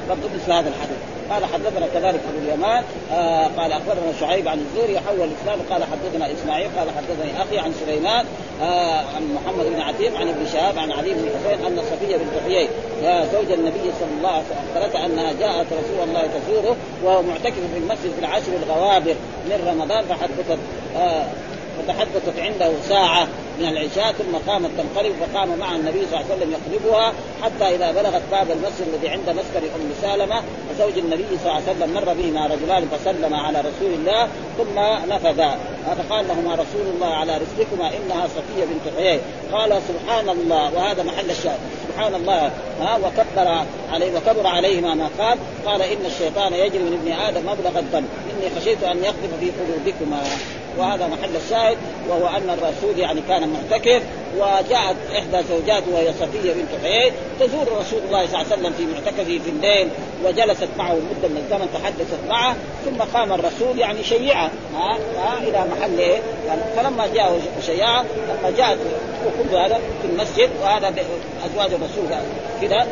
برضه 0.10 0.30
مثل 0.36 0.52
هذا 0.52 0.70
الحديث. 0.70 0.98
قال 1.30 1.46
حدثنا 1.46 1.88
كذلك 1.94 2.20
أبو 2.30 2.48
اليمان 2.48 2.84
آه 3.12 3.48
قال 3.48 3.72
أخبرنا 3.72 4.14
شعيب 4.20 4.48
عن 4.48 4.60
الزهري 4.60 5.00
حول 5.00 5.16
الإسلام 5.22 5.60
قال 5.70 5.84
حدثنا 5.84 6.34
إسماعيل 6.34 6.70
قال 6.78 6.88
حدثني 6.98 7.42
أخي 7.44 7.60
عن 7.60 7.74
سليمان 7.86 8.26
آه 8.62 8.98
عن 9.16 9.34
محمد 9.34 9.66
بن 9.66 9.82
عتيق 9.82 10.18
عن 10.18 10.28
ابن 10.28 10.46
شهاب 10.54 10.78
عن 10.78 10.92
علي 10.92 11.14
بن 11.14 11.30
حسين 11.40 11.66
أن 11.66 11.82
صفية 11.82 12.18
بنت 12.18 12.44
حيي 12.48 12.68
آه 13.04 13.26
زوج 13.26 13.52
النبي 13.52 13.92
صلى 14.00 14.18
الله 14.18 14.30
عليه 14.30 14.44
وسلم 14.44 14.58
اخبرت 14.76 14.96
أنها 14.96 15.34
جاءت 15.34 15.66
رسول 15.66 16.10
الله 16.10 16.22
تزوره 16.22 16.76
وهو 17.04 17.22
معتكف 17.22 17.60
في 17.74 17.78
المسجد 17.78 18.12
في 18.14 18.20
العشر 18.20 18.52
الغوابر 18.64 19.16
من 19.46 19.68
رمضان 19.68 20.06
فحدثت 20.06 20.60
آه 20.98 21.26
فتحدثت 21.78 22.40
عنده 22.40 22.72
ساعة. 22.90 23.28
من 23.60 23.66
العشاء 23.66 24.12
ثم 24.12 24.52
قامت 24.52 24.70
تنقلب 24.78 25.14
فقام 25.20 25.60
مع 25.60 25.76
النبي 25.76 26.06
صلى 26.06 26.20
الله 26.20 26.26
عليه 26.32 26.36
وسلم 26.36 26.52
يقلبها 26.52 27.14
حتى 27.44 27.76
إذا 27.76 27.92
بلغت 27.92 28.22
باب 28.32 28.52
المسجد 28.52 28.88
الذي 28.94 29.10
عند 29.10 29.30
مسكن 29.30 29.64
أم 29.76 29.92
سالمة 30.02 30.44
وزوج 30.70 30.98
النبي 30.98 31.28
صلى 31.44 31.52
الله 31.52 31.54
عليه 31.54 31.72
وسلم 31.72 31.94
مر 31.94 32.14
بهما 32.14 32.48
رجلان 32.48 32.88
فسلم 32.88 33.34
على 33.34 33.60
رسول 33.60 33.94
الله 33.94 34.28
ثم 34.58 34.80
نفذا. 35.14 35.58
فقال 35.98 36.28
لهما 36.28 36.54
رسول 36.54 36.88
الله 36.96 37.08
على 37.08 37.38
رسلكما 37.38 37.88
إنها 37.88 38.28
صفية 38.28 38.66
بنت 38.66 38.98
حيي 38.98 39.20
قال 39.52 39.82
سبحان 39.88 40.30
الله 40.30 40.74
وهذا 40.76 41.04
محل 41.04 41.32
الشاهد. 41.32 41.60
سبحان 41.88 42.16
الله. 42.16 42.52
ها 42.82 42.98
وكبر 42.98 43.66
عليه 43.92 44.18
وكبر 44.18 44.48
عليهما 44.48 44.94
ما 44.94 45.10
قال. 45.20 45.38
قال 45.66 45.82
إن 45.82 46.06
الشيطان 46.06 46.54
يجري 46.54 46.84
من 46.84 47.00
ابن 47.02 47.12
آدم 47.12 47.42
مبلغ 47.42 47.80
الدم. 47.80 48.04
إني 48.30 48.60
خشيت 48.60 48.84
أن 48.84 49.04
يقذف 49.04 49.32
في 49.40 49.52
قلوبكما. 49.52 50.22
وهذا 50.80 51.08
محل 51.08 51.36
الشاهد 51.46 51.78
وهو 52.10 52.28
أن 52.28 52.50
الرسول 52.50 53.00
يعني 53.00 53.22
كان 53.28 53.50
معتكف 53.50 54.02
وجاءت 54.38 54.96
إحدى 55.18 55.48
زوجاته 55.50 55.92
وهي 55.94 56.14
صفية 56.14 56.54
بنت 56.54 56.84
حيي 56.84 57.12
تزور 57.40 57.68
رسول 57.80 58.00
الله 58.08 58.28
صلى 58.28 58.42
الله 58.42 58.46
عليه 58.52 58.54
وسلم 58.54 58.74
في 58.74 58.86
معتكفه 58.86 59.40
في 59.44 59.50
الليل 59.50 59.90
وجلست 60.26 60.68
معه 60.78 60.94
مده 60.94 61.28
من 61.28 61.38
الزمن 61.38 61.68
تحدثت 61.74 62.30
معه 62.30 62.56
ثم 62.86 63.02
قام 63.18 63.34
الرسول 63.34 63.80
يعني 63.80 64.04
شيعه 64.04 64.50
ها, 64.76 64.98
ها 65.18 65.38
إلى 65.38 65.66
محل؟ 65.72 66.00
يعني 66.48 66.62
فلما 66.76 67.08
جاء 67.08 67.40
شيعه 67.66 68.02
لما 68.02 68.58
جاءت 68.58 68.78
وكل 69.26 69.56
هذا 69.56 69.80
في 70.02 70.08
المسجد 70.08 70.50
وهذا 70.62 70.94
أزواج 71.46 71.74
الرسول 71.74 72.06
كذا 72.62 72.88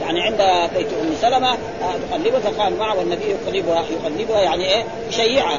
يعني 0.00 0.20
عند 0.22 0.70
بيت 0.76 0.86
أم 1.02 1.14
سلمة 1.20 1.56
تقلبها 2.10 2.40
فقام 2.40 2.72
معه 2.72 2.98
والنبي 2.98 3.24
يقلبها 3.24 3.84
يقلبها 3.90 4.40
يعني 4.40 4.64
إيه 4.64 4.84
يشيعها 5.08 5.58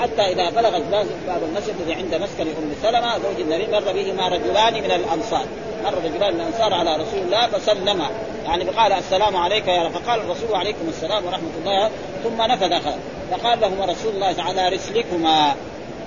حتى 0.00 0.22
إذا 0.22 0.50
بلغت 0.50 0.82
باب 1.26 1.42
المسجد 1.42 1.74
الذي 1.80 1.94
عند 1.94 2.14
مسكن 2.14 2.46
أم 2.48 2.74
سلمة 2.82 3.18
زوج 3.18 3.40
النبي 3.40 3.66
مر 3.66 3.92
بهما 3.92 4.28
رجلان 4.28 4.74
من 4.74 4.90
الأنصار. 4.90 5.44
مر 5.84 5.94
رجلان 5.94 6.34
من 6.34 6.40
الأنصار 6.40 6.74
على 6.74 6.96
رسول 6.96 7.18
الله 7.18 7.46
فسلم. 7.46 8.02
يعني 8.44 8.64
فقال 8.64 8.92
السلام 8.92 9.36
عليك 9.36 9.68
يا 9.68 9.82
رب. 9.82 9.92
فقال 9.92 10.20
الرسول 10.20 10.54
عليكم 10.54 10.88
السلام 10.88 11.26
ورحمة 11.26 11.50
الله. 11.60 11.90
ثم 12.24 12.42
نفذ 12.42 12.80
فقال 13.30 13.60
لهما 13.60 13.84
رسول 13.84 14.14
الله 14.14 14.34
على 14.38 14.68
رسلكما. 14.68 15.54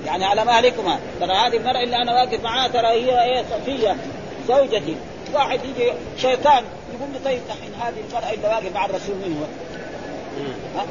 يعني 0.06 0.26
على 0.26 0.46
مهلكما. 0.46 1.00
ترى 1.20 1.34
هذه 1.34 1.58
المرأة 1.58 1.84
اللي 1.84 1.96
أنا 1.96 2.14
واقف 2.14 2.44
معاها 2.44 2.68
ترى 2.68 2.88
هي 2.88 3.24
إيه 3.24 3.44
صفية 3.52 3.96
زوجتي. 4.48 4.96
واحد 5.34 5.60
يجي 5.66 5.92
شيطان 6.18 6.64
يقول 6.94 7.14
لي 7.14 7.20
طيب 7.26 7.42
الحين 7.48 7.74
هذه 7.82 8.04
المرأة 8.10 8.34
اللي 8.34 8.48
واقف 8.48 8.76
مع 8.76 8.86
الرسول 8.86 9.16
من 9.16 9.38
هو؟ 9.38 9.46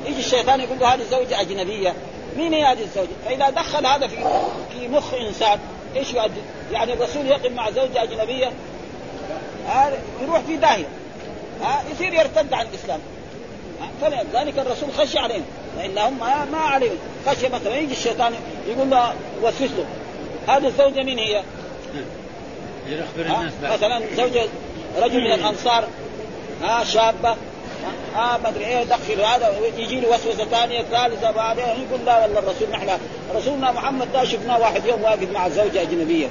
يجي 0.07 0.21
الشيطان 0.21 0.61
يقول 0.61 0.79
له 0.79 0.95
هذه 0.95 1.03
زوجة 1.11 1.41
أجنبية. 1.41 1.95
مين 2.37 2.55
هي 2.55 2.65
هذه 2.65 2.83
الزوجة؟ 2.83 3.09
فإذا 3.25 3.51
دخل 3.51 3.87
هذا 3.87 4.07
في 4.07 4.17
في 4.73 4.89
مخ 4.89 5.15
إنسان 5.15 5.59
إيش 5.97 6.15
يؤدي؟ 6.15 6.41
يعني 6.73 6.93
الرسول 6.93 7.27
يقف 7.27 7.53
مع 7.53 7.71
زوجة 7.71 8.03
أجنبية 8.03 8.53
هذا 9.69 9.99
يروح 10.23 10.41
في 10.41 10.57
داهية 10.57 10.87
ها؟ 11.63 11.83
يصير 11.93 12.13
يرتد 12.13 12.53
عن 12.53 12.67
الإسلام. 12.67 13.01
فلذلك 14.01 14.59
الرسول 14.59 14.93
خشي 14.99 15.19
عليهم. 15.19 15.45
فإنهم 15.77 16.19
ما, 16.19 16.45
ما 16.45 16.59
عليهم. 16.59 16.97
خشي 17.27 17.49
مثلا 17.49 17.77
يجي 17.77 17.93
الشيطان 17.93 18.35
يقول 18.69 18.91
له 18.91 19.15
وسوس 19.43 19.71
له. 19.71 19.85
هذه 20.49 20.67
الزوجة 20.67 21.03
مين 21.03 21.19
هي؟ 21.19 21.43
مثلا 23.63 24.03
زوجة 24.17 24.49
رجل 24.99 25.21
من 25.21 25.33
الأنصار 25.33 25.89
ها؟ 26.63 26.85
شابة. 26.85 27.37
ها 28.15 28.39
ما 28.39 28.49
أدري 28.49 28.67
إيه 28.67 28.85
دخل 28.85 29.21
هذا 29.21 29.55
يجي 29.77 30.01
له 30.01 30.09
وسوسة 30.09 30.45
ثانية 30.45 30.83
ثالثة 30.83 31.31
بعدين 31.31 31.65
يقول 31.65 32.07
لا 32.07 32.19
والله 32.23 32.39
الرسول 32.39 32.71
نحن 32.71 32.91
رسولنا 33.35 33.73
محمد 33.73 34.13
ده 34.13 34.25
شفناه 34.25 34.59
واحد 34.59 34.85
يوم 34.87 35.03
واقف 35.03 35.31
مع 35.33 35.49
زوجة 35.49 35.83
أجنبية. 35.83 36.27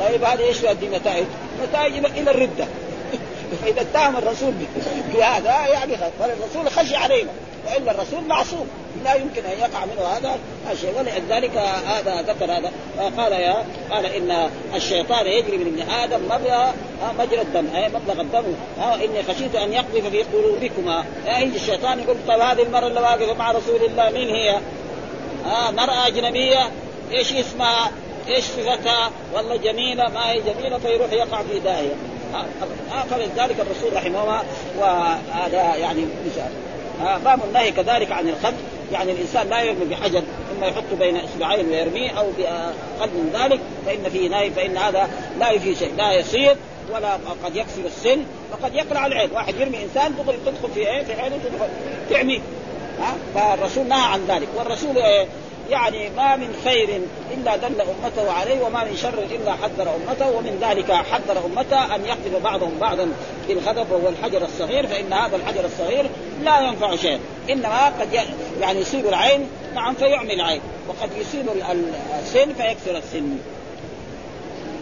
طيب 0.00 0.24
هذا 0.24 0.44
إيش 0.44 0.62
يؤدي 0.62 0.88
نتائج؟ 0.88 1.26
نتائج 1.68 2.04
إلى 2.04 2.30
الردة. 2.30 2.66
إذا 3.70 3.80
اتهم 3.80 4.16
الرسول 4.16 4.52
بهذا 5.14 5.66
يعني 5.66 5.96
فالرسول 5.96 6.70
خشي 6.70 6.96
علينا 6.96 7.30
وإلا 7.66 7.90
الرسول 7.90 8.24
معصوم. 8.28 8.68
لا 9.06 9.14
يمكن 9.14 9.42
أن 9.44 9.58
يقع 9.58 9.84
منه 9.84 10.06
هذا 10.06 10.38
الشيء. 10.72 10.94
ولذلك 10.98 11.56
هذا 11.86 12.22
ذكر 12.22 12.44
هذا. 12.44 12.72
قال 13.16 13.32
يا 13.32 13.64
قال 13.90 14.06
إن 14.06 14.50
الشيطان 14.74 15.26
يجري 15.26 15.58
من 15.58 15.66
ابن 15.66 15.90
آدم 15.90 16.24
مبلغ 16.24 16.70
مجرى 17.18 17.40
الدم. 17.40 17.66
أي 17.76 17.88
مبلغ 17.88 18.20
الدم. 18.20 18.44
إني 19.04 19.22
خشيت 19.22 19.54
أن 19.54 19.72
يقذف 19.72 20.06
في 20.06 20.22
قلوبكما. 20.22 21.04
يجي 21.38 21.56
الشيطان 21.56 22.00
يقول 22.00 22.16
طيب 22.28 22.40
هذه 22.40 22.62
المرة 22.62 22.86
اللي 22.86 23.00
واقفة 23.00 23.34
مع 23.34 23.50
رسول 23.50 23.84
الله 23.84 24.10
مين 24.10 24.28
هي؟ 24.28 24.50
آه 25.46 25.70
مرأة 25.70 26.06
أجنبية. 26.06 26.70
إيش 27.12 27.32
اسمها؟ 27.32 27.90
إيش 28.28 28.44
صفتها؟ 28.44 29.10
والله 29.34 29.56
جميلة. 29.56 30.08
ما 30.08 30.30
هي 30.30 30.40
جميلة؟ 30.40 30.78
فيروح 30.78 31.12
يقع 31.12 31.42
في 31.42 31.58
داهية. 31.58 31.94
فلذلك 33.10 33.60
الرسول 33.60 33.96
رحمه 33.96 34.22
الله 34.22 34.42
وهذا 34.78 35.76
يعني 35.76 36.06
مثال. 36.26 36.50
باب 37.24 37.40
النهي 37.44 37.72
كذلك 37.72 38.12
عن 38.12 38.28
الخط 38.28 38.54
يعني 38.92 39.12
الإنسان 39.12 39.48
لا 39.48 39.62
يرمي 39.62 39.84
بحجر 39.84 40.22
ثم 40.50 40.64
يحط 40.64 40.94
بين 40.98 41.16
إصبعين 41.16 41.68
ويرميه 41.68 42.10
أو 42.10 42.30
بأقل 42.38 43.10
من 43.14 43.30
ذلك 43.34 43.60
فإن 43.86 44.10
فيه 44.10 44.28
نهي 44.28 44.50
فإن 44.50 44.76
هذا 44.76 45.10
لا 45.38 45.50
يفيد 45.50 45.76
شيء 45.76 45.94
لا 45.96 46.12
يصير 46.12 46.56
ولا 46.92 47.18
قد 47.44 47.56
يكسر 47.56 47.86
السن 47.86 48.24
وقد 48.52 48.74
يقلع 48.74 49.06
العين. 49.06 49.30
واحد 49.32 49.54
يرمي 49.60 49.82
إنسان 49.82 50.14
تدخل 50.16 50.38
تدخل 50.46 50.74
في 50.74 50.86
عين 50.86 51.04
في 51.04 51.12
عينه 51.12 51.36
تدخل 51.36 51.68
تعمي. 52.10 52.40
ها؟ 53.00 53.16
فالرسول 53.34 53.88
نهى 53.88 54.12
عن 54.12 54.20
ذلك. 54.28 54.48
والرسول 54.56 54.98
إيه؟ 54.98 55.26
يعني 55.70 56.10
ما 56.10 56.36
من 56.36 56.60
خير 56.64 57.00
إلا 57.34 57.56
دل 57.56 57.80
أمته 57.80 58.32
عليه 58.32 58.62
وما 58.62 58.84
من 58.84 58.96
شر 58.96 59.18
إلا 59.30 59.52
حذر 59.52 59.96
أمته 59.96 60.30
ومن 60.30 60.58
ذلك 60.60 60.92
حذر 60.92 61.46
أمته 61.46 61.94
أن 61.94 62.04
يقتل 62.04 62.40
بعضهم 62.44 62.78
بعضا 62.80 63.08
بالغضب 63.48 63.92
وهو 63.92 64.08
الحجر 64.08 64.44
الصغير 64.44 64.86
فإن 64.86 65.12
هذا 65.12 65.36
الحجر 65.36 65.64
الصغير 65.64 66.06
لا 66.42 66.60
ينفع 66.60 66.96
شيء. 66.96 67.20
إنما 67.50 67.86
قد 67.86 68.12
يعني 68.60 68.80
يصيب 68.80 69.06
العين 69.06 69.48
نعم 69.74 69.94
فيعمي 69.94 70.34
العين. 70.34 70.60
وقد 70.88 71.10
يصيب 71.16 71.46
السن 72.20 72.52
فيكسر 72.52 72.98
السن. 72.98 73.38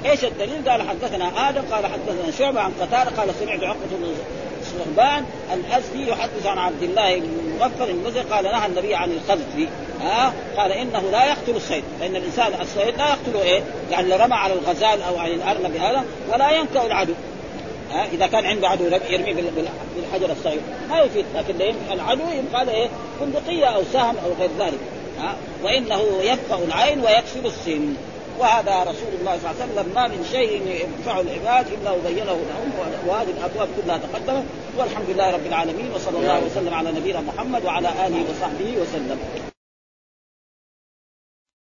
إيش 0.07 0.25
الدليل؟ 0.25 0.69
قال 0.69 0.89
حدثنا 0.89 1.49
آدم 1.49 1.63
قال 1.73 1.87
حدثنا 1.87 2.31
شعبة 2.39 2.61
عن 2.61 2.73
قتادة 2.81 3.11
قال 3.11 3.35
سمعت 3.41 3.63
عقبة 3.63 3.87
صهبان 4.79 5.25
الازدي 5.53 6.11
يحدث 6.11 6.47
عن 6.47 6.59
عبد 6.59 6.83
الله 6.83 7.19
بن 7.19 7.59
مغفر 7.61 7.85
المزي 7.85 8.21
قال 8.21 8.45
نهى 8.45 8.67
النبي 8.67 8.95
عن 8.95 9.11
الخذف 9.11 9.69
ها؟ 10.01 10.33
قال 10.57 10.73
إنه 10.73 11.03
لا 11.13 11.25
يقتل 11.25 11.57
الصيد 11.57 11.85
فإن 12.01 12.17
الإنسان 12.17 12.61
الصيد 12.61 12.99
لا 12.99 13.09
يقتله 13.09 13.43
إيه؟ 13.43 13.63
يعني 13.91 14.17
رمى 14.17 14.35
على 14.35 14.53
الغزال 14.53 15.03
أو 15.03 15.19
على 15.19 15.35
الأرنب 15.35 15.77
هذا 15.77 16.05
ولا 16.33 16.51
ينكأ 16.51 16.87
العدو. 16.87 17.13
ها؟ 17.93 18.07
إذا 18.13 18.27
كان 18.27 18.47
عنده 18.47 18.69
عدو 18.69 18.85
يرمي 18.85 19.35
بالحجر 19.97 20.33
الصغير. 20.33 20.61
ما 20.91 21.01
يفيد. 21.01 21.25
لكن 21.35 21.75
العدو 21.93 22.23
يبقى 22.23 22.65
له 22.65 22.73
إيه؟ 22.73 22.89
بندقيه 23.21 23.67
أو 23.67 23.83
سهم 23.93 24.17
أو 24.25 24.33
غير 24.41 24.51
ذلك. 24.59 24.79
ها؟ 25.21 25.37
وإنه 25.63 26.03
يبقى 26.23 26.65
العين 26.65 27.01
ويكسر 27.01 27.47
السن. 27.47 27.95
وهذا 28.39 28.83
رسول 28.83 29.13
الله 29.21 29.39
صلى 29.39 29.51
الله 29.51 29.63
عليه 29.63 29.73
وسلم 29.73 29.95
ما 29.95 30.09
من 30.09 30.29
شيء 30.33 30.53
ينفع 30.85 31.21
العباد 31.21 31.67
إلا 31.73 31.91
وبينه 31.91 32.39
لهم 32.51 32.73
وهذه 33.07 33.31
الأبواب 33.31 33.69
كلها 33.83 33.99
تقدمت. 33.99 34.45
والحمد 34.79 35.11
لله 35.11 35.31
رب 35.31 35.47
العالمين 35.47 35.91
وصلى 35.95 36.19
الله 36.19 36.45
وسلم 36.45 36.75
على 36.75 36.93
نبينا 36.93 37.21
محمد 37.21 37.65
وعلى 37.65 37.89
آله 37.89 38.25
وصحبه 38.31 38.75
وسلم. 38.81 39.19